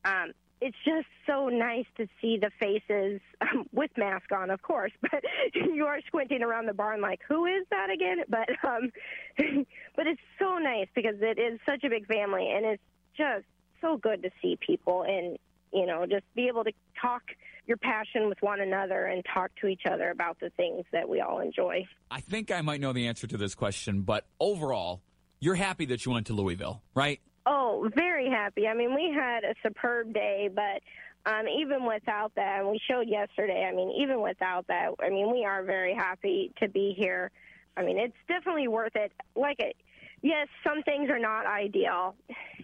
Um, 0.06 0.32
it's 0.64 0.76
just 0.82 1.06
so 1.26 1.50
nice 1.50 1.84
to 1.98 2.08
see 2.22 2.38
the 2.38 2.50
faces 2.58 3.20
um, 3.42 3.66
with 3.74 3.90
mask 3.98 4.32
on, 4.32 4.48
of 4.48 4.62
course, 4.62 4.92
but 5.02 5.22
you 5.54 5.84
are 5.84 6.00
squinting 6.06 6.42
around 6.42 6.64
the 6.64 6.72
barn 6.72 7.02
like, 7.02 7.20
who 7.28 7.44
is 7.44 7.66
that 7.70 7.90
again? 7.90 8.24
But 8.34 8.48
um, 8.66 8.90
but 9.94 10.06
it's 10.06 10.20
so 10.38 10.56
nice 10.56 10.88
because 10.94 11.16
it 11.20 11.38
is 11.38 11.60
such 11.66 11.84
a 11.84 11.90
big 11.90 12.06
family, 12.06 12.50
and 12.50 12.64
it's 12.64 12.82
just 13.14 13.44
so 13.82 13.98
good 13.98 14.22
to 14.22 14.30
see 14.40 14.58
people 14.66 15.02
and 15.02 15.38
you 15.72 15.84
know 15.84 16.06
just 16.06 16.24
be 16.34 16.48
able 16.48 16.64
to 16.64 16.72
talk 17.00 17.22
your 17.66 17.76
passion 17.76 18.28
with 18.28 18.38
one 18.40 18.60
another 18.60 19.04
and 19.04 19.22
talk 19.32 19.50
to 19.60 19.66
each 19.66 19.82
other 19.90 20.10
about 20.10 20.40
the 20.40 20.50
things 20.56 20.84
that 20.92 21.08
we 21.08 21.20
all 21.20 21.40
enjoy. 21.40 21.86
I 22.10 22.20
think 22.20 22.50
I 22.50 22.62
might 22.62 22.80
know 22.80 22.94
the 22.94 23.06
answer 23.06 23.26
to 23.26 23.36
this 23.36 23.54
question, 23.54 24.02
but 24.02 24.26
overall, 24.40 25.02
you're 25.40 25.54
happy 25.54 25.84
that 25.86 26.06
you 26.06 26.12
went 26.12 26.26
to 26.28 26.32
Louisville, 26.32 26.82
right? 26.94 27.20
Oh, 27.46 27.90
very 27.94 28.30
happy. 28.30 28.66
I 28.66 28.74
mean, 28.74 28.94
we 28.94 29.12
had 29.14 29.44
a 29.44 29.54
superb 29.62 30.14
day, 30.14 30.48
but 30.54 30.82
um, 31.30 31.46
even 31.48 31.86
without 31.86 32.32
that, 32.36 32.60
and 32.60 32.68
we 32.68 32.80
showed 32.88 33.08
yesterday, 33.08 33.68
I 33.70 33.74
mean, 33.74 33.90
even 34.02 34.20
without 34.22 34.66
that, 34.68 34.90
I 35.02 35.10
mean, 35.10 35.30
we 35.30 35.44
are 35.44 35.62
very 35.62 35.94
happy 35.94 36.52
to 36.60 36.68
be 36.68 36.94
here. 36.96 37.30
I 37.76 37.82
mean, 37.82 37.98
it's 37.98 38.16
definitely 38.28 38.68
worth 38.68 38.94
it. 38.94 39.12
Like 39.34 39.58
it, 39.58 39.76
yes, 40.22 40.48
some 40.66 40.82
things 40.82 41.10
are 41.10 41.18
not 41.18 41.46
ideal. 41.46 42.14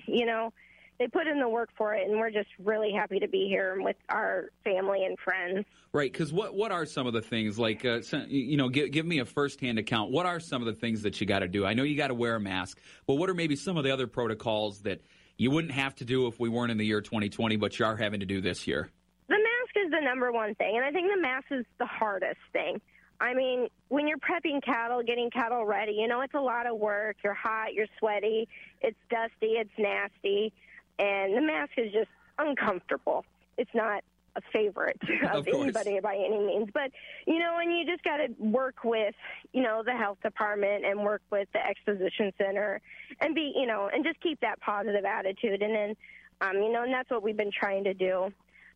You 0.07 0.27
know, 0.27 0.53
they 1.01 1.09
put 1.09 1.27
in 1.27 1.41
the 1.41 1.49
work 1.49 1.71
for 1.77 1.95
it, 1.95 2.07
and 2.07 2.21
we're 2.21 2.31
just 2.31 2.51
really 2.63 2.93
happy 2.93 3.19
to 3.19 3.27
be 3.27 3.49
here 3.49 3.81
with 3.81 3.97
our 4.11 4.51
family 4.63 5.07
and 5.07 5.19
friends. 5.19 5.65
Right, 5.93 6.13
because 6.13 6.31
what 6.31 6.55
what 6.55 6.71
are 6.71 6.85
some 6.85 7.07
of 7.07 7.15
the 7.15 7.23
things 7.23 7.59
like 7.59 7.87
uh, 7.87 8.01
you 8.29 8.59
know? 8.59 8.69
Give, 8.69 8.93
give 8.93 9.07
me 9.07 9.19
a 9.19 9.25
firsthand 9.25 9.79
account. 9.79 10.13
What 10.13 10.27
are 10.27 10.39
some 10.39 10.61
of 10.61 10.67
the 10.67 10.79
things 10.79 11.03
that 11.03 11.19
you 11.19 11.27
got 11.27 11.39
to 11.39 11.49
do? 11.49 11.65
I 11.65 11.73
know 11.73 11.85
you 11.85 11.97
got 11.97 12.09
to 12.09 12.15
wear 12.15 12.37
a 12.37 12.41
mask, 12.41 12.79
but 13.07 13.15
what 13.15 13.31
are 13.31 13.35
maybe 13.35 13.57
some 13.57 13.79
of 13.79 13.85
the 13.85 13.91
other 13.91 14.07
protocols 14.07 14.83
that 14.83 15.01
you 15.39 15.51
wouldn't 15.51 15.73
have 15.73 15.95
to 15.97 16.05
do 16.05 16.27
if 16.27 16.39
we 16.39 16.51
weren't 16.51 16.71
in 16.71 16.77
the 16.77 16.85
year 16.85 17.01
2020, 17.01 17.57
but 17.57 17.79
you 17.79 17.87
are 17.87 17.97
having 17.97 18.21
to 18.21 18.27
do 18.27 18.43
this 18.43 18.67
year? 18.67 18.91
The 19.29 19.37
mask 19.37 19.87
is 19.87 19.91
the 19.91 20.05
number 20.05 20.31
one 20.31 20.55
thing, 20.57 20.77
and 20.77 20.85
I 20.85 20.91
think 20.91 21.11
the 21.11 21.21
mask 21.21 21.47
is 21.51 21.65
the 21.79 21.87
hardest 21.87 22.41
thing. 22.53 22.79
I 23.23 23.33
mean, 23.33 23.69
when 23.89 24.07
you're 24.07 24.19
prepping 24.19 24.63
cattle, 24.63 25.03
getting 25.03 25.31
cattle 25.31 25.65
ready, 25.65 25.93
you 25.93 26.09
know, 26.09 26.21
it's 26.21 26.35
a 26.35 26.41
lot 26.41 26.67
of 26.67 26.79
work. 26.79 27.17
You're 27.25 27.35
hot, 27.35 27.75
you're 27.75 27.87
sweaty, 27.99 28.49
it's 28.81 28.97
dusty, 29.11 29.57
it's 29.57 29.71
nasty, 29.79 30.53
and 31.01 31.37
the 31.37 31.41
mask 31.41 31.73
is 31.77 31.93
just 31.93 32.11
uncomfortable. 32.39 33.25
It's 33.59 33.71
not 33.75 34.05
a 34.37 34.41
favorite 34.53 35.01
of, 35.33 35.47
Of 35.47 35.49
anybody 35.49 35.99
by 36.01 36.15
any 36.15 36.39
means, 36.39 36.69
but 36.73 36.93
you 37.27 37.39
know, 37.39 37.59
and 37.59 37.77
you 37.77 37.85
just 37.85 38.05
got 38.05 38.19
to 38.19 38.29
work 38.39 38.85
with, 38.85 39.15
you 39.53 39.63
know, 39.63 39.83
the 39.85 39.93
health 39.93 40.19
department 40.23 40.85
and 40.85 41.03
work 41.03 41.23
with 41.31 41.49
the 41.53 41.59
exposition 41.67 42.33
center, 42.39 42.81
and 43.21 43.35
be, 43.35 43.53
you 43.57 43.67
know, 43.67 43.91
and 43.93 44.05
just 44.05 44.21
keep 44.21 44.41
that 44.41 44.61
positive 44.61 45.05
attitude, 45.05 45.63
and 45.63 45.75
then, 45.75 45.97
um, 46.41 46.57
you 46.57 46.73
know, 46.73 46.85
and 46.85 46.93
that's 46.93 47.11
what 47.11 47.23
we've 47.23 47.37
been 47.37 47.51
trying 47.51 47.85
to 47.85 47.95
do 47.95 48.33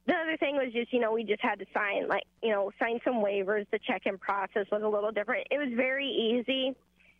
the 0.06 0.14
other 0.14 0.36
thing 0.36 0.56
was 0.56 0.72
just, 0.72 0.92
you 0.92 1.00
know, 1.00 1.12
we 1.12 1.24
just 1.24 1.40
had 1.40 1.58
to 1.58 1.66
sign, 1.72 2.08
like, 2.08 2.24
you 2.42 2.50
know, 2.50 2.70
sign 2.78 3.00
some 3.04 3.14
waivers. 3.14 3.66
The 3.70 3.78
check-in 3.78 4.18
process 4.18 4.66
was 4.70 4.82
a 4.82 4.88
little 4.88 5.10
different. 5.10 5.46
It 5.50 5.58
was 5.58 5.70
very 5.74 6.08
easy, 6.08 6.74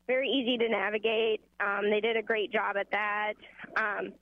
very 0.06 0.28
easy 0.28 0.58
to 0.58 0.68
navigate. 0.68 1.40
Um, 1.60 1.88
they 1.90 2.00
did 2.00 2.16
a 2.16 2.22
great 2.22 2.52
job 2.52 2.76
at 2.76 2.90
that. 2.90 3.34
Um, 3.76 4.12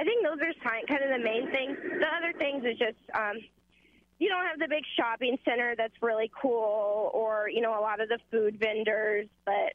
I 0.00 0.04
think 0.04 0.24
those 0.24 0.38
are 0.40 0.86
kind 0.88 1.04
of 1.04 1.10
the 1.10 1.22
main 1.22 1.50
things. 1.50 1.76
The 1.82 2.06
other 2.06 2.32
things 2.38 2.64
is 2.64 2.78
just, 2.78 2.96
um, 3.12 3.36
you 4.18 4.30
don't 4.30 4.46
have 4.46 4.58
the 4.58 4.66
big 4.66 4.82
shopping 4.96 5.36
center 5.44 5.74
that's 5.76 5.92
really 6.00 6.30
cool, 6.40 7.10
or 7.12 7.50
you 7.52 7.60
know, 7.60 7.78
a 7.78 7.82
lot 7.82 8.00
of 8.00 8.08
the 8.08 8.18
food 8.30 8.58
vendors, 8.58 9.26
but 9.44 9.74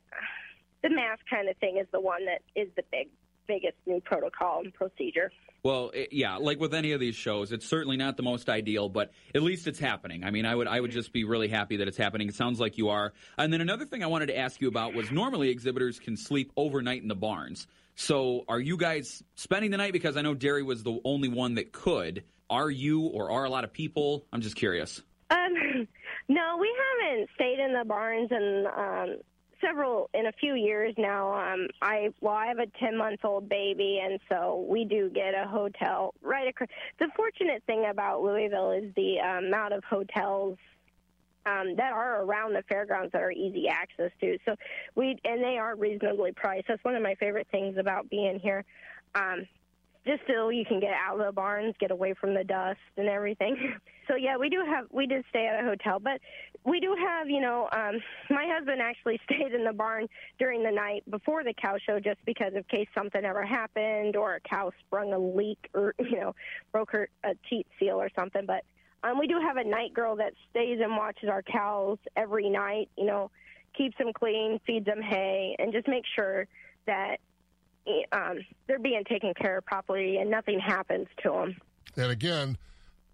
the 0.82 0.90
mask 0.90 1.22
kind 1.30 1.48
of 1.48 1.56
thing 1.58 1.78
is 1.78 1.86
the 1.92 2.00
one 2.00 2.26
that 2.26 2.42
is 2.56 2.70
the 2.76 2.82
big, 2.92 3.10
biggest 3.46 3.78
new 3.86 4.02
protocol 4.02 4.62
and 4.62 4.74
procedure. 4.74 5.32
Well, 5.66 5.90
it, 5.96 6.10
yeah, 6.12 6.36
like 6.36 6.60
with 6.60 6.76
any 6.76 6.92
of 6.92 7.00
these 7.00 7.16
shows, 7.16 7.52
it's 7.52 7.66
certainly 7.66 7.98
not 7.98 8.18
the 8.18 8.22
most 8.22 8.50
ideal, 8.50 8.88
but 8.88 9.10
at 9.34 9.42
least 9.42 9.66
it's 9.66 9.80
happening. 9.80 10.24
I 10.24 10.30
mean, 10.30 10.46
I 10.46 10.54
would 10.54 10.68
I 10.68 10.80
would 10.80 10.92
just 10.92 11.12
be 11.12 11.24
really 11.24 11.48
happy 11.48 11.78
that 11.78 11.88
it's 11.88 11.98
happening. 11.98 12.28
It 12.28 12.36
sounds 12.36 12.60
like 12.60 12.78
you 12.78 12.90
are. 12.90 13.14
And 13.36 13.52
then 13.52 13.62
another 13.62 13.84
thing 13.84 14.04
I 14.04 14.06
wanted 14.06 14.28
to 14.28 14.38
ask 14.38 14.62
you 14.62 14.68
about 14.68 14.94
was 14.94 15.10
normally 15.10 15.50
exhibitors 15.50 15.98
can 15.98 16.18
sleep 16.18 16.52
overnight 16.56 17.02
in 17.02 17.08
the 17.08 17.16
barns. 17.16 17.66
So, 17.96 18.46
are 18.48 18.60
you 18.60 18.78
guys 18.78 19.24
spending 19.34 19.72
the 19.72 19.78
night 19.78 19.92
because 19.92 20.18
I 20.18 20.22
know 20.22 20.36
Derry 20.36 20.62
was 20.62 20.84
the 20.84 21.00
only 21.04 21.30
one 21.30 21.56
that 21.56 21.72
could. 21.72 22.26
Are 22.48 22.70
you 22.70 23.08
or 23.08 23.32
are 23.32 23.46
a 23.46 23.50
lot 23.50 23.64
of 23.64 23.74
people? 23.74 24.28
I'm 24.32 24.42
just 24.42 24.56
curious. 24.56 25.02
Um, 25.32 25.88
no, 26.30 26.58
we 26.60 26.72
haven't 27.02 27.28
stayed 27.34 27.58
in 27.58 27.74
the 27.74 27.86
barns 27.86 28.30
in 28.30 28.66
um, 28.78 29.16
several 29.66 30.10
in 30.14 30.28
a 30.28 30.32
few 30.32 30.56
years 30.56 30.94
now. 30.98 31.34
Um, 31.34 31.68
I 31.82 32.10
well, 32.22 32.34
I 32.34 32.48
have 32.48 32.60
a 32.60 32.68
ten 32.80 32.98
month 32.98 33.22
old 33.24 33.50
baby, 33.50 34.00
and 34.04 34.20
so 34.30 34.66
we 34.70 34.86
do 34.86 35.10
get 35.10 35.34
a 35.34 35.48
hotel 35.48 36.14
right 36.22 36.48
across. 36.48 36.70
The 37.00 37.08
fortunate 37.16 37.64
thing 37.66 37.86
about 37.90 38.22
Louisville 38.22 38.72
is 38.72 38.94
the 38.96 39.20
um, 39.20 39.46
amount 39.46 39.74
of 39.74 39.84
hotels. 39.84 40.58
Um, 41.48 41.76
that 41.76 41.94
are 41.94 42.24
around 42.24 42.54
the 42.54 42.64
fairgrounds 42.68 43.12
that 43.12 43.22
are 43.22 43.32
easy 43.32 43.68
access 43.68 44.10
to. 44.20 44.40
So 44.46 44.56
we 44.96 45.20
and 45.24 45.44
they 45.44 45.60
are 45.60 45.76
reasonably 45.76 46.32
priced. 46.32 46.68
That's 46.68 46.84
one 46.84 46.96
of 46.96 47.04
my 47.04 47.14
favorite 47.16 47.48
things 47.52 47.78
about 47.78 48.10
being 48.10 48.40
here. 48.40 48.66
Um, 49.14 49.46
just 50.08 50.22
so 50.28 50.50
you 50.50 50.66
can 50.66 50.80
get 50.80 50.94
out 50.94 51.20
of 51.20 51.26
the 51.26 51.32
barns, 51.32 51.76
get 51.80 51.92
away 51.92 52.14
from 52.20 52.34
the 52.34 52.44
dust 52.44 52.80
and 52.98 53.08
everything. 53.08 53.74
So 54.08 54.14
yeah, 54.16 54.38
we 54.38 54.50
do 54.50 54.64
have 54.64 54.86
we 54.92 55.08
did 55.08 55.26
stay 55.32 55.48
at 55.48 55.60
a 55.60 55.68
hotel, 55.68 56.00
but 56.00 56.22
we 56.66 56.80
do 56.80 56.96
have 57.00 57.30
you 57.30 57.40
know 57.40 57.70
um, 57.72 58.00
my 58.30 58.46
husband 58.48 58.82
actually 58.82 59.20
stayed 59.32 59.54
in 59.54 59.64
the 59.64 59.74
barn 59.74 60.08
during 60.40 60.64
the 60.64 60.72
night 60.72 61.04
before 61.10 61.44
the 61.44 61.54
cow 61.54 61.78
show 61.86 62.00
just 62.00 62.20
because 62.26 62.54
in 62.56 62.64
case 62.64 62.88
something 62.94 63.24
ever 63.24 63.46
happened 63.46 64.16
or 64.16 64.36
a 64.36 64.40
cow 64.42 64.72
sprung 64.86 65.14
a 65.14 65.20
leak 65.20 65.70
or 65.74 65.94
you 66.00 66.20
know 66.20 66.36
broke 66.72 66.92
her 66.92 67.10
a 67.24 67.34
teat 67.50 67.68
seal 67.80 67.96
or 67.96 68.10
something. 68.16 68.46
But 68.46 68.64
um, 69.04 69.20
we 69.20 69.28
do 69.28 69.40
have 69.40 69.58
a 69.58 69.64
night 69.64 69.94
girl 69.94 70.16
that 70.18 70.34
stays 70.50 70.80
and 70.82 70.98
watches 70.98 71.30
our 71.30 71.44
cows 71.44 72.00
every 72.18 72.50
night. 72.50 72.90
You 72.98 73.06
know, 73.06 73.32
keeps 73.78 73.98
them 73.98 74.12
clean, 74.14 74.60
feeds 74.66 74.86
them 74.86 75.02
hay, 75.02 75.56
and 75.60 75.72
just 75.72 75.88
makes 75.88 76.10
sure 76.16 76.48
that 76.88 77.18
um, 78.12 78.40
they're 78.68 78.80
being 78.80 79.04
taken 79.08 79.34
care 79.36 79.60
of 79.60 79.66
properly 79.66 80.18
and 80.18 80.30
nothing 80.30 80.60
happens 80.60 81.08
to 81.22 81.30
them. 81.30 81.58
And 81.96 82.12
again, 82.12 82.58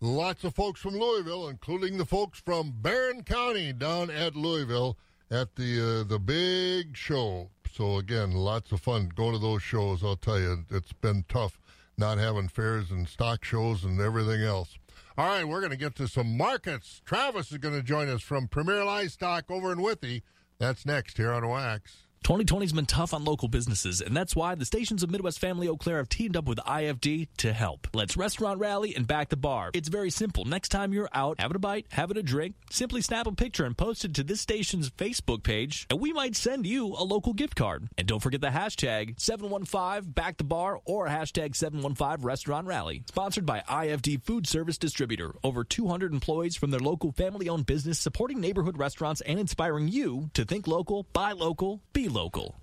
lots 0.02 0.44
of 0.44 0.56
folks 0.56 0.82
from 0.82 0.98
Louisville, 0.98 1.48
including 1.48 1.98
the 1.98 2.06
folks 2.06 2.40
from 2.40 2.74
Barron 2.82 3.24
County 3.24 3.72
down 3.72 4.10
at 4.10 4.36
Louisville 4.36 4.98
at 5.30 5.56
the 5.56 6.02
uh, 6.02 6.04
the 6.04 6.20
big 6.20 6.98
show. 6.98 7.50
So 7.72 7.98
again, 7.98 8.32
lots 8.32 8.72
of 8.74 8.82
fun. 8.82 9.12
Go 9.16 9.32
to 9.32 9.38
those 9.38 9.64
shows. 9.64 10.04
I'll 10.04 10.18
tell 10.18 10.40
you, 10.40 10.66
it's 10.70 10.92
been 10.92 11.24
tough 11.30 11.58
not 11.98 12.18
having 12.18 12.50
fairs 12.50 12.92
and 12.92 13.08
stock 13.08 13.46
shows 13.46 13.86
and 13.86 14.02
everything 14.02 14.42
else. 14.42 14.78
All 15.18 15.28
right, 15.28 15.48
we're 15.48 15.60
going 15.60 15.72
to 15.72 15.78
get 15.78 15.96
to 15.96 16.08
some 16.08 16.36
markets. 16.36 17.02
Travis 17.06 17.52
is 17.52 17.60
going 17.60 17.76
to 17.76 17.84
join 17.84 18.10
us 18.10 18.22
from 18.22 18.48
Premier 18.48 18.84
Livestock 18.84 19.50
over 19.52 19.72
in 19.72 19.82
Withee. 19.82 20.24
That's 20.58 20.86
next 20.86 21.18
here 21.18 21.32
on 21.32 21.48
Wax. 21.48 22.08
2020's 22.23 22.71
been 22.71 22.86
tough 22.86 23.15
on 23.15 23.25
local 23.25 23.47
businesses, 23.47 23.99
and 23.99 24.15
that's 24.15 24.36
why 24.36 24.53
the 24.53 24.63
stations 24.63 25.01
of 25.01 25.10
Midwest 25.10 25.39
Family 25.39 25.67
Eau 25.67 25.75
Claire 25.75 25.97
have 25.97 26.07
teamed 26.07 26.38
up 26.38 26.45
with 26.45 26.60
IFD 26.60 27.29
to 27.38 27.51
help. 27.51 27.88
Let's 27.95 28.15
restaurant 28.15 28.60
rally 28.60 28.95
and 28.95 29.07
back 29.07 29.29
the 29.29 29.38
bar. 29.38 29.71
It's 29.73 29.89
very 29.89 30.12
simple. 30.12 30.45
Next 30.45 30.69
time 30.69 30.93
you're 30.93 31.10
out 31.13 31.39
having 31.39 31.55
a 31.55 31.60
bite, 31.60 31.88
having 31.89 32.17
a 32.17 32.21
drink, 32.23 32.53
simply 32.69 33.01
snap 33.01 33.25
a 33.25 33.31
picture 33.31 33.65
and 33.65 33.75
post 33.75 34.05
it 34.05 34.13
to 34.13 34.23
this 34.23 34.39
station's 34.39 34.91
Facebook 34.91 35.41
page, 35.41 35.88
and 35.89 35.99
we 35.99 36.13
might 36.13 36.36
send 36.36 36.67
you 36.67 36.89
a 36.89 37.03
local 37.03 37.34
gift 37.34 37.55
card. 37.55 37.88
And 37.97 38.05
don't 38.05 38.21
forget 38.21 38.39
the 38.39 38.49
hashtag 38.49 39.19
715 39.19 40.12
back 40.12 40.38
the 40.38 40.43
bar 40.43 40.79
or 40.86 41.07
hashtag 41.07 41.55
715 41.55 42.23
restaurant 42.23 42.67
rally. 42.67 43.01
Sponsored 43.07 43.47
by 43.47 43.63
IFD 43.67 44.23
Food 44.23 44.45
Service 44.45 44.77
Distributor. 44.77 45.34
Over 45.43 45.63
200 45.63 46.13
employees 46.13 46.55
from 46.55 46.69
their 46.69 46.79
local 46.79 47.13
family 47.13 47.49
owned 47.49 47.65
business 47.65 47.97
supporting 47.97 48.39
neighborhood 48.39 48.77
restaurants 48.77 49.21
and 49.21 49.39
inspiring 49.39 49.88
you 49.88 50.29
to 50.36 50.45
think 50.45 50.67
local, 50.67 51.07
buy 51.13 51.31
local, 51.31 51.81
be 51.93 52.11
local. 52.13 52.56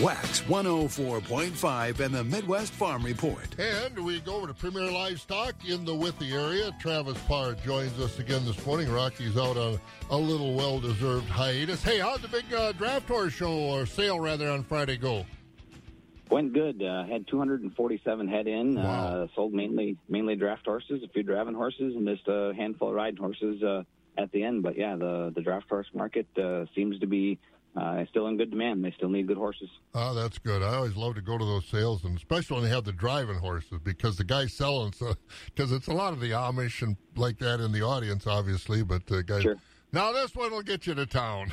Wax 0.00 0.42
104.5 0.42 1.98
and 1.98 2.14
the 2.14 2.22
Midwest 2.22 2.72
Farm 2.72 3.02
Report. 3.02 3.58
And 3.58 3.98
we 4.04 4.20
go 4.20 4.36
over 4.36 4.46
to 4.46 4.54
Premier 4.54 4.88
Livestock 4.88 5.54
in 5.68 5.84
the 5.84 5.92
Withee 5.92 6.32
area. 6.32 6.70
Travis 6.78 7.18
Parr 7.26 7.54
joins 7.54 7.98
us 7.98 8.20
again 8.20 8.44
this 8.44 8.64
morning. 8.64 8.88
Rocky's 8.92 9.36
out 9.36 9.56
on 9.56 9.80
a 10.10 10.16
little 10.16 10.54
well-deserved 10.54 11.28
hiatus. 11.28 11.82
Hey, 11.82 11.98
how'd 11.98 12.22
the 12.22 12.28
big 12.28 12.44
uh, 12.54 12.70
draft 12.72 13.08
horse 13.08 13.32
show 13.32 13.52
or 13.52 13.86
sale 13.86 14.20
rather 14.20 14.48
on 14.48 14.62
Friday 14.62 14.96
go? 14.98 15.26
Went 16.30 16.52
good. 16.52 16.80
Uh, 16.80 17.04
had 17.04 17.26
247 17.26 18.28
head 18.28 18.46
in. 18.46 18.76
Wow. 18.76 18.82
Uh, 18.84 19.26
sold 19.34 19.52
mainly 19.52 19.96
mainly 20.08 20.36
draft 20.36 20.64
horses, 20.64 21.02
a 21.02 21.08
few 21.08 21.24
driving 21.24 21.54
horses, 21.54 21.96
and 21.96 22.06
just 22.06 22.28
a 22.28 22.52
handful 22.54 22.90
of 22.90 22.94
riding 22.94 23.18
horses 23.18 23.62
uh, 23.64 23.82
at 24.16 24.30
the 24.30 24.44
end. 24.44 24.62
But 24.62 24.76
yeah, 24.76 24.94
the 24.94 25.32
the 25.34 25.40
draft 25.40 25.68
horse 25.70 25.86
market 25.94 26.26
uh, 26.36 26.66
seems 26.74 27.00
to 27.00 27.06
be 27.06 27.38
uh, 27.78 28.04
still 28.10 28.26
in 28.26 28.36
good 28.36 28.50
demand. 28.50 28.84
They 28.84 28.90
still 28.92 29.08
need 29.08 29.26
good 29.26 29.36
horses. 29.36 29.68
Oh, 29.94 30.14
that's 30.14 30.38
good. 30.38 30.62
I 30.62 30.74
always 30.74 30.96
love 30.96 31.14
to 31.14 31.20
go 31.20 31.38
to 31.38 31.44
those 31.44 31.66
sales, 31.66 32.04
and 32.04 32.16
especially 32.16 32.56
when 32.56 32.64
they 32.64 32.70
have 32.70 32.84
the 32.84 32.92
driving 32.92 33.38
horses, 33.38 33.78
because 33.84 34.16
the 34.16 34.24
guys 34.24 34.52
selling, 34.52 34.92
so 34.92 35.14
because 35.46 35.72
it's 35.72 35.86
a 35.86 35.92
lot 35.92 36.12
of 36.12 36.20
the 36.20 36.30
Amish 36.30 36.82
and 36.82 36.96
like 37.16 37.38
that 37.38 37.60
in 37.60 37.72
the 37.72 37.82
audience, 37.82 38.26
obviously. 38.26 38.82
But 38.82 39.06
the 39.06 39.22
guys, 39.22 39.44
now 39.92 40.12
this 40.12 40.34
one 40.34 40.50
will 40.50 40.62
get 40.62 40.86
you 40.86 40.94
to 40.94 41.06
town. 41.06 41.52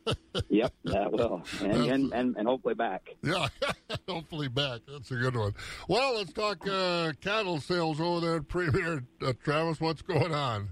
yep, 0.48 0.72
that 0.84 1.10
will, 1.10 1.42
and, 1.60 1.72
and, 1.72 2.12
and 2.12 2.36
and 2.36 2.46
hopefully 2.46 2.74
back. 2.74 3.08
Yeah, 3.22 3.48
hopefully 4.08 4.46
back. 4.46 4.82
That's 4.86 5.10
a 5.10 5.16
good 5.16 5.36
one. 5.36 5.54
Well, 5.88 6.14
let's 6.16 6.32
talk 6.32 6.64
uh, 6.68 7.12
cattle 7.20 7.58
sales 7.60 8.00
over 8.00 8.24
there 8.24 8.36
at 8.36 8.48
Premier. 8.48 9.02
Uh, 9.20 9.32
Travis, 9.42 9.80
what's 9.80 10.02
going 10.02 10.32
on? 10.32 10.68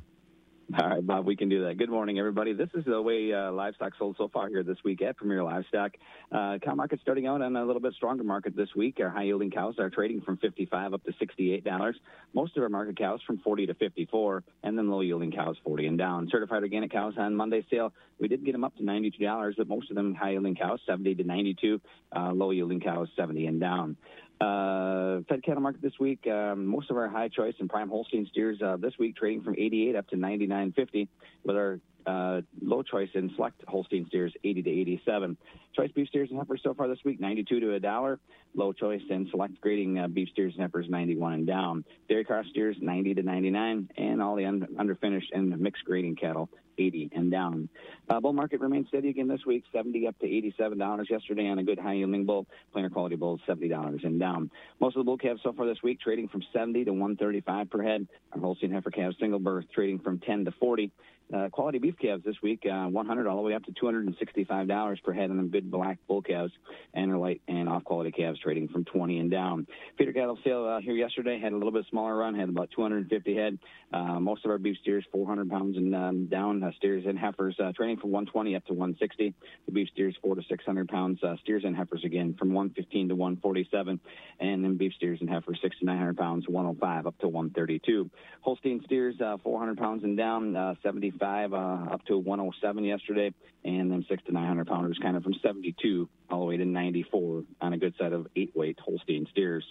All 0.78 0.88
right, 0.88 1.06
Bob, 1.06 1.26
we 1.26 1.36
can 1.36 1.50
do 1.50 1.66
that. 1.66 1.76
Good 1.76 1.90
morning, 1.90 2.18
everybody. 2.18 2.54
This 2.54 2.70
is 2.72 2.86
the 2.86 3.02
way 3.02 3.30
uh, 3.30 3.52
livestock 3.52 3.92
sold 3.98 4.16
so 4.16 4.28
far 4.28 4.48
here 4.48 4.62
this 4.62 4.78
week 4.82 5.02
at 5.02 5.18
Premier 5.18 5.44
Livestock. 5.44 5.92
Uh, 6.30 6.56
cow 6.64 6.74
market 6.74 6.98
starting 7.02 7.26
out 7.26 7.42
on 7.42 7.56
a 7.56 7.64
little 7.64 7.82
bit 7.82 7.92
stronger 7.92 8.24
market 8.24 8.56
this 8.56 8.70
week. 8.74 8.96
Our 8.98 9.10
high 9.10 9.24
yielding 9.24 9.50
cows 9.50 9.74
are 9.78 9.90
trading 9.90 10.22
from 10.22 10.38
55 10.38 10.94
up 10.94 11.04
to 11.04 11.12
$68. 11.12 11.92
Most 12.32 12.56
of 12.56 12.62
our 12.62 12.70
market 12.70 12.96
cows 12.96 13.20
from 13.26 13.38
40 13.40 13.66
to 13.66 13.74
54, 13.74 14.44
and 14.62 14.78
then 14.78 14.88
low 14.88 15.02
yielding 15.02 15.30
cows 15.30 15.56
40 15.62 15.88
and 15.88 15.98
down. 15.98 16.28
Certified 16.30 16.62
organic 16.62 16.90
cows 16.90 17.14
on 17.18 17.36
Monday 17.36 17.66
sale, 17.70 17.92
we 18.18 18.28
did 18.28 18.42
get 18.42 18.52
them 18.52 18.64
up 18.64 18.74
to 18.76 18.82
$92, 18.82 19.54
but 19.58 19.68
most 19.68 19.90
of 19.90 19.96
them 19.96 20.14
high 20.14 20.30
yielding 20.30 20.54
cows 20.54 20.80
70 20.86 21.16
to 21.16 21.24
92, 21.24 21.80
uh, 22.16 22.32
low 22.32 22.50
yielding 22.50 22.80
cows 22.80 23.08
70 23.14 23.46
and 23.46 23.60
down. 23.60 23.96
Uh, 24.42 25.20
fed 25.28 25.44
cattle 25.44 25.62
market 25.62 25.80
this 25.80 25.98
week. 26.00 26.26
Um, 26.26 26.66
most 26.66 26.90
of 26.90 26.96
our 26.96 27.08
high 27.08 27.28
choice 27.28 27.54
and 27.60 27.70
prime 27.70 27.88
Holstein 27.88 28.26
steers 28.30 28.60
uh, 28.60 28.76
this 28.76 28.94
week 28.98 29.14
trading 29.14 29.42
from 29.42 29.54
88 29.56 29.94
up 29.94 30.08
to 30.08 30.16
99.50, 30.16 31.06
with 31.44 31.56
our 31.56 31.78
Uh, 32.06 32.40
low 32.60 32.82
choice 32.82 33.08
in 33.14 33.30
select 33.36 33.62
Holstein 33.66 34.06
steers, 34.08 34.32
80 34.44 34.62
to 34.62 34.70
87. 34.70 35.36
Choice 35.74 35.90
beef 35.92 36.08
steers 36.08 36.28
and 36.30 36.38
heifers 36.38 36.60
so 36.62 36.74
far 36.74 36.88
this 36.88 36.98
week, 37.04 37.20
92 37.20 37.60
to 37.60 37.74
a 37.74 37.80
dollar. 37.80 38.18
Low 38.54 38.72
choice 38.72 39.00
in 39.08 39.28
select 39.30 39.60
grading 39.60 39.98
uh, 39.98 40.08
beef 40.08 40.28
steers 40.30 40.52
and 40.54 40.62
heifers, 40.62 40.86
91 40.88 41.32
and 41.32 41.46
down. 41.46 41.84
Dairy 42.08 42.24
cross 42.24 42.44
steers, 42.50 42.76
90 42.80 43.14
to 43.14 43.22
99, 43.22 43.88
and 43.96 44.22
all 44.22 44.36
the 44.36 44.44
un- 44.44 44.66
underfinished 44.78 45.28
and 45.32 45.58
mixed 45.58 45.84
grading 45.84 46.16
cattle, 46.16 46.50
80 46.76 47.10
and 47.14 47.30
down. 47.30 47.68
Uh, 48.08 48.20
bull 48.20 48.32
market 48.32 48.60
remains 48.60 48.88
steady 48.88 49.08
again 49.08 49.28
this 49.28 49.46
week, 49.46 49.64
70 49.72 50.06
up 50.06 50.18
to 50.18 50.26
87 50.26 50.76
dollars 50.78 51.08
yesterday 51.10 51.48
on 51.48 51.58
a 51.58 51.64
good 51.64 51.78
high 51.78 51.94
yielding 51.94 52.26
bull. 52.26 52.46
Plainer 52.72 52.90
quality 52.90 53.16
bull, 53.16 53.40
70 53.46 53.68
dollars 53.68 54.00
and 54.04 54.20
down. 54.20 54.50
Most 54.80 54.96
of 54.96 55.00
the 55.00 55.04
bull 55.04 55.18
calves 55.18 55.40
so 55.42 55.52
far 55.52 55.66
this 55.66 55.82
week 55.82 56.00
trading 56.00 56.28
from 56.28 56.42
70 56.52 56.84
to 56.84 56.90
135 56.92 57.70
per 57.70 57.82
head. 57.82 58.06
Our 58.32 58.40
Holstein 58.40 58.70
heifer 58.72 58.90
calves 58.90 59.16
single 59.18 59.38
birth 59.38 59.64
trading 59.74 59.98
from 60.00 60.18
10 60.18 60.44
to 60.44 60.52
40. 60.52 60.90
Uh, 61.32 61.48
quality 61.48 61.78
beef 61.78 61.94
calves 61.98 62.22
this 62.24 62.36
week, 62.42 62.66
uh, 62.70 62.86
100 62.86 63.26
all 63.26 63.36
the 63.36 63.42
way 63.42 63.54
up 63.54 63.64
to 63.64 63.72
265 63.72 64.68
dollars 64.68 65.00
per 65.02 65.12
head 65.14 65.30
on 65.30 65.48
good 65.48 65.70
black 65.70 65.98
bull 66.06 66.20
calves, 66.20 66.52
and 66.92 67.10
our 67.10 67.16
light 67.16 67.40
and 67.48 67.70
off 67.70 67.84
quality 67.84 68.10
calves 68.10 68.38
trading 68.38 68.68
from 68.68 68.84
20 68.84 69.18
and 69.18 69.30
down. 69.30 69.66
Feeder 69.96 70.12
cattle 70.12 70.38
sale 70.44 70.66
uh, 70.66 70.80
here 70.80 70.94
yesterday 70.94 71.38
had 71.38 71.52
a 71.52 71.56
little 71.56 71.72
bit 71.72 71.86
smaller 71.88 72.14
run, 72.16 72.34
had 72.34 72.50
about 72.50 72.70
250 72.76 73.34
head. 73.34 73.58
Uh, 73.94 74.20
most 74.20 74.44
of 74.44 74.50
our 74.50 74.58
beef 74.58 74.76
steers 74.82 75.06
400 75.10 75.48
pounds 75.48 75.78
and 75.78 75.94
um, 75.94 76.26
down. 76.26 76.62
Uh, 76.62 76.70
steers 76.76 77.04
and 77.06 77.18
heifers 77.18 77.56
uh, 77.58 77.72
trading 77.74 77.96
from 77.96 78.10
120 78.10 78.54
up 78.54 78.66
to 78.66 78.74
160. 78.74 79.34
The 79.64 79.72
beef 79.72 79.88
steers 79.88 80.14
four 80.20 80.34
to 80.34 80.42
600 80.46 80.88
pounds. 80.88 81.22
Uh, 81.22 81.36
steers 81.42 81.62
and 81.64 81.74
heifers 81.74 82.04
again 82.04 82.34
from 82.38 82.52
115 82.52 83.08
to 83.08 83.14
147, 83.14 84.00
and 84.40 84.64
then 84.64 84.76
beef 84.76 84.92
steers 84.94 85.18
and 85.22 85.30
heifers 85.30 85.58
six 85.62 85.78
to 85.78 85.86
900 85.86 86.14
pounds, 86.18 86.46
105 86.46 87.06
up 87.06 87.18
to 87.20 87.28
132. 87.28 88.10
Holstein 88.42 88.82
steers 88.84 89.18
uh, 89.22 89.38
400 89.42 89.78
pounds 89.78 90.04
and 90.04 90.14
down, 90.16 90.54
uh, 90.54 90.74
75 90.82 91.21
uh, 91.22 91.92
up 91.92 92.04
to 92.06 92.18
107 92.18 92.84
yesterday, 92.84 93.32
and 93.64 93.90
then 93.90 94.04
six 94.08 94.22
to 94.24 94.32
900 94.32 94.66
pounders 94.66 94.98
kind 95.00 95.16
of 95.16 95.22
from 95.22 95.34
72 95.42 96.08
all 96.30 96.40
the 96.40 96.44
way 96.44 96.56
to 96.56 96.64
94 96.64 97.44
on 97.60 97.72
a 97.72 97.78
good 97.78 97.94
set 97.98 98.12
of 98.12 98.26
eight 98.36 98.54
weight 98.54 98.78
Holstein 98.84 99.26
steers. 99.30 99.64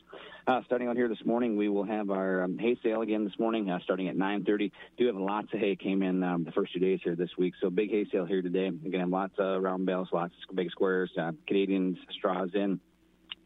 Uh, 0.47 0.61
starting 0.65 0.87
out 0.87 0.95
here 0.95 1.07
this 1.07 1.23
morning, 1.25 1.57
we 1.57 1.69
will 1.69 1.83
have 1.83 2.09
our 2.09 2.43
um, 2.43 2.57
hay 2.57 2.77
sale 2.83 3.01
again 3.01 3.23
this 3.23 3.37
morning, 3.37 3.69
uh, 3.69 3.79
starting 3.83 4.07
at 4.07 4.15
9:30. 4.15 4.71
Do 4.97 5.07
have 5.07 5.15
lots 5.15 5.53
of 5.53 5.59
hay 5.59 5.75
came 5.75 6.03
in 6.03 6.23
um, 6.23 6.43
the 6.43 6.51
first 6.51 6.73
two 6.73 6.79
days 6.79 6.99
here 7.03 7.15
this 7.15 7.31
week, 7.37 7.53
so 7.61 7.69
big 7.69 7.89
hay 7.89 8.05
sale 8.11 8.25
here 8.25 8.41
today. 8.41 8.67
Again, 8.67 9.09
lots 9.11 9.33
of 9.37 9.61
round 9.61 9.85
bales, 9.85 10.09
lots 10.11 10.33
of 10.49 10.55
big 10.55 10.71
squares, 10.71 11.11
uh, 11.17 11.31
Canadian 11.47 11.97
straws 12.11 12.49
in. 12.53 12.79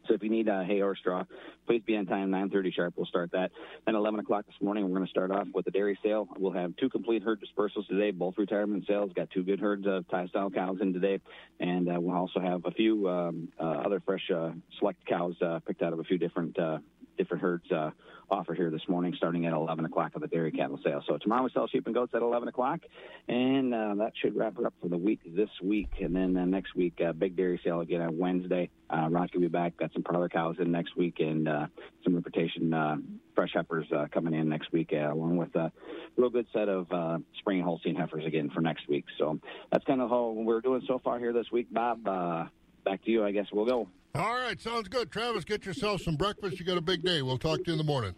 So 0.08 0.14
if 0.14 0.22
you 0.22 0.30
need 0.30 0.48
uh, 0.48 0.62
hay 0.62 0.80
or 0.80 0.96
straw, 0.96 1.24
please 1.66 1.82
be 1.86 1.96
on 1.96 2.06
time. 2.06 2.30
9:30 2.30 2.72
sharp. 2.72 2.94
We'll 2.96 3.06
start 3.06 3.32
that. 3.32 3.50
Then 3.84 3.94
11 3.94 4.20
o'clock 4.20 4.46
this 4.46 4.60
morning, 4.60 4.84
we're 4.84 4.96
going 4.96 5.06
to 5.06 5.10
start 5.10 5.30
off 5.30 5.48
with 5.54 5.64
the 5.64 5.70
dairy 5.70 5.98
sale. 6.02 6.28
We'll 6.38 6.52
have 6.52 6.76
two 6.76 6.88
complete 6.88 7.22
herd 7.22 7.40
dispersals 7.40 7.86
today, 7.88 8.10
both 8.10 8.34
retirement 8.38 8.84
sales. 8.86 9.10
Got 9.14 9.30
two 9.30 9.42
good 9.42 9.60
herds 9.60 9.86
of 9.86 10.08
tie 10.08 10.26
style 10.26 10.50
cows 10.50 10.78
in 10.80 10.92
today, 10.92 11.20
and 11.60 11.88
uh, 11.88 12.00
we'll 12.00 12.16
also 12.16 12.40
have 12.40 12.64
a 12.64 12.70
few 12.70 13.08
um, 13.08 13.48
uh, 13.58 13.82
other 13.84 14.00
fresh 14.00 14.30
uh, 14.34 14.50
select 14.78 15.04
cows 15.06 15.34
uh, 15.42 15.60
picked 15.66 15.82
out 15.82 15.92
of 15.92 15.98
a 15.98 16.04
few 16.04 16.18
different 16.18 16.58
uh, 16.58 16.78
different 17.16 17.42
herds 17.42 17.70
uh, 17.70 17.90
offered 18.30 18.56
here 18.56 18.70
this 18.70 18.88
morning, 18.88 19.14
starting 19.16 19.46
at 19.46 19.52
11 19.52 19.84
o'clock 19.84 20.14
of 20.14 20.20
the 20.22 20.26
dairy 20.26 20.50
cattle 20.50 20.78
sale. 20.84 21.02
So 21.06 21.16
tomorrow 21.18 21.44
we 21.44 21.50
sell 21.52 21.68
sheep 21.68 21.86
and 21.86 21.94
goats 21.94 22.12
at 22.14 22.22
11 22.22 22.48
o'clock, 22.48 22.80
and 23.28 23.72
uh, 23.72 23.94
that 23.96 24.12
should 24.20 24.36
wrap 24.36 24.58
it 24.58 24.66
up 24.66 24.74
for 24.80 24.88
the 24.88 24.98
week 24.98 25.20
this 25.24 25.50
week. 25.62 25.90
And 26.00 26.14
then 26.14 26.36
uh, 26.36 26.44
next 26.44 26.74
week, 26.74 27.00
uh, 27.06 27.12
big 27.12 27.36
dairy 27.36 27.60
sale 27.62 27.80
again 27.80 28.00
on 28.00 28.18
Wednesday. 28.18 28.70
Uh, 28.90 29.08
Ron 29.10 29.28
will 29.32 29.40
be 29.40 29.48
back. 29.48 29.76
Got 29.76 29.92
some 29.92 30.02
parlor 30.02 30.28
cows 30.28 30.56
in 30.58 30.70
next 30.70 30.96
week, 30.96 31.16
and 31.20 31.48
uh, 31.48 31.66
some 32.04 32.14
reputation 32.14 32.72
uh, 32.72 32.96
fresh 33.34 33.50
heifers 33.54 33.86
uh, 33.92 34.06
coming 34.12 34.34
in 34.34 34.48
next 34.48 34.72
week, 34.72 34.90
uh, 34.92 35.12
along 35.12 35.36
with 35.36 35.54
a 35.56 35.72
real 36.16 36.30
good 36.30 36.46
set 36.52 36.68
of 36.68 36.90
uh, 36.92 37.18
spring 37.38 37.62
Holstein 37.62 37.96
heifers 37.96 38.24
again 38.24 38.50
for 38.50 38.60
next 38.60 38.88
week. 38.88 39.04
So 39.18 39.38
that's 39.70 39.84
kind 39.84 40.00
of 40.00 40.10
how 40.10 40.30
we're 40.30 40.60
doing 40.60 40.82
so 40.86 40.98
far 40.98 41.18
here 41.18 41.32
this 41.32 41.50
week, 41.52 41.72
Bob. 41.72 42.06
Uh, 42.06 42.44
back 42.84 43.04
to 43.04 43.10
you. 43.10 43.24
I 43.24 43.32
guess 43.32 43.46
we'll 43.52 43.66
go. 43.66 43.88
All 44.16 44.34
right, 44.34 44.58
sounds 44.58 44.88
good. 44.88 45.10
Travis, 45.10 45.44
get 45.44 45.66
yourself 45.66 46.00
some 46.00 46.16
breakfast. 46.16 46.58
You 46.58 46.64
got 46.64 46.78
a 46.78 46.82
big 46.82 47.04
day. 47.04 47.20
We'll 47.20 47.36
talk 47.36 47.58
to 47.58 47.64
you 47.66 47.72
in 47.72 47.78
the 47.78 47.84
morning. 47.84 48.14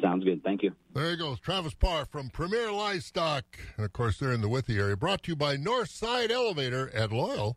Sounds 0.00 0.22
good. 0.22 0.42
Thank 0.44 0.62
you. 0.62 0.72
There 0.94 1.10
he 1.10 1.16
goes. 1.16 1.40
Travis 1.40 1.74
Parr 1.74 2.04
from 2.04 2.30
Premier 2.30 2.70
Livestock. 2.70 3.44
And 3.76 3.84
of 3.84 3.92
course, 3.92 4.18
they're 4.18 4.32
in 4.32 4.42
the 4.42 4.48
Withee 4.48 4.78
area. 4.78 4.96
Brought 4.96 5.24
to 5.24 5.32
you 5.32 5.36
by 5.36 5.56
Northside 5.56 6.30
Elevator 6.30 6.90
at 6.94 7.10
Loyal. 7.10 7.56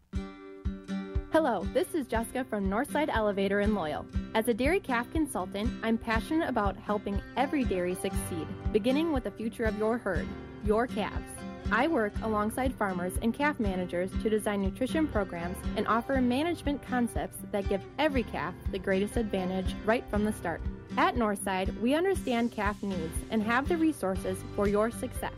Hello, 1.32 1.66
this 1.74 1.94
is 1.94 2.08
Jessica 2.08 2.44
from 2.44 2.68
Northside 2.68 3.10
Elevator 3.10 3.62
in 3.62 3.76
Loyal. 3.76 4.06
As 4.34 4.48
a 4.48 4.54
dairy 4.54 4.80
calf 4.80 5.10
consultant, 5.12 5.72
I'm 5.84 5.98
passionate 5.98 6.50
about 6.50 6.76
helping 6.78 7.22
every 7.38 7.64
dairy 7.64 7.94
succeed, 7.96 8.48
beginning 8.74 9.14
with 9.14 9.24
the 9.24 9.32
future 9.32 9.66
of 9.66 9.78
your 9.78 9.98
herd, 9.98 10.28
your 10.66 10.88
calves. 10.88 11.32
I 11.72 11.88
work 11.88 12.14
alongside 12.24 12.74
farmers 12.74 13.14
and 13.22 13.34
calf 13.34 13.60
managers 13.60 14.12
to 14.24 14.30
design 14.30 14.62
nutrition 14.62 15.08
programs 15.08 15.58
and 15.78 15.88
offer 15.88 16.22
management 16.22 16.86
concepts 16.88 17.38
that 17.52 17.70
give 17.70 17.82
every 18.00 18.24
calf 18.24 18.54
the 18.72 18.80
greatest 18.80 19.18
advantage 19.18 19.76
right 19.86 20.04
from 20.10 20.24
the 20.24 20.34
start. 20.34 20.62
At 20.98 21.16
Northside, 21.16 21.80
we 21.80 21.94
understand 21.94 22.52
calf 22.52 22.82
needs 22.84 23.16
and 23.30 23.42
have 23.44 23.68
the 23.68 23.78
resources 23.78 24.38
for 24.56 24.68
your 24.68 24.92
success. 24.92 25.34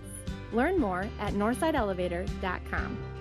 Learn 0.51 0.79
more 0.79 1.07
at 1.19 1.33
northsideelevator.com. 1.33 3.12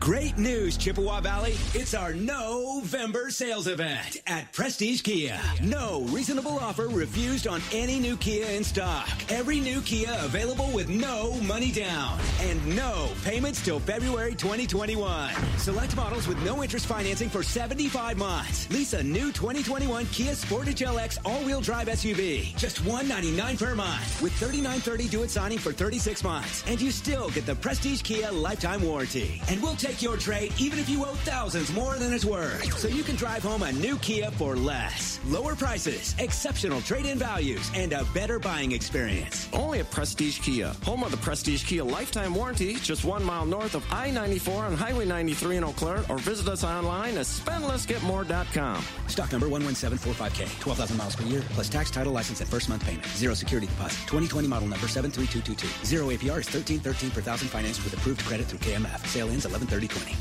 Great 0.00 0.36
news, 0.36 0.76
Chippewa 0.76 1.20
Valley. 1.20 1.54
It's 1.72 1.94
our 1.94 2.12
November 2.12 3.30
sales 3.30 3.68
event 3.68 4.20
at 4.26 4.52
Prestige 4.52 5.02
Kia. 5.02 5.40
No 5.62 6.02
reasonable 6.08 6.58
offer 6.58 6.88
refused 6.88 7.46
on 7.46 7.62
any 7.72 8.00
new 8.00 8.16
Kia 8.16 8.46
in 8.46 8.64
stock. 8.64 9.08
Every 9.30 9.60
new 9.60 9.80
Kia 9.80 10.14
available 10.20 10.70
with 10.72 10.88
no 10.88 11.34
money 11.42 11.70
down 11.70 12.18
and 12.40 12.76
no 12.76 13.08
payments 13.24 13.64
till 13.64 13.78
February 13.78 14.34
2021. 14.34 15.32
Select 15.58 15.96
models 15.96 16.26
with 16.26 16.42
no 16.44 16.62
interest 16.62 16.86
financing 16.86 17.30
for 17.30 17.42
75 17.42 18.18
months. 18.18 18.68
Lease 18.70 18.92
a 18.94 19.02
new 19.02 19.32
2021 19.32 20.06
Kia 20.06 20.32
Sportage 20.32 20.84
LX 20.84 21.18
all-wheel 21.24 21.60
drive 21.60 21.86
SUV. 21.86 22.54
Just 22.56 22.84
199 22.84 23.56
per 23.56 23.74
month 23.74 24.20
with 24.20 24.32
3930 24.34 25.08
due 25.08 25.22
at 25.22 25.30
signing 25.30 25.58
for 25.58 25.72
36 25.72 26.24
months. 26.24 26.64
And 26.66 26.80
you 26.80 26.90
still 26.90 27.30
get 27.30 27.46
the 27.46 27.54
Prestige 27.54 28.02
Kia 28.02 28.30
lifetime 28.32 28.82
warranty. 28.82 29.40
And 29.48 29.62
we'll 29.62 29.76
take 29.84 30.00
your 30.00 30.16
trade 30.16 30.50
even 30.58 30.78
if 30.78 30.88
you 30.88 31.04
owe 31.04 31.14
thousands 31.26 31.70
more 31.72 31.96
than 31.96 32.12
it's 32.12 32.24
worth. 32.24 32.78
So 32.78 32.88
you 32.88 33.02
can 33.02 33.16
drive 33.16 33.42
home 33.42 33.62
a 33.62 33.72
new 33.72 33.98
Kia 33.98 34.30
for 34.30 34.56
less. 34.56 35.20
Lower 35.26 35.54
prices, 35.54 36.14
exceptional 36.18 36.80
trade-in 36.80 37.18
values, 37.18 37.70
and 37.74 37.92
a 37.92 38.04
better 38.14 38.38
buying 38.38 38.72
experience. 38.72 39.48
Only 39.52 39.80
at 39.80 39.90
Prestige 39.90 40.38
Kia, 40.40 40.72
home 40.84 41.04
of 41.04 41.10
the 41.10 41.18
Prestige 41.18 41.64
Kia 41.64 41.84
lifetime 41.84 42.34
warranty, 42.34 42.74
just 42.76 43.04
one 43.04 43.22
mile 43.22 43.44
north 43.44 43.74
of 43.74 43.84
I-94 43.90 44.68
on 44.68 44.74
Highway 44.74 45.04
93 45.04 45.58
in 45.58 45.64
Eau 45.64 45.72
Claire, 45.72 46.02
or 46.08 46.18
visit 46.18 46.48
us 46.48 46.64
online 46.64 47.18
at 47.18 47.26
spendlessgetmore.com. 47.26 48.84
Stock 49.08 49.32
number 49.32 49.48
11745K, 49.48 50.60
12,000 50.60 50.96
miles 50.96 51.16
per 51.16 51.24
year, 51.24 51.42
plus 51.50 51.68
tax, 51.68 51.90
title, 51.90 52.12
license, 52.12 52.40
and 52.40 52.48
first 52.48 52.70
month 52.70 52.84
payment. 52.84 53.06
Zero 53.08 53.34
security 53.34 53.66
deposit. 53.66 53.98
2020 54.06 54.48
model 54.48 54.68
number 54.68 54.88
73222. 54.88 55.86
Zero 55.86 56.06
APR 56.06 56.40
is 56.40 56.48
1313 56.48 57.10
per 57.10 57.20
thousand 57.20 57.48
financed 57.48 57.84
with 57.84 57.92
approved 57.92 58.24
credit 58.24 58.46
through 58.46 58.60
KMF. 58.60 59.06
Sale 59.06 59.28
ends 59.28 59.44
113020. 59.80 60.16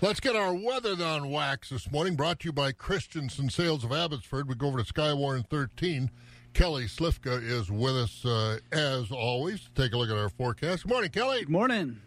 Let's 0.00 0.20
get 0.20 0.36
our 0.36 0.54
weather 0.54 1.02
on 1.02 1.30
wax 1.30 1.70
this 1.70 1.90
morning. 1.90 2.14
Brought 2.16 2.40
to 2.40 2.48
you 2.48 2.52
by 2.52 2.72
Christensen 2.72 3.48
Sales 3.48 3.84
of 3.84 3.92
Abbotsford. 3.92 4.46
We 4.48 4.54
go 4.54 4.66
over 4.66 4.82
to 4.82 4.92
Skywarn 4.92 5.48
13. 5.48 6.10
Kelly 6.52 6.84
Slifka 6.84 7.42
is 7.42 7.70
with 7.70 7.96
us 7.96 8.24
uh, 8.24 8.58
as 8.72 9.10
always. 9.10 9.70
Take 9.74 9.94
a 9.94 9.96
look 9.96 10.10
at 10.10 10.16
our 10.16 10.28
forecast. 10.28 10.82
Good 10.82 10.92
morning, 10.92 11.10
Kelly. 11.10 11.40
Good 11.40 11.48
morning. 11.48 12.00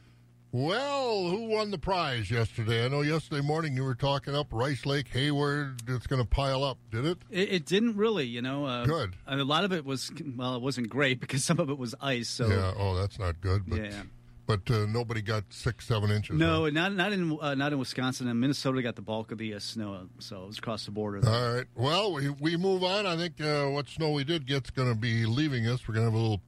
Well, 0.52 1.28
who 1.30 1.48
won 1.48 1.72
the 1.72 1.78
prize 1.78 2.32
yesterday? 2.32 2.86
I 2.86 2.88
know 2.88 3.02
yesterday 3.02 3.42
morning 3.42 3.76
you 3.76 3.84
were 3.84 3.96
talking 3.96 4.34
up 4.34 4.48
Rice 4.52 4.86
Lake, 4.86 5.10
Hayward. 5.10 5.82
It's 5.88 6.08
going 6.08 6.22
to 6.22 6.28
pile 6.28 6.64
up. 6.64 6.78
Did 6.92 7.06
it? 7.06 7.18
It, 7.30 7.52
it 7.52 7.66
didn't 7.66 7.98
really, 7.98 8.26
you 8.26 8.42
know. 8.42 8.66
Uh, 8.66 8.86
Good. 8.86 9.16
A 9.28 9.38
lot 9.38 9.66
of 9.66 9.74
it 9.74 9.84
was 9.84 10.12
well, 10.38 10.56
it 10.56 10.62
wasn't 10.62 10.90
great 10.90 11.20
because 11.20 11.44
some 11.46 11.60
of 11.60 11.70
it 11.70 11.78
was 11.78 11.96
ice. 12.00 12.30
So 12.30 12.48
yeah. 12.48 12.74
Oh, 12.78 12.96
that's 12.96 13.20
not 13.20 13.42
good. 13.42 13.64
But 13.68 13.84
yeah. 13.84 14.04
But 14.48 14.72
uh, 14.72 14.86
nobody 14.88 15.22
got 15.22 15.44
six, 15.50 15.86
seven 15.86 16.10
inches. 16.10 16.36
No, 16.38 16.70
not 16.70 16.96
not 16.96 17.12
in 17.12 17.38
uh, 17.40 17.54
not 17.54 17.74
in 17.74 17.80
Wisconsin 17.80 18.28
and 18.28 18.40
Minnesota 18.40 18.82
got 18.82 18.96
the 18.96 19.02
bulk 19.02 19.32
of 19.32 19.38
the 19.38 19.54
uh, 19.54 19.60
snow, 19.60 20.08
so 20.20 20.44
it 20.44 20.48
was 20.48 20.58
across 20.58 20.86
the 20.86 20.92
border. 20.92 21.22
There. 21.22 21.34
All 21.34 21.56
right. 21.56 21.66
Well, 21.76 22.14
we, 22.14 22.30
we 22.30 22.58
move 22.58 22.84
on. 22.84 23.06
I 23.06 23.18
think 23.18 23.40
uh, 23.42 23.66
what 23.66 23.88
snow 23.90 24.12
we 24.12 24.24
did 24.24 24.48
get's 24.48 24.70
going 24.70 24.90
to 24.90 24.96
be 24.96 25.26
leaving 25.26 25.68
us. 25.68 25.88
We're 25.88 25.96
going 25.96 26.08
to 26.08 26.12
have 26.12 26.20
a 26.20 26.24
little, 26.24 26.42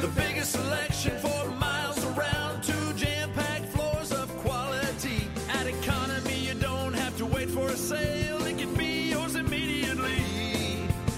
The 0.02 0.08
biggest 0.08 0.52
selection 0.52 1.16
for 1.20 1.50
miles 1.52 2.04
around, 2.04 2.62
two 2.62 2.92
jam-packed 2.92 3.64
floors 3.66 4.12
of 4.12 4.28
quality. 4.40 5.26
At 5.48 5.66
Economy, 5.66 6.34
you 6.34 6.52
don't 6.54 6.92
have 6.92 7.16
to 7.16 7.24
wait 7.24 7.48
for 7.48 7.68
a 7.68 7.76
sale; 7.76 8.44
it 8.44 8.58
can 8.58 8.74
be 8.74 9.12
yours 9.12 9.36
immediately. 9.36 10.20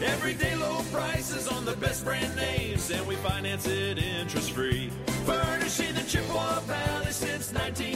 Everyday 0.01 0.55
low 0.55 0.83
prices 0.93 1.49
on 1.49 1.65
the 1.65 1.75
best 1.75 2.05
brand 2.05 2.37
names, 2.37 2.89
and 2.89 3.05
we 3.09 3.17
finance 3.17 3.67
it 3.67 3.99
interest-free. 3.99 4.91
Furnishing 5.25 5.95
the 5.97 6.03
Chippewa 6.03 6.61
Valley 6.61 7.11
since 7.11 7.53
1950. 7.53 7.96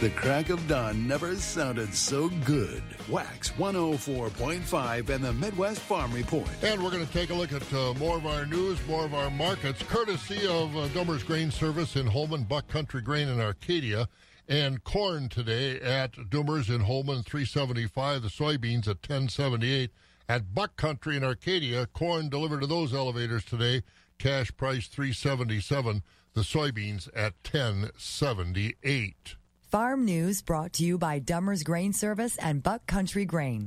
The 0.00 0.10
crack 0.10 0.50
of 0.50 0.68
dawn 0.68 1.08
never 1.08 1.34
sounded 1.34 1.92
so 1.92 2.28
good. 2.44 2.84
Wax 3.08 3.50
104.5 3.58 5.08
and 5.08 5.24
the 5.24 5.32
Midwest 5.32 5.80
Farm 5.80 6.12
Report. 6.12 6.48
And 6.62 6.80
we're 6.80 6.92
going 6.92 7.04
to 7.04 7.12
take 7.12 7.30
a 7.30 7.34
look 7.34 7.52
at 7.52 7.74
uh, 7.74 7.94
more 7.94 8.16
of 8.16 8.24
our 8.24 8.46
news, 8.46 8.78
more 8.86 9.04
of 9.04 9.12
our 9.12 9.28
markets, 9.28 9.82
courtesy 9.82 10.46
of 10.46 10.76
uh, 10.76 10.86
Dummer's 10.94 11.24
Grain 11.24 11.50
Service 11.50 11.96
in 11.96 12.06
Holmen, 12.06 12.44
Buck 12.44 12.68
Country 12.68 13.02
Grain 13.02 13.26
in 13.26 13.40
Arcadia, 13.40 14.08
and 14.46 14.84
corn 14.84 15.28
today 15.28 15.80
at 15.80 16.30
Dummer's 16.30 16.70
in 16.70 16.82
Holmen, 16.82 17.24
375. 17.24 18.22
The 18.22 18.28
soybeans 18.28 18.86
at 18.86 19.02
1078. 19.02 19.90
At 20.28 20.54
Buck 20.54 20.76
Country 20.76 21.16
in 21.16 21.24
Arcadia, 21.24 21.86
corn 21.86 22.28
delivered 22.28 22.60
to 22.60 22.68
those 22.68 22.94
elevators 22.94 23.44
today, 23.44 23.82
cash 24.16 24.56
price 24.56 24.86
377. 24.86 26.04
The 26.34 26.42
soybeans 26.42 27.08
at 27.16 27.34
1078. 27.42 29.34
Farm 29.70 30.06
News 30.06 30.40
brought 30.40 30.72
to 30.74 30.82
you 30.82 30.96
by 30.96 31.18
Dummer's 31.18 31.62
Grain 31.62 31.92
Service 31.92 32.38
and 32.38 32.62
Buck 32.62 32.86
Country 32.86 33.26
Grain. 33.26 33.66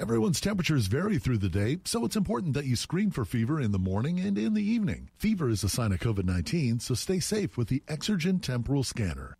Everyone's 0.00 0.40
temperatures 0.40 0.86
vary 0.86 1.18
through 1.18 1.38
the 1.38 1.48
day, 1.48 1.78
so 1.84 2.04
it's 2.04 2.14
important 2.14 2.54
that 2.54 2.66
you 2.66 2.76
screen 2.76 3.10
for 3.10 3.24
fever 3.24 3.60
in 3.60 3.72
the 3.72 3.80
morning 3.80 4.20
and 4.20 4.38
in 4.38 4.54
the 4.54 4.62
evening. 4.62 5.10
Fever 5.18 5.48
is 5.48 5.64
a 5.64 5.68
sign 5.68 5.90
of 5.90 5.98
COVID 5.98 6.24
19, 6.24 6.78
so 6.78 6.94
stay 6.94 7.18
safe 7.18 7.56
with 7.56 7.66
the 7.66 7.82
Exergen 7.88 8.40
Temporal 8.40 8.84
Scanner. 8.84 9.36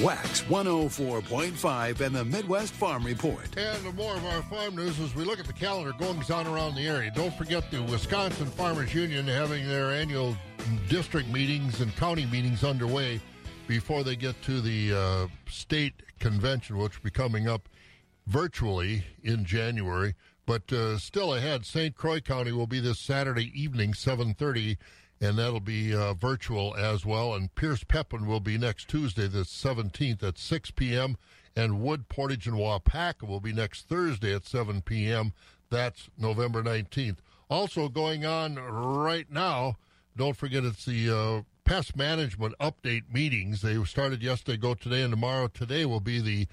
Wax 0.00 0.42
104.5 0.42 2.00
and 2.00 2.14
the 2.14 2.24
Midwest 2.24 2.74
Farm 2.74 3.02
Report. 3.04 3.48
And 3.58 3.92
more 3.96 4.14
of 4.14 4.24
our 4.24 4.42
farm 4.42 4.76
news 4.76 5.00
as 5.00 5.16
we 5.16 5.24
look 5.24 5.40
at 5.40 5.48
the 5.48 5.52
calendar 5.52 5.92
goings 5.98 6.30
on 6.30 6.46
around 6.46 6.76
the 6.76 6.86
area. 6.86 7.10
Don't 7.12 7.34
forget 7.34 7.72
the 7.72 7.82
Wisconsin 7.82 8.46
Farmers 8.46 8.94
Union 8.94 9.26
having 9.26 9.66
their 9.66 9.90
annual 9.90 10.36
district 10.88 11.28
meetings 11.28 11.80
and 11.80 11.94
county 11.96 12.26
meetings 12.26 12.62
underway 12.62 13.20
before 13.66 14.04
they 14.04 14.14
get 14.14 14.40
to 14.42 14.60
the 14.60 14.94
uh, 14.94 15.26
state 15.50 15.94
convention, 16.20 16.78
which 16.78 16.98
will 16.98 17.04
be 17.04 17.10
coming 17.10 17.48
up 17.48 17.68
virtually 18.26 19.04
in 19.22 19.44
January. 19.44 20.14
But 20.46 20.72
uh, 20.72 20.98
still 20.98 21.34
ahead, 21.34 21.64
St. 21.64 21.94
Croix 21.94 22.20
County 22.20 22.52
will 22.52 22.66
be 22.66 22.80
this 22.80 22.98
Saturday 22.98 23.52
evening, 23.54 23.92
7.30, 23.92 24.76
and 25.20 25.38
that'll 25.38 25.60
be 25.60 25.94
uh, 25.94 26.14
virtual 26.14 26.74
as 26.76 27.06
well. 27.06 27.34
And 27.34 27.54
Pierce 27.54 27.84
Pepin 27.84 28.26
will 28.26 28.40
be 28.40 28.58
next 28.58 28.88
Tuesday, 28.88 29.28
the 29.28 29.42
17th 29.42 30.22
at 30.22 30.38
6 30.38 30.70
p.m., 30.72 31.16
and 31.54 31.80
Wood, 31.82 32.08
Portage, 32.08 32.46
and 32.46 32.56
Waupaca 32.56 33.28
will 33.28 33.40
be 33.40 33.52
next 33.52 33.86
Thursday 33.86 34.34
at 34.34 34.46
7 34.46 34.80
p.m. 34.82 35.34
That's 35.70 36.08
November 36.18 36.62
19th. 36.62 37.18
Also 37.50 37.88
going 37.88 38.24
on 38.24 38.54
right 38.56 39.30
now, 39.30 39.76
don't 40.16 40.36
forget 40.36 40.64
it's 40.64 40.86
the 40.86 41.10
uh, 41.10 41.42
pest 41.64 41.94
management 41.96 42.54
update 42.58 43.12
meetings. 43.12 43.60
They 43.60 43.82
started 43.84 44.22
yesterday, 44.22 44.56
go 44.56 44.74
today, 44.74 45.02
and 45.02 45.12
tomorrow. 45.12 45.48
Today 45.48 45.84
will 45.84 46.00
be 46.00 46.20
the 46.20 46.46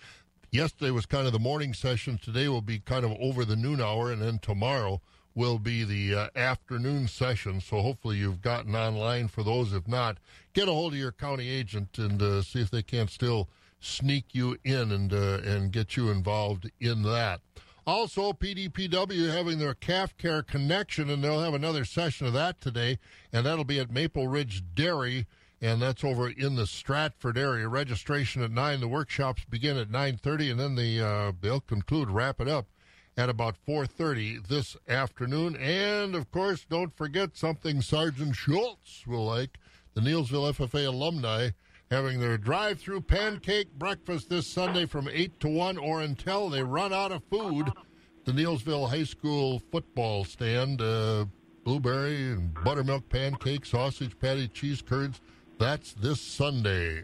Yesterday 0.52 0.89
was 0.89 1.06
kind 1.06 1.28
of 1.28 1.34
the 1.34 1.38
morning 1.38 1.76
session. 1.76 2.18
Today 2.18 2.47
will 2.47 2.64
be 2.64 2.80
kind 2.80 3.06
of 3.06 3.12
over 3.20 3.45
the 3.45 3.56
noon 3.56 3.80
hour, 3.80 4.12
and 4.12 4.20
then 4.20 4.39
tomorrow 4.39 5.00
will 5.36 5.60
be 5.60 5.84
the 5.84 6.16
uh, 6.16 6.28
afternoon 6.36 7.08
session. 7.08 7.62
So 7.62 7.82
hopefully 7.82 8.18
you've 8.18 8.41
gotten 8.41 8.76
online 8.76 9.28
for 9.28 9.43
those. 9.43 9.74
If 9.74 9.88
not, 9.88 10.18
get 10.54 10.68
a 10.68 10.72
hold 10.72 10.93
of 10.93 11.00
your 11.00 11.12
county 11.12 11.47
agent 11.47 12.00
and 12.00 12.20
uh, 12.20 12.41
see 12.41 12.62
if 12.62 12.72
they 12.72 12.82
can't 12.82 13.12
still 13.12 13.47
sneak 13.80 14.34
you 14.34 14.58
in 14.64 14.91
and 14.91 15.14
uh, 15.14 15.39
and 15.45 15.72
get 15.72 15.95
you 15.95 16.10
involved 16.10 16.72
in 16.80 17.04
that. 17.04 17.41
Also, 17.86 18.34
PDPW 18.34 19.32
having 19.32 19.60
their 19.60 19.76
calf 19.76 20.18
care 20.18 20.41
connection, 20.41 21.12
and 21.12 21.24
they'll 21.24 21.41
have 21.41 21.54
another 21.54 21.86
session 21.86 22.26
of 22.26 22.34
that 22.34 22.60
today, 22.60 22.97
and 23.32 23.45
that'll 23.45 23.64
be 23.64 23.80
at 23.80 23.91
Maple 23.91 24.28
Ridge 24.28 24.64
Dairy, 24.74 25.28
and 25.62 25.82
that's 25.82 26.03
over 26.03 26.30
in 26.30 26.55
the 26.55 26.68
Stratford 26.68 27.38
area. 27.38 27.68
Registration 27.68 28.41
at 28.41 28.51
nine. 28.51 28.80
The 28.80 28.88
workshops 28.88 29.45
begin 29.49 29.78
at 29.78 29.89
nine 29.89 30.18
thirty, 30.18 30.49
and 30.49 30.60
then 30.60 30.76
the 30.76 31.01
uh, 31.01 31.32
they'll 31.39 31.62
conclude, 31.62 32.10
wrap 32.10 32.39
it 32.39 32.47
up 32.47 32.68
at 33.20 33.30
about 33.30 33.57
4.30 33.68 34.47
this 34.47 34.78
afternoon. 34.88 35.57
And, 35.57 36.16
of 36.16 36.32
course, 36.32 36.66
don't 36.70 36.95
forget 36.95 37.36
something 37.36 37.82
Sergeant 37.82 38.34
Schultz 38.34 39.05
will 39.05 39.26
like. 39.26 39.57
The 39.93 39.99
Neillsville 39.99 40.53
FFA 40.53 40.88
alumni 40.88 41.49
having 41.91 42.20
their 42.20 42.38
drive-through 42.38 43.01
pancake 43.01 43.74
breakfast 43.74 44.30
this 44.30 44.47
Sunday 44.47 44.86
from 44.86 45.10
8 45.12 45.38
to 45.41 45.49
1 45.49 45.78
or 45.78 46.01
until 46.01 46.49
they 46.49 46.64
run 46.64 46.93
out 46.93 47.12
of 47.12 47.24
food. 47.30 47.70
The 48.24 48.32
Neillsville 48.32 48.89
High 48.89 49.03
School 49.03 49.62
football 49.72 50.24
stand, 50.24 50.82
uh, 50.82 51.26
blueberry 51.66 52.32
and 52.32 52.53
buttermilk 52.53 53.10
pancake, 53.10 53.66
sausage 53.66 54.18
patty, 54.20 54.47
cheese 54.47 54.82
curds. 54.82 55.20
That's 55.60 55.93
this 55.93 56.22
Sunday. 56.22 57.03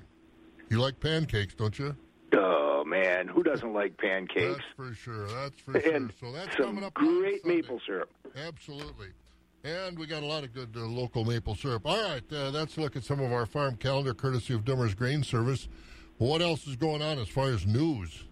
You 0.70 0.80
like 0.82 1.00
pancakes, 1.00 1.54
don't 1.54 1.78
you? 1.78 1.96
Oh 2.34 2.84
man, 2.86 3.28
who 3.28 3.44
doesn't 3.44 3.74
like 3.74 3.98
pancakes? 3.98 4.58
That's 4.58 4.64
for 4.76 4.94
sure. 4.96 5.28
That's 5.28 5.60
for 5.60 5.80
sure. 5.80 5.94
And 5.94 6.12
So 6.20 6.32
that's 6.32 6.56
some 6.56 6.66
coming 6.68 6.84
up. 6.86 6.94
great 6.94 7.46
maple 7.46 7.80
syrup. 7.86 8.10
Absolutely. 8.36 9.10
And 9.64 9.98
we 9.98 10.06
got 10.06 10.24
a 10.24 10.26
lot 10.26 10.44
of 10.44 10.54
good 10.54 10.70
uh, 10.76 10.82
local 10.82 11.26
maple 11.26 11.56
syrup. 11.56 11.86
All 11.86 12.02
right, 12.02 12.24
uh, 12.32 12.52
that's 12.52 12.78
a 12.78 12.82
look 12.82 12.96
at 12.96 13.04
some 13.04 13.20
of 13.20 13.32
our 13.34 13.46
farm 13.46 13.76
calendar 13.76 14.14
courtesy 14.14 14.54
of 14.54 14.64
Dummer's 14.64 14.94
Grain 14.94 15.24
Service. 15.24 15.68
What 16.18 16.42
else 16.42 16.66
is 16.68 16.76
going 16.76 17.02
on 17.02 17.20
as 17.20 17.28
far 17.28 17.50
as 17.50 17.66
news? 17.66 18.24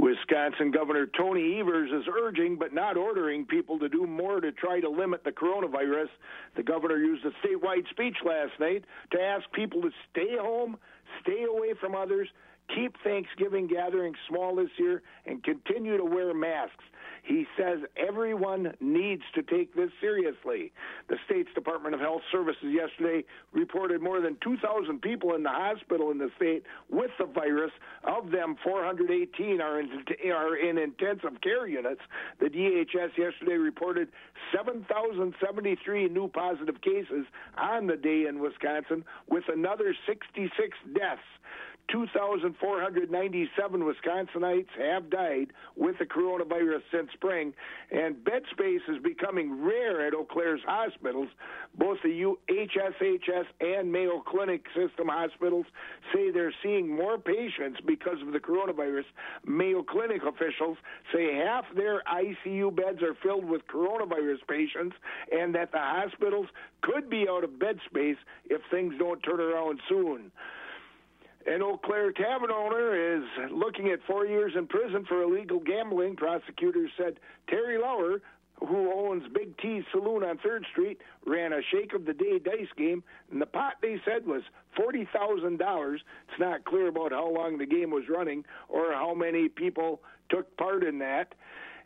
Wisconsin 0.00 0.70
Governor 0.70 1.06
Tony 1.06 1.60
Evers 1.60 1.90
is 1.92 2.08
urging 2.22 2.56
but 2.56 2.72
not 2.72 2.96
ordering 2.96 3.44
people 3.44 3.78
to 3.78 3.88
do 3.88 4.06
more 4.06 4.40
to 4.40 4.50
try 4.50 4.80
to 4.80 4.88
limit 4.88 5.24
the 5.24 5.30
coronavirus. 5.30 6.08
The 6.56 6.62
governor 6.62 6.96
used 6.96 7.22
a 7.26 7.46
statewide 7.46 7.86
speech 7.90 8.16
last 8.24 8.52
night 8.58 8.84
to 9.12 9.20
ask 9.20 9.44
people 9.52 9.82
to 9.82 9.90
stay 10.10 10.38
home, 10.38 10.78
stay 11.22 11.44
away 11.44 11.74
from 11.78 11.94
others, 11.94 12.28
keep 12.74 12.96
Thanksgiving 13.04 13.66
gatherings 13.66 14.16
small 14.26 14.56
this 14.56 14.70
year, 14.78 15.02
and 15.26 15.44
continue 15.44 15.98
to 15.98 16.04
wear 16.04 16.32
masks. 16.32 16.84
He 17.22 17.46
says 17.56 17.80
everyone 17.96 18.74
needs 18.80 19.22
to 19.34 19.42
take 19.42 19.74
this 19.74 19.90
seriously. 20.00 20.72
The 21.08 21.16
state's 21.26 21.52
Department 21.54 21.94
of 21.94 22.00
Health 22.00 22.22
Services 22.32 22.64
yesterday 22.64 23.24
reported 23.52 24.00
more 24.02 24.20
than 24.20 24.36
2,000 24.42 25.00
people 25.02 25.34
in 25.34 25.42
the 25.42 25.50
hospital 25.50 26.10
in 26.10 26.18
the 26.18 26.30
state 26.36 26.64
with 26.88 27.10
the 27.18 27.26
virus. 27.26 27.72
Of 28.04 28.30
them, 28.30 28.56
418 28.64 29.60
are 29.60 29.80
in, 29.80 30.78
intensive 30.78 31.40
care 31.42 31.66
units. 31.66 32.00
The 32.40 32.46
DHS 32.46 33.16
yesterday 33.16 33.56
reported 33.56 34.08
7,073 34.56 36.08
new 36.08 36.28
positive 36.28 36.80
cases 36.80 37.26
on 37.58 37.86
the 37.86 37.96
day 37.96 38.26
in 38.26 38.40
Wisconsin, 38.40 39.04
with 39.28 39.44
another 39.52 39.94
66 40.06 40.78
deaths. 40.94 41.20
2,497 41.92 43.80
Wisconsinites 43.80 44.68
have 44.78 45.10
died 45.10 45.52
with 45.76 45.98
the 45.98 46.04
coronavirus 46.06 46.82
since 46.92 47.10
spring, 47.12 47.52
and 47.90 48.22
bed 48.24 48.42
space 48.50 48.80
is 48.88 48.98
becoming 49.02 49.62
rare 49.64 50.06
at 50.06 50.14
Eau 50.14 50.24
Claire's 50.24 50.60
hospitals. 50.64 51.28
Both 51.76 51.98
the 52.02 52.10
U- 52.10 52.38
HSHS 52.48 53.46
and 53.60 53.90
Mayo 53.90 54.20
Clinic 54.20 54.64
system 54.74 55.08
hospitals 55.08 55.66
say 56.14 56.30
they're 56.30 56.54
seeing 56.62 56.88
more 56.94 57.18
patients 57.18 57.80
because 57.86 58.20
of 58.22 58.32
the 58.32 58.38
coronavirus. 58.38 59.04
Mayo 59.44 59.82
Clinic 59.82 60.22
officials 60.22 60.78
say 61.12 61.34
half 61.34 61.64
their 61.74 62.02
ICU 62.02 62.74
beds 62.74 63.02
are 63.02 63.14
filled 63.22 63.44
with 63.44 63.66
coronavirus 63.66 64.46
patients, 64.48 64.96
and 65.32 65.54
that 65.54 65.72
the 65.72 65.78
hospitals 65.78 66.46
could 66.82 67.10
be 67.10 67.26
out 67.28 67.44
of 67.44 67.58
bed 67.58 67.78
space 67.86 68.16
if 68.48 68.60
things 68.70 68.94
don't 68.98 69.20
turn 69.22 69.40
around 69.40 69.80
soon. 69.88 70.30
An 71.46 71.62
Eau 71.62 71.78
Claire 71.82 72.12
tavern 72.12 72.50
owner 72.50 73.16
is 73.16 73.24
looking 73.50 73.88
at 73.88 74.00
four 74.06 74.26
years 74.26 74.52
in 74.56 74.66
prison 74.66 75.04
for 75.06 75.22
illegal 75.22 75.58
gambling. 75.58 76.16
Prosecutors 76.16 76.90
said 76.98 77.18
Terry 77.48 77.78
Lauer, 77.78 78.20
who 78.58 78.92
owns 78.92 79.24
Big 79.32 79.56
T's 79.56 79.84
Saloon 79.90 80.22
on 80.22 80.36
3rd 80.38 80.66
Street, 80.70 81.00
ran 81.24 81.54
a 81.54 81.62
shake 81.62 81.94
of 81.94 82.04
the 82.04 82.12
day 82.12 82.38
dice 82.38 82.68
game, 82.76 83.02
and 83.30 83.40
the 83.40 83.46
pot 83.46 83.74
they 83.80 83.98
said 84.04 84.26
was 84.26 84.42
$40,000. 84.78 85.94
It's 85.94 86.02
not 86.38 86.64
clear 86.64 86.88
about 86.88 87.12
how 87.12 87.30
long 87.30 87.56
the 87.56 87.66
game 87.66 87.90
was 87.90 88.04
running 88.08 88.44
or 88.68 88.92
how 88.92 89.14
many 89.14 89.48
people 89.48 90.02
took 90.28 90.54
part 90.58 90.84
in 90.84 90.98
that. 90.98 91.34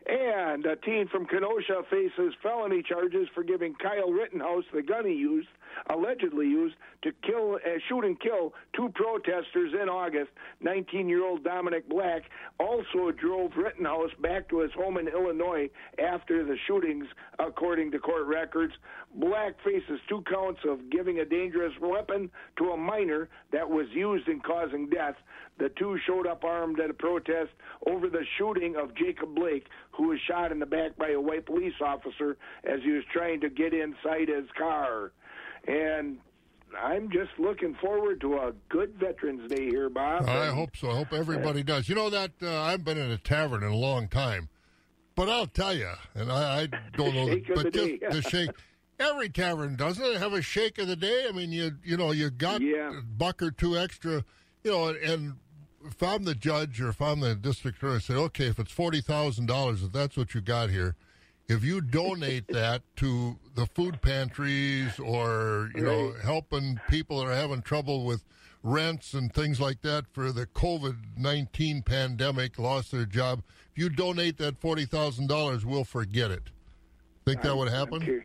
And 0.05 0.65
a 0.65 0.75
teen 0.75 1.07
from 1.07 1.25
Kenosha 1.25 1.81
faces 1.89 2.33
felony 2.43 2.83
charges 2.83 3.27
for 3.33 3.43
giving 3.43 3.73
Kyle 3.73 4.11
Rittenhouse 4.11 4.65
the 4.71 4.83
gun 4.83 5.05
he 5.05 5.13
used, 5.13 5.47
allegedly 5.89 6.47
used, 6.47 6.75
to 7.03 7.11
kill, 7.23 7.55
uh, 7.55 7.79
shoot 7.87 8.03
and 8.03 8.19
kill 8.19 8.53
two 8.75 8.89
protesters 8.95 9.73
in 9.79 9.89
August. 9.89 10.31
19-year-old 10.63 11.43
Dominic 11.43 11.87
Black 11.87 12.23
also 12.59 13.11
drove 13.11 13.51
Rittenhouse 13.55 14.11
back 14.21 14.49
to 14.49 14.59
his 14.59 14.71
home 14.73 14.97
in 14.97 15.07
Illinois 15.07 15.69
after 15.99 16.43
the 16.43 16.57
shootings, 16.67 17.05
according 17.39 17.91
to 17.91 17.99
court 17.99 18.25
records. 18.25 18.73
Black 19.15 19.55
faces 19.63 19.99
two 20.09 20.23
counts 20.29 20.59
of 20.67 20.89
giving 20.89 21.19
a 21.19 21.25
dangerous 21.25 21.73
weapon 21.79 22.29
to 22.57 22.71
a 22.71 22.77
minor 22.77 23.29
that 23.51 23.69
was 23.69 23.87
used 23.91 24.27
in 24.27 24.39
causing 24.41 24.89
death. 24.89 25.15
The 25.57 25.69
two 25.77 25.97
showed 26.05 26.27
up 26.27 26.43
armed 26.43 26.79
at 26.79 26.89
a 26.89 26.93
protest 26.93 27.51
over 27.87 28.09
the 28.09 28.25
shooting 28.37 28.75
of 28.75 28.95
Jacob 28.95 29.35
Blake, 29.35 29.67
who 29.91 30.09
was 30.09 30.19
shot 30.27 30.51
in 30.51 30.59
the 30.59 30.65
back 30.65 30.97
by 30.97 31.11
a 31.11 31.21
white 31.21 31.45
police 31.45 31.73
officer 31.81 32.37
as 32.65 32.81
he 32.83 32.91
was 32.91 33.03
trying 33.13 33.39
to 33.41 33.49
get 33.49 33.73
inside 33.73 34.27
his 34.27 34.49
car. 34.57 35.11
And 35.67 36.17
I'm 36.81 37.09
just 37.11 37.31
looking 37.37 37.75
forward 37.75 38.21
to 38.21 38.35
a 38.35 38.53
good 38.69 38.93
Veterans 38.95 39.49
Day 39.49 39.69
here, 39.69 39.89
Bob. 39.89 40.27
I 40.27 40.47
hope 40.47 40.75
so. 40.75 40.91
I 40.91 40.95
hope 40.95 41.13
everybody 41.13 41.63
does. 41.63 41.89
You 41.89 41.95
know 41.95 42.09
that 42.09 42.31
uh, 42.41 42.61
I've 42.61 42.83
been 42.83 42.97
in 42.97 43.11
a 43.11 43.17
tavern 43.17 43.63
in 43.63 43.71
a 43.71 43.75
long 43.75 44.07
time, 44.07 44.49
but 45.15 45.29
I'll 45.29 45.47
tell 45.47 45.73
you, 45.73 45.91
and 46.13 46.31
I, 46.31 46.61
I 46.61 46.67
don't 46.97 47.15
know, 47.15 47.27
Shake 47.27 47.49
of 47.49 47.55
but 47.55 47.73
the 47.73 47.99
the 48.11 48.21
shake. 48.29 48.51
Every 48.97 49.27
tavern 49.27 49.75
doesn't 49.75 50.05
it 50.05 50.17
have 50.17 50.31
a 50.31 50.41
shake 50.41 50.77
of 50.77 50.87
the 50.87 50.95
day? 50.95 51.25
I 51.27 51.31
mean, 51.31 51.51
you 51.51 51.71
you 51.83 51.97
know 51.97 52.11
you 52.11 52.29
got 52.29 52.61
a 52.61 53.01
buck 53.17 53.41
or 53.41 53.51
two 53.51 53.77
extra, 53.77 54.23
you 54.63 54.71
know, 54.71 54.87
and, 54.87 54.97
and 54.97 55.33
if 55.85 56.01
I'm 56.01 56.23
the 56.23 56.35
judge 56.35 56.79
or 56.81 56.89
if 56.89 57.01
I'm 57.01 57.19
the 57.19 57.35
district 57.35 57.77
attorney, 57.77 57.95
I 57.95 57.99
say, 57.99 58.13
okay, 58.13 58.47
if 58.47 58.59
it's 58.59 58.71
forty 58.71 59.01
thousand 59.01 59.47
dollars, 59.47 59.83
if 59.83 59.91
that's 59.91 60.15
what 60.15 60.33
you 60.33 60.41
got 60.41 60.69
here, 60.69 60.95
if 61.47 61.63
you 61.63 61.81
donate 61.81 62.47
that 62.47 62.81
to 62.97 63.37
the 63.55 63.65
food 63.67 64.01
pantries 64.01 64.99
or 64.99 65.69
you 65.75 65.81
know 65.83 66.11
Right. 66.11 66.21
helping 66.23 66.79
people 66.89 67.19
that 67.19 67.27
are 67.27 67.35
having 67.35 67.61
trouble 67.61 68.05
with 68.05 68.23
rents 68.63 69.13
and 69.13 69.31
things 69.31 69.59
like 69.59 69.81
that 69.83 70.05
for 70.11 70.31
the 70.31 70.47
COVID 70.47 70.95
nineteen 71.17 71.81
pandemic, 71.83 72.57
lost 72.57 72.91
their 72.91 73.05
job, 73.05 73.43
if 73.71 73.77
you 73.81 73.89
donate 73.89 74.37
that 74.37 74.59
forty 74.59 74.85
thousand 74.85 75.27
dollars, 75.27 75.65
we'll 75.65 75.83
forget 75.83 76.31
it. 76.31 76.49
Think 77.25 77.41
that 77.43 77.55
would 77.55 77.69
happen? 77.69 78.23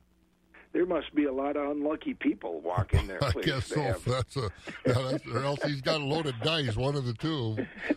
There 0.72 0.86
must 0.86 1.12
be 1.16 1.24
a 1.24 1.32
lot 1.32 1.56
of 1.56 1.68
unlucky 1.70 2.14
people 2.14 2.60
walking 2.60 3.06
there. 3.08 3.18
I 3.24 3.32
guess 3.42 3.66
so. 3.66 3.80
have- 3.80 4.04
That's 4.06 4.36
a, 4.36 4.50
yeah, 4.86 4.92
that's, 5.10 5.26
or 5.26 5.42
else 5.44 5.60
he's 5.64 5.80
got 5.80 6.00
a 6.00 6.04
loaded 6.04 6.36
dice, 6.44 6.76
one 6.76 6.94
of 6.94 7.04
the 7.04 7.14
two. 7.14 7.56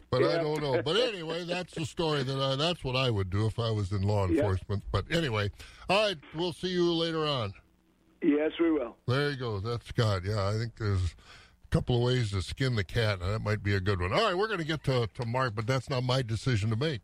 But 0.09 0.23
I 0.23 0.37
don't 0.41 0.59
know. 0.61 0.81
But 0.81 0.95
anyway, 0.97 1.45
that's 1.45 1.73
the 1.75 1.85
story 1.85 2.23
that 2.23 2.39
I. 2.39 2.55
That's 2.55 2.83
what 2.83 2.95
I 2.95 3.11
would 3.11 3.29
do 3.29 3.45
if 3.45 3.59
I 3.59 3.69
was 3.69 3.91
in 3.91 4.01
law 4.01 4.25
Yeah. 4.27 4.37
enforcement. 4.41 4.83
But 4.91 5.05
anyway, 5.11 5.51
all 5.87 6.07
right. 6.07 6.17
We'll 6.35 6.53
see 6.53 6.69
you 6.69 6.91
later 6.93 7.25
on. 7.27 7.53
Yes, 8.23 8.51
we 8.59 8.71
will. 8.71 8.95
There 9.07 9.29
you 9.31 9.37
go. 9.37 9.59
That's 9.59 9.85
Scott. 9.87 10.21
Yeah, 10.25 10.47
I 10.47 10.53
think 10.57 10.77
there's 10.77 11.01
a 11.03 11.67
couple 11.69 11.97
of 11.97 12.03
ways 12.03 12.31
to 12.31 12.41
skin 12.41 12.75
the 12.75 12.83
cat, 12.83 13.21
and 13.21 13.29
that 13.33 13.41
might 13.41 13.61
be 13.61 13.75
a 13.75 13.79
good 13.79 13.99
one. 14.01 14.13
All 14.13 14.23
right, 14.23 14.35
we're 14.37 14.47
going 14.47 14.59
to 14.59 14.65
get 14.65 14.83
to, 14.85 15.07
to 15.13 15.25
Mark, 15.25 15.53
but 15.55 15.67
that's 15.67 15.89
not 15.89 16.03
my 16.03 16.21
decision 16.21 16.69
to 16.71 16.75
make. 16.75 17.01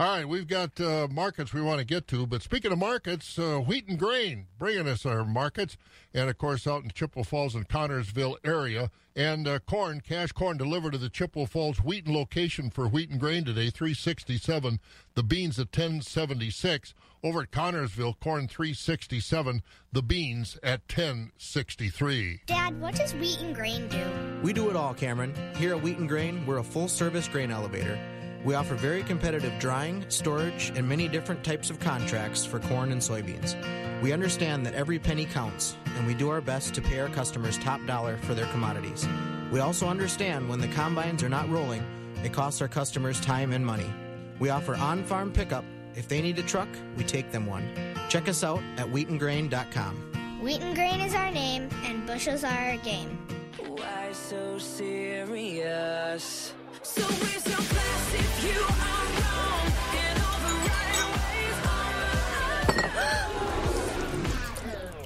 All 0.00 0.06
right, 0.06 0.26
we've 0.26 0.48
got 0.48 0.80
uh, 0.80 1.08
markets 1.10 1.52
we 1.52 1.60
want 1.60 1.78
to 1.78 1.84
get 1.84 2.08
to, 2.08 2.26
but 2.26 2.40
speaking 2.40 2.72
of 2.72 2.78
markets, 2.78 3.38
uh, 3.38 3.58
Wheaton 3.58 3.96
Grain 3.96 4.46
bringing 4.58 4.88
us 4.88 5.04
our 5.04 5.26
markets, 5.26 5.76
and 6.14 6.30
of 6.30 6.38
course 6.38 6.66
out 6.66 6.82
in 6.82 6.88
Chippewa 6.88 7.22
Falls 7.22 7.54
and 7.54 7.68
Connorsville 7.68 8.36
area, 8.42 8.90
and 9.14 9.46
uh, 9.46 9.58
corn, 9.58 10.00
cash 10.00 10.32
corn 10.32 10.56
delivered 10.56 10.92
to 10.92 10.98
the 10.98 11.10
Chippewa 11.10 11.44
Falls 11.44 11.80
Wheaton 11.80 12.14
location 12.14 12.70
for 12.70 12.88
Wheaton 12.88 13.18
Grain 13.18 13.44
today, 13.44 13.68
three 13.68 13.92
sixty 13.92 14.38
seven. 14.38 14.80
The 15.16 15.22
beans 15.22 15.58
at 15.58 15.70
ten 15.70 16.00
seventy 16.00 16.48
six. 16.48 16.94
Over 17.22 17.42
at 17.42 17.50
Connorsville, 17.50 18.18
corn 18.20 18.48
three 18.48 18.72
sixty 18.72 19.20
seven. 19.20 19.62
The 19.92 20.02
beans 20.02 20.58
at 20.62 20.88
ten 20.88 21.32
sixty 21.36 21.90
three. 21.90 22.40
Dad, 22.46 22.80
what 22.80 22.94
does 22.94 23.12
Wheaton 23.12 23.52
Grain 23.52 23.86
do? 23.88 24.02
We 24.42 24.54
do 24.54 24.70
it 24.70 24.76
all, 24.76 24.94
Cameron. 24.94 25.34
Here 25.56 25.74
at 25.74 25.82
Wheaton 25.82 26.06
Grain, 26.06 26.46
we're 26.46 26.56
a 26.56 26.64
full 26.64 26.88
service 26.88 27.28
grain 27.28 27.50
elevator. 27.50 27.98
We 28.42 28.54
offer 28.54 28.74
very 28.74 29.02
competitive 29.02 29.52
drying, 29.58 30.04
storage, 30.08 30.72
and 30.74 30.88
many 30.88 31.08
different 31.08 31.44
types 31.44 31.68
of 31.68 31.78
contracts 31.78 32.46
for 32.46 32.58
corn 32.60 32.90
and 32.90 33.00
soybeans. 33.00 33.54
We 34.00 34.12
understand 34.12 34.64
that 34.64 34.72
every 34.72 34.98
penny 34.98 35.26
counts, 35.26 35.76
and 35.96 36.06
we 36.06 36.14
do 36.14 36.30
our 36.30 36.40
best 36.40 36.72
to 36.74 36.80
pay 36.80 37.00
our 37.00 37.08
customers 37.08 37.58
top 37.58 37.84
dollar 37.86 38.16
for 38.18 38.32
their 38.32 38.46
commodities. 38.46 39.06
We 39.52 39.60
also 39.60 39.88
understand 39.88 40.48
when 40.48 40.58
the 40.58 40.68
combines 40.68 41.22
are 41.22 41.28
not 41.28 41.50
rolling, 41.50 41.84
it 42.24 42.32
costs 42.32 42.62
our 42.62 42.68
customers 42.68 43.20
time 43.20 43.52
and 43.52 43.64
money. 43.64 43.92
We 44.38 44.48
offer 44.48 44.74
on 44.74 45.04
farm 45.04 45.32
pickup. 45.32 45.64
If 45.94 46.08
they 46.08 46.22
need 46.22 46.38
a 46.38 46.42
truck, 46.42 46.68
we 46.96 47.04
take 47.04 47.30
them 47.32 47.44
one. 47.46 47.68
Check 48.08 48.26
us 48.26 48.42
out 48.42 48.62
at 48.78 48.86
wheatengrain.com. 48.86 50.40
Wheaton 50.42 50.72
Grain 50.74 51.00
is 51.00 51.14
our 51.14 51.30
name, 51.30 51.68
and 51.84 52.06
bushels 52.06 52.42
are 52.44 52.70
our 52.70 52.76
game. 52.78 53.18
Why 53.66 54.12
so 54.12 54.56
serious? 54.58 56.54
So 56.82 57.02
where's 57.02 57.46
your 57.46 57.56
class 57.56 58.29
if 58.42 58.54
you 58.54 58.62
are 58.62 59.06
wrong 59.20 59.66
in 60.00 60.16
all 60.22 60.40
the 60.40 60.54
right 60.68 61.06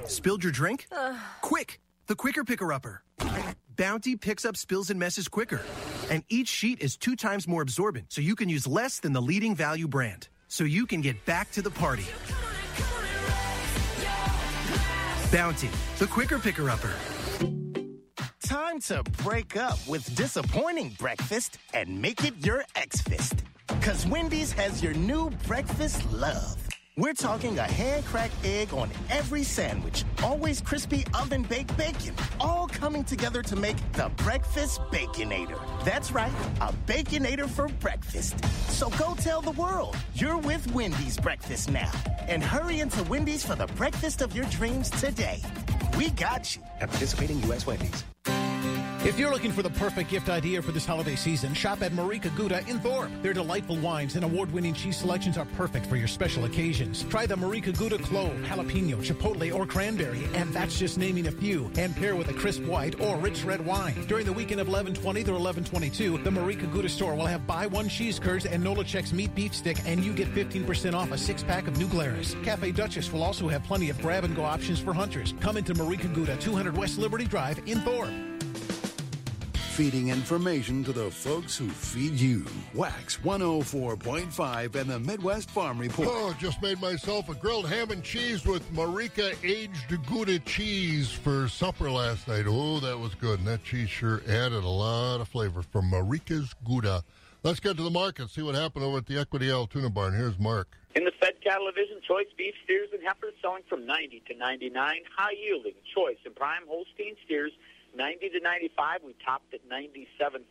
ways? 0.03 0.11
Spilled 0.11 0.43
your 0.43 0.53
drink? 0.53 0.87
Uh. 0.91 1.17
Quick! 1.41 1.79
The 2.07 2.15
Quicker 2.15 2.43
Picker 2.43 2.71
Upper. 2.71 3.01
Bounty 3.75 4.15
picks 4.15 4.45
up 4.45 4.55
spills 4.55 4.89
and 4.89 4.97
messes 4.99 5.27
quicker. 5.27 5.61
And 6.09 6.23
each 6.29 6.47
sheet 6.47 6.81
is 6.81 6.95
two 6.95 7.15
times 7.17 7.47
more 7.47 7.61
absorbent, 7.61 8.13
so 8.13 8.21
you 8.21 8.35
can 8.35 8.47
use 8.47 8.65
less 8.67 8.99
than 8.99 9.11
the 9.11 9.21
leading 9.21 9.55
value 9.55 9.87
brand. 9.87 10.29
So 10.47 10.63
you 10.63 10.85
can 10.85 11.01
get 11.01 11.25
back 11.25 11.51
to 11.51 11.61
the 11.61 11.71
party. 11.71 12.05
Bounty, 15.31 15.69
the 15.97 16.07
Quicker 16.07 16.39
Picker 16.39 16.69
Upper. 16.69 16.93
Time 18.75 18.81
to 18.81 19.09
break 19.23 19.55
up 19.55 19.79
with 19.87 20.13
disappointing 20.17 20.93
breakfast 20.99 21.59
and 21.73 22.01
make 22.01 22.25
it 22.25 22.33
your 22.45 22.65
X-Fist. 22.75 23.35
Cause 23.81 24.05
Wendy's 24.05 24.51
has 24.51 24.83
your 24.83 24.93
new 24.93 25.29
breakfast 25.47 26.03
love. 26.11 26.57
We're 26.97 27.13
talking 27.13 27.57
a 27.57 27.63
hand-cracked 27.63 28.33
egg 28.43 28.73
on 28.73 28.89
every 29.09 29.43
sandwich, 29.43 30.03
always 30.21 30.59
crispy 30.59 31.05
oven-baked 31.17 31.77
bacon, 31.77 32.15
all 32.41 32.67
coming 32.67 33.05
together 33.05 33.41
to 33.43 33.55
make 33.55 33.77
the 33.93 34.11
Breakfast 34.17 34.81
Baconator. 34.91 35.59
That's 35.85 36.11
right, 36.11 36.33
a 36.59 36.73
Baconator 36.85 37.47
for 37.47 37.69
breakfast. 37.79 38.43
So 38.69 38.89
go 38.97 39.15
tell 39.15 39.41
the 39.41 39.51
world 39.51 39.95
you're 40.15 40.37
with 40.37 40.69
Wendy's 40.73 41.17
breakfast 41.17 41.71
now. 41.71 41.91
And 42.27 42.43
hurry 42.43 42.81
into 42.81 43.03
Wendy's 43.03 43.45
for 43.45 43.55
the 43.55 43.67
breakfast 43.67 44.21
of 44.21 44.35
your 44.35 44.45
dreams 44.45 44.89
today. 44.89 45.41
We 45.97 46.09
got 46.09 46.57
you. 46.57 46.61
At 46.81 46.89
participating 46.89 47.41
U.S. 47.43 47.65
Wendy's. 47.65 48.03
If 49.05 49.19
you're 49.19 49.31
looking 49.31 49.51
for 49.51 49.61
the 49.61 49.69
perfect 49.69 50.09
gift 50.09 50.29
idea 50.29 50.63
for 50.63 50.71
this 50.71 50.83
holiday 50.83 51.15
season, 51.15 51.53
shop 51.53 51.83
at 51.83 51.91
Marieke 51.91 52.35
Gouda 52.35 52.67
in 52.67 52.79
Thorp. 52.79 53.11
Their 53.21 53.33
delightful 53.33 53.77
wines 53.77 54.15
and 54.15 54.25
award-winning 54.25 54.73
cheese 54.73 54.97
selections 54.97 55.37
are 55.37 55.45
perfect 55.55 55.85
for 55.85 55.95
your 55.95 56.07
special 56.07 56.45
occasions. 56.45 57.03
Try 57.03 57.27
the 57.27 57.35
Marieke 57.35 57.77
Gouda 57.77 57.99
clove, 57.99 58.33
jalapeno, 58.45 58.95
chipotle, 59.05 59.53
or 59.53 59.67
cranberry, 59.67 60.27
and 60.33 60.51
that's 60.51 60.79
just 60.79 60.97
naming 60.97 61.27
a 61.27 61.31
few. 61.31 61.69
And 61.77 61.95
pair 61.95 62.15
with 62.15 62.29
a 62.29 62.33
crisp 62.33 62.63
white 62.63 62.99
or 62.99 63.17
rich 63.17 63.43
red 63.43 63.63
wine. 63.63 63.93
During 64.07 64.25
the 64.25 64.33
weekend 64.33 64.59
of 64.59 64.65
1120 64.67 65.23
through 65.23 65.35
1122, 65.35 66.23
the 66.23 66.31
Marieke 66.31 66.73
Gouda 66.73 66.89
store 66.89 67.13
will 67.13 67.27
have 67.27 67.45
buy 67.45 67.67
one 67.67 67.87
cheese 67.87 68.17
curds 68.17 68.47
and 68.47 68.63
Nola 68.63 68.85
meat 69.13 69.35
beef 69.35 69.53
stick, 69.53 69.77
and 69.85 70.03
you 70.03 70.13
get 70.13 70.33
15% 70.33 70.95
off 70.95 71.11
a 71.11 71.17
six-pack 71.19 71.67
of 71.67 71.77
New 71.77 71.87
Glarus. 71.87 72.35
Cafe 72.43 72.71
Duchess 72.71 73.13
will 73.13 73.21
also 73.21 73.47
have 73.49 73.63
plenty 73.65 73.91
of 73.91 74.01
grab-and-go 74.01 74.43
options 74.43 74.79
for 74.79 74.93
hunters. 74.93 75.35
Come 75.41 75.57
into 75.57 75.75
Marieke 75.75 76.11
Gouda, 76.11 76.37
200 76.37 76.75
West 76.75 76.97
Liberty 76.97 77.25
Drive 77.25 77.59
in 77.67 77.81
Thorp. 77.81 78.09
Feeding 79.75 80.07
information 80.07 80.85
to 80.85 80.93
the 80.93 81.11
folks 81.11 81.57
who 81.57 81.67
feed 81.67 82.13
you. 82.13 82.45
Wax 82.73 83.17
104.5 83.17 84.75
and 84.75 84.89
the 84.89 84.99
Midwest 85.01 85.49
Farm 85.49 85.77
Report. 85.77 86.07
Oh, 86.09 86.33
just 86.39 86.61
made 86.61 86.79
myself 86.79 87.27
a 87.27 87.33
grilled 87.33 87.67
ham 87.67 87.91
and 87.91 88.01
cheese 88.01 88.45
with 88.45 88.63
Marieke 88.73 89.35
aged 89.43 90.01
Gouda 90.07 90.39
cheese 90.39 91.11
for 91.11 91.49
supper 91.49 91.91
last 91.91 92.25
night. 92.29 92.45
Oh, 92.47 92.79
that 92.79 92.97
was 92.97 93.15
good. 93.15 93.39
And 93.39 93.47
that 93.49 93.65
cheese 93.65 93.89
sure 93.89 94.21
added 94.29 94.63
a 94.63 94.65
lot 94.65 95.19
of 95.19 95.27
flavor 95.27 95.61
from 95.61 95.91
Marieke's 95.91 96.55
Gouda. 96.63 97.03
Let's 97.43 97.59
get 97.59 97.75
to 97.75 97.83
the 97.83 97.89
market, 97.89 98.29
see 98.29 98.43
what 98.43 98.55
happened 98.55 98.85
over 98.85 98.99
at 98.99 99.07
the 99.07 99.19
Equity 99.19 99.51
Altoona 99.51 99.89
Barn. 99.89 100.13
Here's 100.13 100.39
Mark. 100.39 100.69
In 100.95 101.03
the 101.03 101.11
fed 101.19 101.33
cattle 101.43 101.65
division, 101.67 101.99
choice 102.07 102.31
beef 102.37 102.55
steers 102.63 102.87
and 102.93 103.03
heifers 103.05 103.33
selling 103.41 103.63
from 103.67 103.85
90 103.85 104.23
to 104.29 104.37
99. 104.37 104.71
High 105.17 105.35
yielding 105.37 105.75
choice 105.93 106.15
and 106.25 106.33
prime 106.33 106.63
Holstein 106.65 107.17
steers 107.25 107.51
90 107.95 108.29
to 108.29 108.39
95. 108.39 109.01
We 109.03 109.15
topped 109.25 109.53
at 109.53 109.67
97.50. 109.69 110.43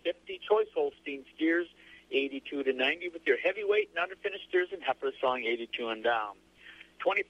Choice 0.49 0.67
Holstein 0.75 1.25
steers 1.35 1.67
82 2.11 2.65
to 2.65 2.73
90 2.73 3.09
with 3.11 3.27
your 3.27 3.37
heavyweight 3.39 3.91
and 3.95 3.99
underfinished 3.99 4.49
steers 4.49 4.69
and 4.73 4.83
heifers 4.83 5.15
selling 5.21 5.45
82 5.45 5.89
and 5.89 6.05
down. 6.05 6.37
25% 7.05 7.21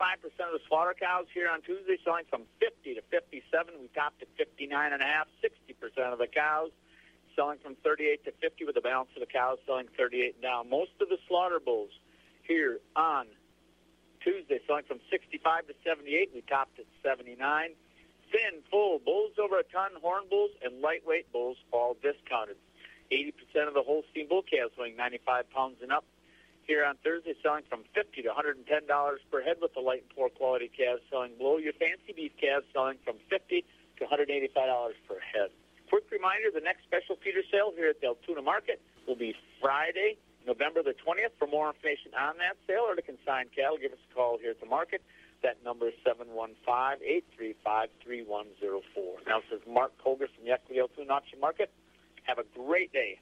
of 0.46 0.52
the 0.52 0.60
slaughter 0.68 0.94
cows 0.94 1.26
here 1.32 1.48
on 1.50 1.62
Tuesday 1.62 1.98
selling 2.04 2.24
from 2.30 2.42
50 2.60 2.94
to 2.94 3.02
57. 3.10 3.74
We 3.80 3.88
topped 3.94 4.22
at 4.22 4.28
59 4.36 4.92
and 4.92 5.02
a 5.02 5.04
half. 5.04 5.26
60% 5.42 6.12
of 6.12 6.18
the 6.18 6.26
cows 6.26 6.70
selling 7.34 7.58
from 7.58 7.74
38 7.82 8.24
to 8.24 8.32
50 8.40 8.64
with 8.64 8.74
the 8.74 8.80
balance 8.80 9.10
of 9.16 9.20
the 9.20 9.26
cows 9.26 9.58
selling 9.66 9.86
38 9.96 10.34
and 10.34 10.42
down. 10.42 10.70
Most 10.70 10.92
of 11.00 11.08
the 11.08 11.18
slaughter 11.26 11.58
bulls 11.58 11.90
here 12.42 12.78
on 12.94 13.26
Tuesday 14.22 14.60
selling 14.66 14.84
from 14.86 15.00
65 15.10 15.66
to 15.66 15.74
78. 15.84 16.30
We 16.34 16.42
topped 16.42 16.78
at 16.78 16.86
79 17.02 17.74
thin, 18.34 18.66
full, 18.70 18.98
bulls 18.98 19.38
over 19.38 19.62
a 19.62 19.66
ton, 19.70 19.94
horn 20.02 20.26
bulls, 20.28 20.50
and 20.58 20.82
lightweight 20.82 21.30
bulls 21.30 21.56
all 21.70 21.94
discounted. 22.02 22.58
80% 23.14 23.70
of 23.70 23.74
the 23.74 23.86
Holstein 23.86 24.26
bull 24.26 24.42
calves 24.42 24.74
weighing 24.74 24.96
95 24.96 25.48
pounds 25.54 25.78
and 25.80 25.92
up. 25.92 26.04
Here 26.66 26.82
on 26.82 26.96
Thursday, 27.04 27.36
selling 27.44 27.62
from 27.68 27.84
50 27.94 28.22
to 28.22 28.30
$110 28.32 28.64
per 29.30 29.42
head 29.42 29.56
with 29.60 29.74
the 29.74 29.84
light 29.84 30.02
and 30.02 30.10
poor 30.16 30.30
quality 30.30 30.72
calves 30.72 31.02
selling 31.12 31.36
below. 31.36 31.58
Your 31.58 31.76
fancy 31.76 32.16
beef 32.16 32.32
calves 32.40 32.64
selling 32.72 32.96
from 33.04 33.20
50 33.28 33.62
to 34.00 34.02
$185 34.02 34.48
per 35.06 35.20
head. 35.20 35.52
Quick 35.92 36.10
reminder, 36.10 36.48
the 36.50 36.64
next 36.64 36.82
special 36.88 37.20
feeder 37.22 37.44
sale 37.52 37.70
here 37.76 37.92
at 37.92 38.00
the 38.00 38.08
Altoona 38.08 38.40
Market 38.40 38.80
will 39.06 39.14
be 39.14 39.36
Friday, 39.60 40.16
November 40.48 40.82
the 40.82 40.96
20th. 40.96 41.36
For 41.38 41.46
more 41.46 41.68
information 41.68 42.16
on 42.18 42.40
that 42.40 42.56
sale 42.66 42.88
or 42.88 42.96
to 42.96 43.04
consign 43.04 43.52
cattle, 43.54 43.76
give 43.76 43.92
us 43.92 44.00
a 44.10 44.14
call 44.14 44.38
here 44.40 44.56
at 44.56 44.60
the 44.60 44.66
market. 44.66 45.04
That 45.44 45.62
number 45.62 45.88
is 45.88 45.94
715-835-3104. 46.08 46.16
Now, 49.26 49.40
this 49.40 49.60
is 49.60 49.66
Mark 49.68 49.92
Colger 50.02 50.26
from 50.34 50.46
the 50.46 50.52
Equity 50.52 50.80
Altoona 50.80 51.12
Auction 51.12 51.38
Market. 51.38 51.70
Have 52.22 52.38
a 52.38 52.44
great 52.58 52.90
day. 52.94 53.20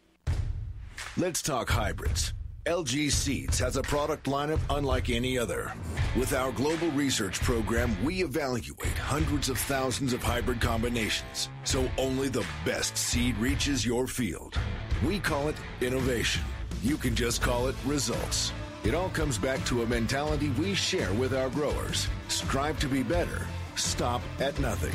Let's 1.16 1.42
talk 1.42 1.68
hybrids. 1.68 2.32
LG 2.64 3.10
Seeds 3.10 3.58
has 3.58 3.76
a 3.76 3.82
product 3.82 4.26
lineup 4.26 4.60
unlike 4.70 5.10
any 5.10 5.36
other. 5.36 5.72
With 6.16 6.32
our 6.32 6.52
global 6.52 6.92
research 6.92 7.40
program, 7.40 7.96
we 8.04 8.22
evaluate 8.22 8.96
hundreds 8.96 9.48
of 9.48 9.58
thousands 9.58 10.12
of 10.12 10.22
hybrid 10.22 10.60
combinations, 10.60 11.48
so 11.64 11.90
only 11.98 12.28
the 12.28 12.46
best 12.64 12.96
seed 12.96 13.36
reaches 13.38 13.84
your 13.84 14.06
field. 14.06 14.56
We 15.04 15.18
call 15.18 15.48
it 15.48 15.56
innovation. 15.80 16.44
You 16.84 16.98
can 16.98 17.16
just 17.16 17.42
call 17.42 17.66
it 17.66 17.74
results. 17.84 18.52
It 18.84 18.94
all 18.94 19.10
comes 19.10 19.38
back 19.38 19.64
to 19.66 19.82
a 19.82 19.86
mentality 19.86 20.50
we 20.50 20.74
share 20.74 21.12
with 21.12 21.34
our 21.34 21.48
growers. 21.50 22.08
Strive 22.26 22.80
to 22.80 22.88
be 22.88 23.04
better. 23.04 23.46
Stop 23.76 24.22
at 24.40 24.58
nothing. 24.58 24.94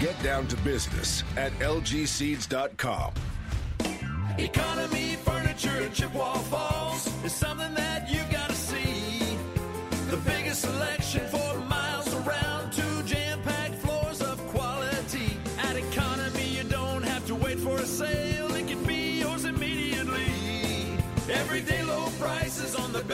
Get 0.00 0.20
down 0.22 0.46
to 0.48 0.56
business 0.58 1.24
at 1.36 1.52
lgseeds.com. 1.58 3.12
Economy 4.38 5.16
Furniture 5.16 5.80
in 5.80 5.92
Chippewa 5.92 6.34
Falls 6.34 7.24
is 7.24 7.32
something 7.32 7.74
that 7.74 8.08
you've 8.08 8.30
got 8.30 8.48
to 8.48 8.54
see. 8.54 9.36
The 10.08 10.16
biggest 10.18 10.62
selection 10.62 11.26
for 11.28 11.41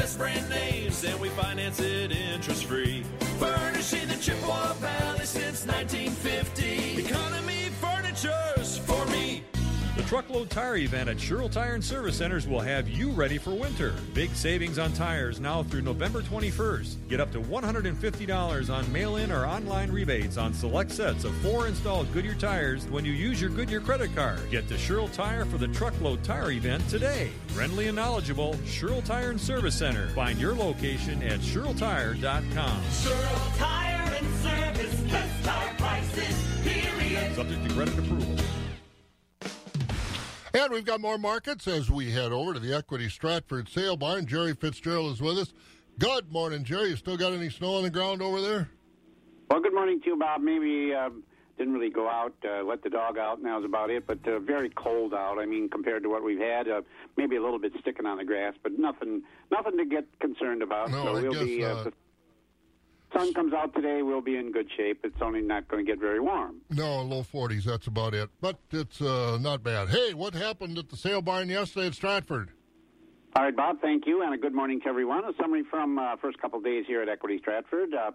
best 0.08 0.18
brand 0.18 0.48
names, 0.48 1.04
and 1.04 1.20
we 1.20 1.28
finance 1.30 1.80
it 1.80 2.12
interest-free. 2.12 3.04
Furnishing 3.38 4.08
the 4.08 4.16
Chippewa 4.16 4.72
Valley 4.74 5.26
since 5.26 5.66
1950. 5.66 7.06
Economy. 7.06 7.48
The 8.57 8.57
Truckload 10.08 10.48
Tire 10.48 10.78
event 10.78 11.10
at 11.10 11.20
Sherrill 11.20 11.50
Tire 11.50 11.74
and 11.74 11.84
Service 11.84 12.16
Centers 12.16 12.48
will 12.48 12.62
have 12.62 12.88
you 12.88 13.10
ready 13.10 13.36
for 13.36 13.50
winter. 13.50 13.92
Big 14.14 14.34
savings 14.34 14.78
on 14.78 14.90
tires 14.94 15.38
now 15.38 15.62
through 15.62 15.82
November 15.82 16.22
21st. 16.22 17.08
Get 17.10 17.20
up 17.20 17.30
to 17.32 17.40
$150 17.40 18.74
on 18.74 18.90
mail 18.90 19.16
in 19.16 19.30
or 19.30 19.44
online 19.44 19.92
rebates 19.92 20.38
on 20.38 20.54
select 20.54 20.92
sets 20.92 21.24
of 21.24 21.34
four 21.42 21.66
installed 21.66 22.10
Goodyear 22.14 22.36
tires 22.36 22.86
when 22.86 23.04
you 23.04 23.12
use 23.12 23.38
your 23.38 23.50
Goodyear 23.50 23.82
credit 23.82 24.16
card. 24.16 24.40
Get 24.50 24.66
to 24.68 24.78
Sherrill 24.78 25.08
Tire 25.08 25.44
for 25.44 25.58
the 25.58 25.68
Truckload 25.68 26.24
Tire 26.24 26.52
event 26.52 26.88
today. 26.88 27.28
Friendly 27.48 27.88
and 27.88 27.96
knowledgeable, 27.96 28.56
Sherrill 28.64 29.02
Tire 29.02 29.28
and 29.28 29.38
Service 29.38 29.74
Center. 29.74 30.08
Find 30.14 30.40
your 30.40 30.54
location 30.54 31.22
at 31.22 31.40
SherrillTire.com. 31.40 32.82
Sherrill 32.92 33.52
Tire 33.58 34.14
and 34.16 34.34
Service, 34.36 35.00
best 35.12 35.44
tire 35.44 35.74
prices, 35.76 36.46
period. 36.62 37.34
Subject 37.34 37.68
to 37.68 37.74
credit 37.74 37.98
approval. 37.98 38.37
And 40.54 40.72
we've 40.72 40.84
got 40.84 41.00
more 41.00 41.18
markets 41.18 41.68
as 41.68 41.90
we 41.90 42.10
head 42.10 42.32
over 42.32 42.54
to 42.54 42.60
the 42.60 42.74
Equity 42.74 43.10
Stratford 43.10 43.68
Sale 43.68 43.98
Barn. 43.98 44.26
Jerry 44.26 44.54
Fitzgerald 44.54 45.12
is 45.12 45.20
with 45.20 45.38
us. 45.38 45.52
Good 45.98 46.32
morning, 46.32 46.64
Jerry. 46.64 46.90
You 46.90 46.96
still 46.96 47.18
got 47.18 47.32
any 47.32 47.50
snow 47.50 47.74
on 47.74 47.82
the 47.82 47.90
ground 47.90 48.22
over 48.22 48.40
there? 48.40 48.70
Well, 49.50 49.60
good 49.60 49.74
morning 49.74 50.00
to 50.00 50.06
you, 50.06 50.18
Bob. 50.18 50.40
Maybe 50.40 50.94
uh, 50.94 51.10
didn't 51.58 51.74
really 51.74 51.90
go 51.90 52.08
out, 52.08 52.34
uh, 52.48 52.62
let 52.62 52.82
the 52.82 52.88
dog 52.88 53.18
out, 53.18 53.38
and 53.38 53.46
that 53.46 53.56
was 53.56 53.64
about 53.66 53.90
it. 53.90 54.06
But 54.06 54.26
uh, 54.26 54.38
very 54.38 54.70
cold 54.70 55.12
out. 55.12 55.38
I 55.38 55.44
mean, 55.44 55.68
compared 55.68 56.02
to 56.04 56.08
what 56.08 56.24
we've 56.24 56.38
had, 56.38 56.66
uh, 56.66 56.80
maybe 57.18 57.36
a 57.36 57.42
little 57.42 57.58
bit 57.58 57.72
sticking 57.80 58.06
on 58.06 58.16
the 58.16 58.24
grass, 58.24 58.54
but 58.62 58.78
nothing, 58.78 59.22
nothing 59.50 59.76
to 59.76 59.84
get 59.84 60.06
concerned 60.20 60.62
about. 60.62 60.90
No, 60.90 61.02
so 61.02 61.08
I 61.16 61.20
we'll 61.20 61.32
guess, 61.32 61.42
be. 61.42 61.64
Uh, 61.64 61.74
uh, 61.74 61.82
the 61.84 61.92
sun 63.12 63.32
comes 63.34 63.52
out 63.52 63.74
today, 63.74 64.02
we'll 64.02 64.20
be 64.20 64.36
in 64.36 64.52
good 64.52 64.68
shape. 64.76 65.00
It's 65.04 65.20
only 65.20 65.40
not 65.40 65.68
going 65.68 65.84
to 65.84 65.90
get 65.90 66.00
very 66.00 66.20
warm. 66.20 66.56
No, 66.70 67.02
low 67.02 67.22
40s. 67.22 67.64
That's 67.64 67.86
about 67.86 68.14
it. 68.14 68.30
But 68.40 68.58
it's 68.70 69.00
uh, 69.00 69.38
not 69.40 69.62
bad. 69.62 69.88
Hey, 69.88 70.14
what 70.14 70.34
happened 70.34 70.78
at 70.78 70.88
the 70.88 70.96
sale 70.96 71.22
barn 71.22 71.48
yesterday 71.48 71.88
at 71.88 71.94
Stratford? 71.94 72.50
All 73.36 73.44
right, 73.44 73.54
Bob, 73.54 73.80
thank 73.80 74.06
you, 74.06 74.22
and 74.22 74.34
a 74.34 74.38
good 74.38 74.54
morning 74.54 74.80
to 74.80 74.88
everyone. 74.88 75.22
A 75.24 75.32
summary 75.40 75.62
from 75.62 75.98
uh, 75.98 76.16
first 76.16 76.38
couple 76.40 76.58
of 76.58 76.64
days 76.64 76.86
here 76.88 77.02
at 77.02 77.08
Equity 77.08 77.38
Stratford. 77.38 77.94
Uh, 77.94 78.10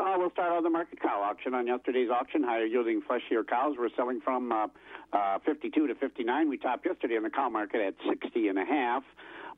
uh, 0.00 0.14
we'll 0.16 0.30
start 0.30 0.52
out 0.52 0.62
the 0.62 0.70
market 0.70 1.00
cow 1.00 1.22
auction. 1.22 1.54
On 1.54 1.66
yesterday's 1.66 2.08
auction, 2.10 2.42
higher 2.42 2.64
yielding 2.64 3.00
fleshier 3.02 3.44
cows 3.46 3.76
were 3.78 3.90
selling 3.94 4.20
from 4.20 4.50
uh, 4.50 4.66
uh, 5.12 5.38
52 5.44 5.86
to 5.86 5.94
59. 5.94 6.48
We 6.48 6.56
topped 6.56 6.86
yesterday 6.86 7.14
in 7.14 7.22
the 7.22 7.30
cow 7.30 7.48
market 7.50 7.80
at 7.80 7.94
60 8.08 8.48
and 8.48 8.58
a 8.58 8.64
half. 8.64 9.04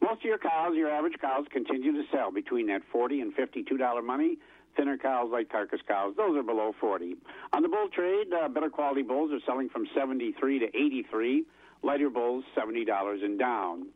Most 0.02 0.18
of 0.18 0.24
your 0.24 0.38
cows, 0.38 0.74
your 0.74 0.90
average 0.90 1.18
cows, 1.20 1.46
continue 1.50 1.92
to 1.92 2.02
sell 2.12 2.30
between 2.30 2.66
that 2.66 2.82
40 2.92 3.20
and 3.22 3.32
52 3.32 3.76
dollar 3.78 4.02
money. 4.02 4.36
Thinner 4.76 4.98
cows 4.98 5.30
like 5.32 5.50
carcass 5.50 5.80
cows, 5.86 6.14
those 6.16 6.36
are 6.36 6.42
below 6.42 6.74
40. 6.80 7.16
On 7.52 7.62
the 7.62 7.68
bull 7.68 7.88
trade, 7.92 8.32
uh, 8.32 8.48
better 8.48 8.70
quality 8.70 9.02
bulls 9.02 9.32
are 9.32 9.40
selling 9.46 9.68
from 9.68 9.86
73 9.94 10.58
to 10.58 10.66
83. 10.66 11.44
Lighter 11.82 12.10
bulls, 12.10 12.44
$70 12.56 13.24
and 13.24 13.38
down. 13.38 13.86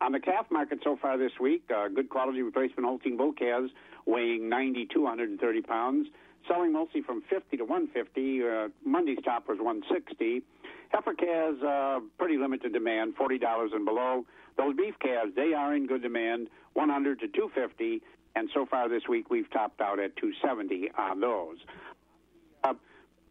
On 0.00 0.12
the 0.12 0.20
calf 0.20 0.46
market 0.50 0.80
so 0.84 0.96
far 1.00 1.16
this 1.16 1.32
week, 1.40 1.62
uh, 1.74 1.88
good 1.88 2.10
quality 2.10 2.42
replacement 2.42 2.86
Holstein 2.86 3.16
bull 3.16 3.32
calves 3.32 3.70
weighing 4.04 4.48
90 4.48 4.86
to 4.86 5.02
130 5.02 5.62
pounds, 5.62 6.08
selling 6.46 6.72
mostly 6.72 7.00
from 7.02 7.22
50 7.30 7.56
to 7.56 7.64
150. 7.64 8.42
Uh, 8.42 8.68
Monday's 8.84 9.18
top 9.24 9.48
was 9.48 9.58
160. 9.58 10.42
Heifer 10.92 11.14
calves, 11.14 11.62
uh, 11.62 12.00
pretty 12.18 12.36
limited 12.36 12.72
demand, 12.72 13.16
$40 13.16 13.74
and 13.74 13.84
below. 13.84 14.24
Those 14.56 14.76
beef 14.76 14.94
calves, 15.00 15.32
they 15.34 15.52
are 15.54 15.74
in 15.74 15.86
good 15.86 16.02
demand, 16.02 16.48
100 16.74 17.20
to 17.20 17.28
250. 17.28 18.02
And 18.36 18.50
so 18.52 18.66
far 18.66 18.88
this 18.90 19.02
week, 19.08 19.30
we've 19.30 19.50
topped 19.50 19.80
out 19.80 19.98
at 19.98 20.14
270 20.16 20.90
on 20.96 21.20
those. 21.20 21.56
Uh, 22.62 22.74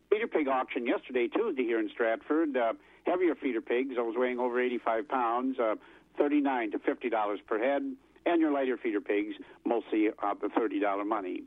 feeder 0.10 0.26
pig 0.26 0.48
auction 0.48 0.88
yesterday, 0.88 1.28
Tuesday, 1.28 1.62
here 1.64 1.80
in 1.80 1.90
Stratford. 1.90 2.58
Uh, 2.58 2.74
heavier 3.06 3.36
feeder 3.36 3.62
pigs, 3.62 3.96
those 3.96 4.16
weighing 4.18 4.40
over 4.40 4.60
85 4.60 5.08
pounds, 5.08 5.60
uh, 5.60 5.76
39 6.18 6.72
to 6.72 6.80
50 6.80 7.10
dollars 7.10 7.40
per 7.48 7.60
head, 7.60 7.84
and 8.26 8.42
your 8.42 8.52
lighter 8.52 8.78
feeder 8.78 9.00
pigs, 9.00 9.36
mostly 9.64 10.10
uh, 10.10 10.34
the 10.42 10.50
30 10.50 10.80
dollar 10.80 11.06
money. 11.06 11.44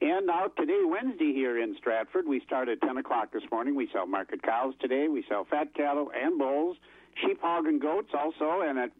And 0.00 0.26
now 0.26 0.46
today, 0.58 0.80
Wednesday, 0.84 1.32
here 1.34 1.62
in 1.62 1.76
Stratford, 1.76 2.26
we 2.26 2.40
start 2.40 2.70
at 2.70 2.80
10 2.80 2.96
o'clock 2.96 3.32
this 3.32 3.44
morning. 3.52 3.74
We 3.74 3.88
sell 3.92 4.06
market 4.06 4.42
cows 4.42 4.72
today. 4.80 5.08
We 5.08 5.24
sell 5.28 5.44
fat 5.44 5.74
cattle 5.74 6.10
and 6.14 6.38
bulls, 6.38 6.78
sheep, 7.22 7.40
hog, 7.42 7.66
and 7.66 7.80
goats 7.80 8.10
also. 8.14 8.62
And 8.62 8.78
at 8.78 8.90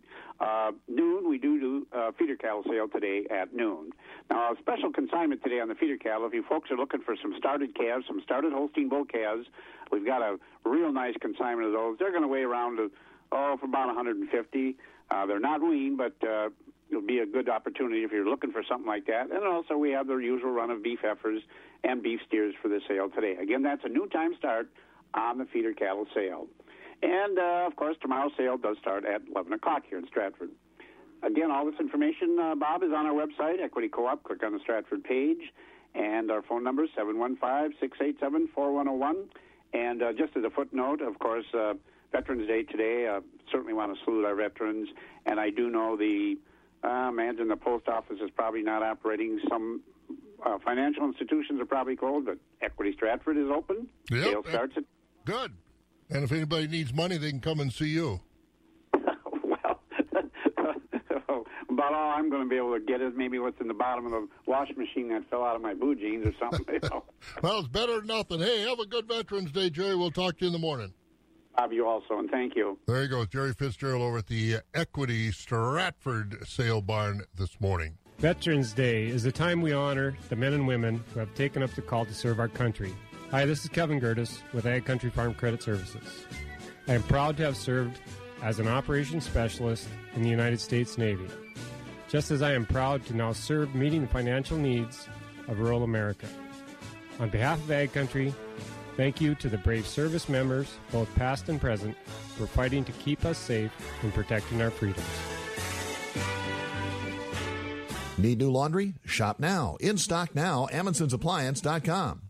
uh, 0.41 0.73
noon, 0.89 1.29
we 1.29 1.39
do 1.39 1.61
do 1.61 1.87
uh, 1.97 2.11
feeder 2.19 2.37
cattle 2.37 2.63
sale 2.69 2.89
today 2.89 3.27
at 3.31 3.55
noon. 3.55 3.91
Now, 4.31 4.53
a 4.53 4.57
special 4.59 4.93
consignment 4.93 5.43
today 5.43 5.61
on 5.61 5.69
the 5.69 5.75
feeder 5.75 5.97
cattle. 5.97 6.27
If 6.27 6.35
you 6.35 6.43
folks 6.49 6.71
are 6.71 6.77
looking 6.77 7.03
for 7.03 7.15
some 7.21 7.35
started 7.39 7.75
calves, 7.75 8.05
some 8.07 8.21
started 8.23 8.53
Holstein 8.53 8.89
bull 8.89 9.05
calves, 9.05 9.47
we've 9.93 10.05
got 10.05 10.23
a 10.23 10.39
real 10.65 10.93
nice 10.93 11.15
consignment 11.21 11.69
of 11.69 11.73
those. 11.73 11.99
They're 11.99 12.11
going 12.11 12.23
to 12.23 12.29
weigh 12.29 12.43
around, 12.43 12.81
uh, 12.81 12.89
oh, 13.33 13.57
for 13.61 13.67
about 13.67 13.87
150. 13.87 14.77
Uh, 15.11 15.27
they're 15.27 15.39
not 15.39 15.63
weaned, 15.63 15.99
but 15.99 16.15
uh, 16.27 16.49
it'll 16.91 17.03
be 17.03 17.19
a 17.19 17.27
good 17.27 17.49
opportunity 17.49 18.03
if 18.03 18.11
you're 18.11 18.29
looking 18.29 18.51
for 18.51 18.63
something 18.69 18.87
like 18.87 19.07
that. 19.07 19.31
And 19.31 19.45
also, 19.45 19.77
we 19.77 19.91
have 19.91 20.09
the 20.09 20.17
usual 20.17 20.51
run 20.51 20.71
of 20.71 20.83
beef 20.83 21.01
heifers 21.03 21.43
and 21.85 22.03
beef 22.03 22.21
steers 22.27 22.55
for 22.61 22.69
the 22.69 22.81
sale 22.89 23.09
today. 23.09 23.37
Again, 23.41 23.63
that's 23.63 23.85
a 23.85 23.89
new 23.89 24.09
time 24.09 24.35
start 24.39 24.69
on 25.15 25.39
the 25.39 25.45
feeder 25.45 25.73
cattle 25.73 26.07
sale. 26.15 26.47
And, 27.03 27.39
uh, 27.39 27.67
of 27.67 27.77
course, 27.77 27.97
tomorrow's 28.01 28.33
sale 28.37 28.57
does 28.57 28.79
start 28.79 29.05
at 29.05 29.23
11 29.35 29.53
o'clock 29.53 29.83
here 29.89 29.99
in 29.99 30.07
Stratford. 30.07 30.51
Again, 31.23 31.51
all 31.51 31.67
this 31.67 31.79
information, 31.81 32.39
uh, 32.41 32.55
Bob, 32.55 32.83
is 32.83 32.93
on 32.93 33.07
our 33.07 33.15
website, 33.15 33.63
Equity 33.63 33.89
Co-op. 33.89 34.23
Click 34.25 34.43
on 34.43 34.53
the 34.53 34.61
Stratford 34.61 35.05
page. 35.05 35.53
And 35.95 36.31
our 36.31 36.43
phone 36.43 36.65
number 36.65 36.85
is 36.85 36.91
715-687-4101. 36.99 39.27
And 39.73 40.03
uh, 40.03 40.13
just 40.13 40.37
as 40.37 40.45
a 40.45 40.51
footnote, 40.51 41.01
of 41.01 41.19
course, 41.19 41.47
uh, 41.55 41.75
Veterans 42.13 42.47
Day 42.47 42.65
today, 42.65 43.07
uh, 43.07 43.21
certainly 43.51 43.73
want 43.73 43.97
to 43.97 44.05
salute 44.05 44.25
our 44.25 44.35
veterans. 44.35 44.89
And 45.27 45.41
I 45.41 45.51
do 45.51 45.71
know 45.71 45.97
the, 45.97 46.37
uh, 46.83 47.09
imagine 47.09 47.49
the 47.49 47.57
post 47.57 47.89
office 47.89 48.19
is 48.23 48.31
probably 48.31 48.63
not 48.63 48.83
operating. 48.83 49.41
Some 49.49 49.83
uh, 50.45 50.59
financial 50.65 51.05
institutions 51.05 51.61
are 51.61 51.67
probably 51.67 51.97
closed, 51.97 52.27
but 52.27 52.39
Equity 52.61 52.93
Stratford 52.93 53.37
is 53.37 53.51
open. 53.51 53.89
Yep. 54.11 54.25
Sale 54.25 54.43
starts 54.49 54.75
at 54.77 54.85
Good. 55.25 55.53
And 56.11 56.25
if 56.25 56.33
anybody 56.33 56.69
needs 56.69 56.93
money, 56.93 57.17
they 57.17 57.31
can 57.31 57.41
come 57.41 57.61
and 57.61 57.73
see 57.73 57.89
you. 57.89 58.21
Well, 59.43 59.81
oh, 61.29 61.45
about 61.71 61.93
all 61.95 62.11
I'm 62.13 62.31
going 62.31 62.43
to 62.45 62.49
be 62.49 62.57
able 62.57 62.75
to 62.75 62.81
get 62.81 63.01
is 63.01 63.13
maybe 63.17 63.39
what's 63.39 63.61
in 63.61 63.69
the 63.69 63.75
bottom 63.75 64.07
of 64.07 64.13
the 64.13 64.29
wash 64.47 64.69
machine 64.77 65.09
that 65.11 65.29
fell 65.31 65.45
out 65.45 65.57
of 65.57 65.63
my 65.63 65.75
blue 65.75 65.95
jeans 65.95 66.27
or 66.27 66.33
something. 66.39 66.65
you 66.73 66.81
know. 66.89 67.05
Well, 67.43 67.59
it's 67.61 67.69
better 67.69 67.99
than 67.99 68.07
nothing. 68.07 68.41
Hey, 68.41 68.63
have 68.63 68.79
a 68.79 68.87
good 68.87 69.07
Veterans 69.09 69.53
Day, 69.53 69.71
Jerry. 69.71 69.97
We'll 69.97 70.11
talk 70.11 70.39
to 70.39 70.45
you 70.45 70.47
in 70.49 70.53
the 70.53 70.59
morning. 70.59 70.93
Bob, 71.57 71.73
you 71.73 71.87
also, 71.87 72.19
and 72.19 72.31
thank 72.31 72.57
you. 72.57 72.79
There 72.87 73.03
you 73.03 73.09
go. 73.09 73.25
Jerry 73.27 73.53
Fitzgerald 73.53 74.03
over 74.03 74.19
at 74.19 74.27
the 74.27 74.57
Equity 74.75 75.31
Stratford 75.33 76.47
Sale 76.47 76.81
Barn 76.83 77.23
this 77.37 77.61
morning. 77.61 77.97
Veterans 78.19 78.73
Day 78.73 79.07
is 79.07 79.25
a 79.25 79.33
time 79.33 79.61
we 79.61 79.73
honor 79.73 80.17
the 80.29 80.37
men 80.37 80.53
and 80.53 80.67
women 80.67 81.03
who 81.13 81.21
have 81.21 81.35
taken 81.35 81.63
up 81.63 81.71
the 81.75 81.83
call 81.83 82.05
to 82.07 82.15
serve 82.15 82.39
our 82.41 82.49
country. 82.49 82.95
Hi, 83.35 83.45
this 83.45 83.65
is 83.65 83.69
Kevin 83.69 84.01
Gertis 84.01 84.43
with 84.53 84.65
Ag 84.65 84.85
Country 84.85 85.11
Farm 85.11 85.35
Credit 85.35 85.61
Services. 85.61 86.25
I 86.87 86.95
am 86.95 87.03
proud 87.03 87.37
to 87.39 87.43
have 87.43 87.57
served 87.57 87.99
as 88.45 88.61
an 88.61 88.69
operations 88.69 89.25
specialist 89.25 89.89
in 90.15 90.23
the 90.23 90.29
United 90.29 90.61
States 90.61 90.97
Navy, 90.99 91.27
just 92.09 92.31
as 92.31 92.43
I 92.43 92.53
am 92.53 92.65
proud 92.65 93.05
to 93.07 93.17
now 93.17 93.33
serve 93.33 93.75
meeting 93.75 94.03
the 94.03 94.07
financial 94.07 94.57
needs 94.57 95.09
of 95.49 95.59
rural 95.59 95.83
America. 95.83 96.29
On 97.19 97.29
behalf 97.29 97.59
of 97.59 97.69
Ag 97.73 97.93
Country, 97.93 98.33
thank 98.97 99.21
you 99.21 99.35
to 99.35 99.49
the 99.49 99.59
brave 99.59 99.85
service 99.85 100.29
members, 100.29 100.73
both 100.93 101.13
past 101.17 101.49
and 101.49 101.61
present, 101.61 101.97
for 102.37 102.47
fighting 102.47 102.85
to 102.85 102.93
keep 102.93 103.25
us 103.25 103.37
safe 103.37 103.73
and 104.05 104.15
protecting 104.15 104.63
our 104.63 104.71
freedoms. 104.71 105.05
Need 108.17 108.39
new 108.39 108.53
laundry? 108.53 108.95
Shop 109.05 109.41
now. 109.41 109.77
In 109.81 109.99
stock 109.99 110.37
now. 110.37 110.69
Amundsen'sAppliance.com. 110.71 112.21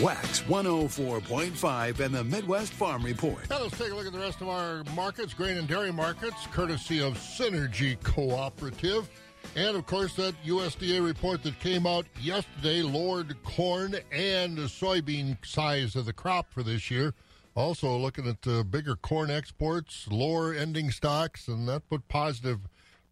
Wax 0.00 0.40
104.5 0.42 2.00
and 2.00 2.14
the 2.14 2.24
Midwest 2.24 2.72
Farm 2.72 3.02
Report. 3.02 3.48
Now 3.50 3.60
let's 3.60 3.76
take 3.76 3.92
a 3.92 3.94
look 3.94 4.06
at 4.06 4.12
the 4.12 4.18
rest 4.18 4.40
of 4.40 4.48
our 4.48 4.82
markets, 4.96 5.34
grain 5.34 5.58
and 5.58 5.68
dairy 5.68 5.92
markets, 5.92 6.46
courtesy 6.50 7.02
of 7.02 7.14
Synergy 7.14 8.02
Cooperative. 8.02 9.10
And 9.54 9.76
of 9.76 9.84
course, 9.86 10.16
that 10.16 10.34
USDA 10.46 11.04
report 11.04 11.42
that 11.42 11.60
came 11.60 11.86
out 11.86 12.06
yesterday 12.20 12.80
lowered 12.80 13.36
corn 13.42 13.96
and 14.10 14.56
the 14.56 14.62
soybean 14.62 15.36
size 15.44 15.94
of 15.94 16.06
the 16.06 16.12
crop 16.14 16.50
for 16.50 16.62
this 16.62 16.90
year. 16.90 17.12
Also, 17.54 17.94
looking 17.94 18.26
at 18.26 18.40
the 18.42 18.64
bigger 18.64 18.96
corn 18.96 19.30
exports, 19.30 20.08
lower 20.10 20.54
ending 20.54 20.90
stocks, 20.90 21.48
and 21.48 21.68
that 21.68 21.86
put 21.90 22.08
positive 22.08 22.60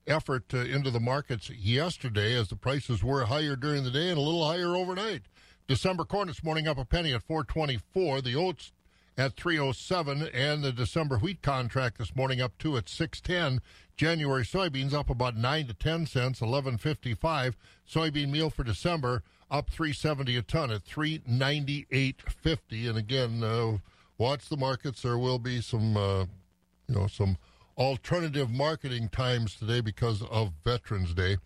effort 0.06 0.44
uh, 0.54 0.58
into 0.58 0.90
the 0.90 1.00
markets 1.00 1.50
yesterday 1.50 2.34
as 2.34 2.48
the 2.48 2.56
prices 2.56 3.04
were 3.04 3.26
higher 3.26 3.54
during 3.54 3.84
the 3.84 3.90
day 3.90 4.08
and 4.08 4.16
a 4.16 4.22
little 4.22 4.46
higher 4.46 4.74
overnight. 4.74 5.22
December 5.70 6.04
corn 6.04 6.26
this 6.26 6.42
morning 6.42 6.66
up 6.66 6.78
a 6.78 6.84
penny 6.84 7.14
at 7.14 7.22
424. 7.22 8.22
The 8.22 8.34
oats 8.34 8.72
at 9.16 9.36
307 9.36 10.28
and 10.34 10.64
the 10.64 10.72
December 10.72 11.18
wheat 11.18 11.42
contract 11.42 11.98
this 11.98 12.16
morning 12.16 12.40
up 12.40 12.58
two 12.58 12.76
at 12.76 12.88
610. 12.88 13.62
January 13.96 14.42
soybeans 14.42 14.92
up 14.92 15.08
about 15.08 15.36
9 15.36 15.68
to 15.68 15.74
10 15.74 16.06
cents, 16.06 16.40
1155. 16.40 17.56
Soybean 17.88 18.30
meal 18.30 18.50
for 18.50 18.64
December 18.64 19.22
up 19.48 19.70
370 19.70 20.38
a 20.38 20.42
ton 20.42 20.72
at 20.72 20.84
398.50. 20.84 22.88
And 22.88 22.98
again, 22.98 23.44
uh, 23.44 23.78
watch 24.18 24.48
the 24.48 24.56
markets. 24.56 25.02
There 25.02 25.18
will 25.18 25.38
be 25.38 25.60
some, 25.60 25.96
uh, 25.96 26.24
you 26.88 26.96
know, 26.96 27.06
some 27.06 27.38
alternative 27.80 28.50
marketing 28.50 29.08
times 29.08 29.56
today 29.56 29.80
because 29.80 30.22
of 30.30 30.52
Veterans 30.64 31.14
Day. 31.14 31.38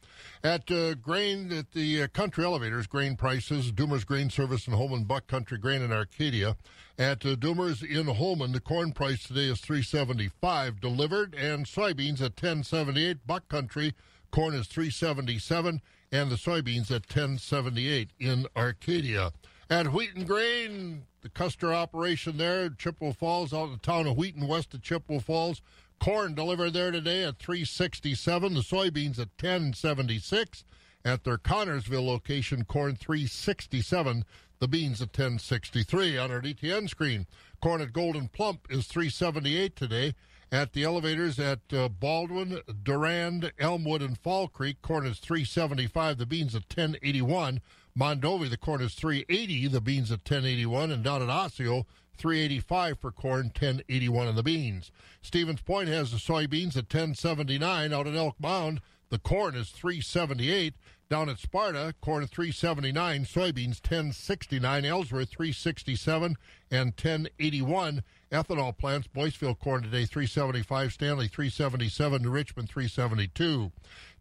At 0.42 0.68
uh, 0.68 0.94
grain, 0.94 1.52
at 1.52 1.70
the 1.70 2.02
uh, 2.02 2.08
country 2.08 2.44
elevators, 2.44 2.88
grain 2.88 3.14
prices, 3.16 3.70
Doomer's 3.70 4.04
Grain 4.04 4.28
Service 4.28 4.66
in 4.66 4.72
Holmen, 4.72 5.04
Buck 5.04 5.28
Country 5.28 5.58
Grain 5.58 5.80
in 5.80 5.92
Arcadia. 5.92 6.56
At 6.98 7.24
uh, 7.24 7.36
Doomer's 7.36 7.84
in 7.84 8.06
Holmen, 8.06 8.50
the 8.50 8.60
corn 8.60 8.90
price 8.90 9.22
today 9.22 9.48
is 9.48 9.60
375 9.60 10.80
delivered, 10.80 11.34
and 11.36 11.66
soybeans 11.66 12.20
at 12.20 12.32
1078. 12.32 13.24
Buck 13.28 13.48
Country 13.48 13.94
corn 14.32 14.54
is 14.54 14.66
377, 14.66 15.80
and 16.10 16.30
the 16.30 16.36
soybeans 16.36 16.90
at 16.90 17.06
1078 17.08 18.10
in 18.18 18.46
Arcadia. 18.56 19.30
At 19.70 19.92
Wheaton 19.92 20.24
Grain, 20.24 21.04
the 21.22 21.30
Custer 21.30 21.72
operation 21.72 22.36
there, 22.36 22.68
Chippewa 22.68 23.12
Falls, 23.12 23.54
out 23.54 23.66
in 23.66 23.72
the 23.72 23.78
town 23.78 24.06
of 24.06 24.16
Wheaton, 24.16 24.46
west 24.46 24.74
of 24.74 24.82
Chippewa 24.82 25.20
Falls. 25.20 25.62
Corn 26.00 26.34
delivered 26.34 26.72
there 26.72 26.90
today 26.90 27.24
at 27.24 27.38
367. 27.38 28.54
The 28.54 28.60
soybeans 28.60 29.18
at 29.18 29.30
1076. 29.40 30.64
At 31.04 31.24
their 31.24 31.36
Connorsville 31.36 32.06
location, 32.06 32.64
corn 32.64 32.96
367. 32.96 34.24
The 34.58 34.68
beans 34.68 35.02
at 35.02 35.08
1063 35.08 36.16
on 36.16 36.30
our 36.30 36.40
DTN 36.40 36.88
screen. 36.88 37.26
Corn 37.60 37.82
at 37.82 37.92
Gold'n 37.92 38.32
Plump 38.32 38.66
is 38.70 38.86
378 38.86 39.76
today. 39.76 40.14
At 40.50 40.72
the 40.72 40.84
elevators 40.84 41.38
at 41.38 41.60
uh, 41.72 41.88
Baldwin, 41.88 42.60
Durand, 42.82 43.52
Elmwood, 43.58 44.02
and 44.02 44.16
Fall 44.16 44.48
Creek, 44.48 44.80
corn 44.82 45.04
is 45.04 45.18
375. 45.18 46.16
The 46.16 46.26
beans 46.26 46.54
at 46.54 46.62
1081. 46.62 47.60
Mondovi, 47.98 48.48
the 48.48 48.56
corn 48.56 48.80
is 48.80 48.94
380. 48.94 49.68
The 49.68 49.80
beans 49.80 50.10
at 50.10 50.20
1081. 50.20 50.90
And 50.90 51.02
down 51.04 51.22
at 51.22 51.28
Osseo, 51.28 51.86
385 52.16 52.98
for 52.98 53.12
corn, 53.12 53.46
1081 53.46 54.28
in 54.28 54.36
the 54.36 54.42
beans. 54.42 54.90
Stevens 55.22 55.62
Point 55.62 55.88
has 55.88 56.10
the 56.10 56.18
soybeans 56.18 56.76
at 56.76 56.92
1079. 56.92 57.92
Out 57.92 58.06
at 58.06 58.14
Elk 58.14 58.36
Mound, 58.40 58.80
the 59.10 59.18
corn 59.18 59.54
is 59.54 59.70
378. 59.70 60.74
Down 61.10 61.28
at 61.28 61.38
Sparta, 61.38 61.94
corn 62.00 62.26
379, 62.26 63.24
soybeans 63.26 63.78
1069, 63.84 64.84
Ellsworth 64.86 65.28
367 65.28 66.36
and 66.70 66.86
1081. 66.88 68.02
Ethanol 68.32 68.76
plants, 68.76 69.06
Boyceville 69.14 69.58
corn 69.58 69.82
today 69.82 70.06
375, 70.06 70.92
Stanley 70.92 71.28
377, 71.28 72.22
New 72.22 72.30
Richmond 72.30 72.68
372. 72.68 73.70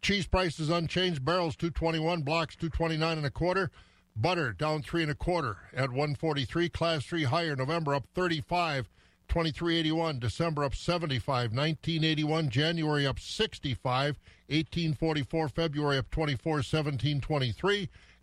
Cheese 0.02 0.26
prices 0.26 0.68
unchanged, 0.68 1.24
barrels 1.24 1.56
221, 1.56 2.22
blocks 2.22 2.54
229 2.54 3.16
and 3.16 3.26
a 3.26 3.30
quarter. 3.30 3.70
Butter 4.16 4.52
down 4.52 4.82
three 4.82 5.02
and 5.02 5.10
a 5.10 5.14
quarter 5.14 5.56
at 5.72 5.90
143. 5.90 6.68
Class 6.68 7.04
three 7.04 7.24
higher. 7.24 7.56
November 7.56 7.94
up 7.94 8.06
35. 8.14 8.88
2381. 9.28 10.20
December 10.20 10.62
up 10.62 10.74
75. 10.74 11.52
1981. 11.52 12.48
January 12.48 13.06
up 13.06 13.18
65. 13.18 14.18
1844. 14.46 15.48
February 15.48 15.98
up 15.98 16.10
24. 16.10 16.52
1723. 16.52 17.88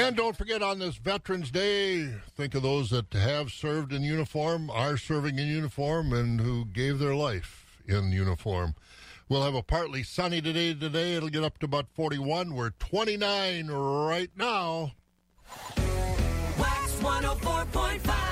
And 0.00 0.16
don't 0.16 0.34
forget 0.34 0.62
on 0.62 0.78
this 0.78 0.96
Veterans 0.96 1.50
Day, 1.50 2.06
think 2.34 2.54
of 2.54 2.62
those 2.62 2.88
that 2.88 3.12
have 3.12 3.50
served 3.50 3.92
in 3.92 4.02
uniform, 4.02 4.70
are 4.70 4.96
serving 4.96 5.38
in 5.38 5.46
uniform, 5.46 6.14
and 6.14 6.40
who 6.40 6.64
gave 6.64 6.98
their 6.98 7.14
life 7.14 7.78
in 7.86 8.10
uniform. 8.10 8.76
We'll 9.28 9.42
have 9.42 9.54
a 9.54 9.62
partly 9.62 10.02
sunny 10.02 10.40
today. 10.40 10.72
Today 10.72 11.16
it'll 11.16 11.28
get 11.28 11.44
up 11.44 11.58
to 11.58 11.66
about 11.66 11.86
41. 11.92 12.54
We're 12.54 12.70
29 12.70 13.66
right 13.68 14.30
now. 14.38 14.92
WAXX 15.76 17.02
104.5. 17.02 18.29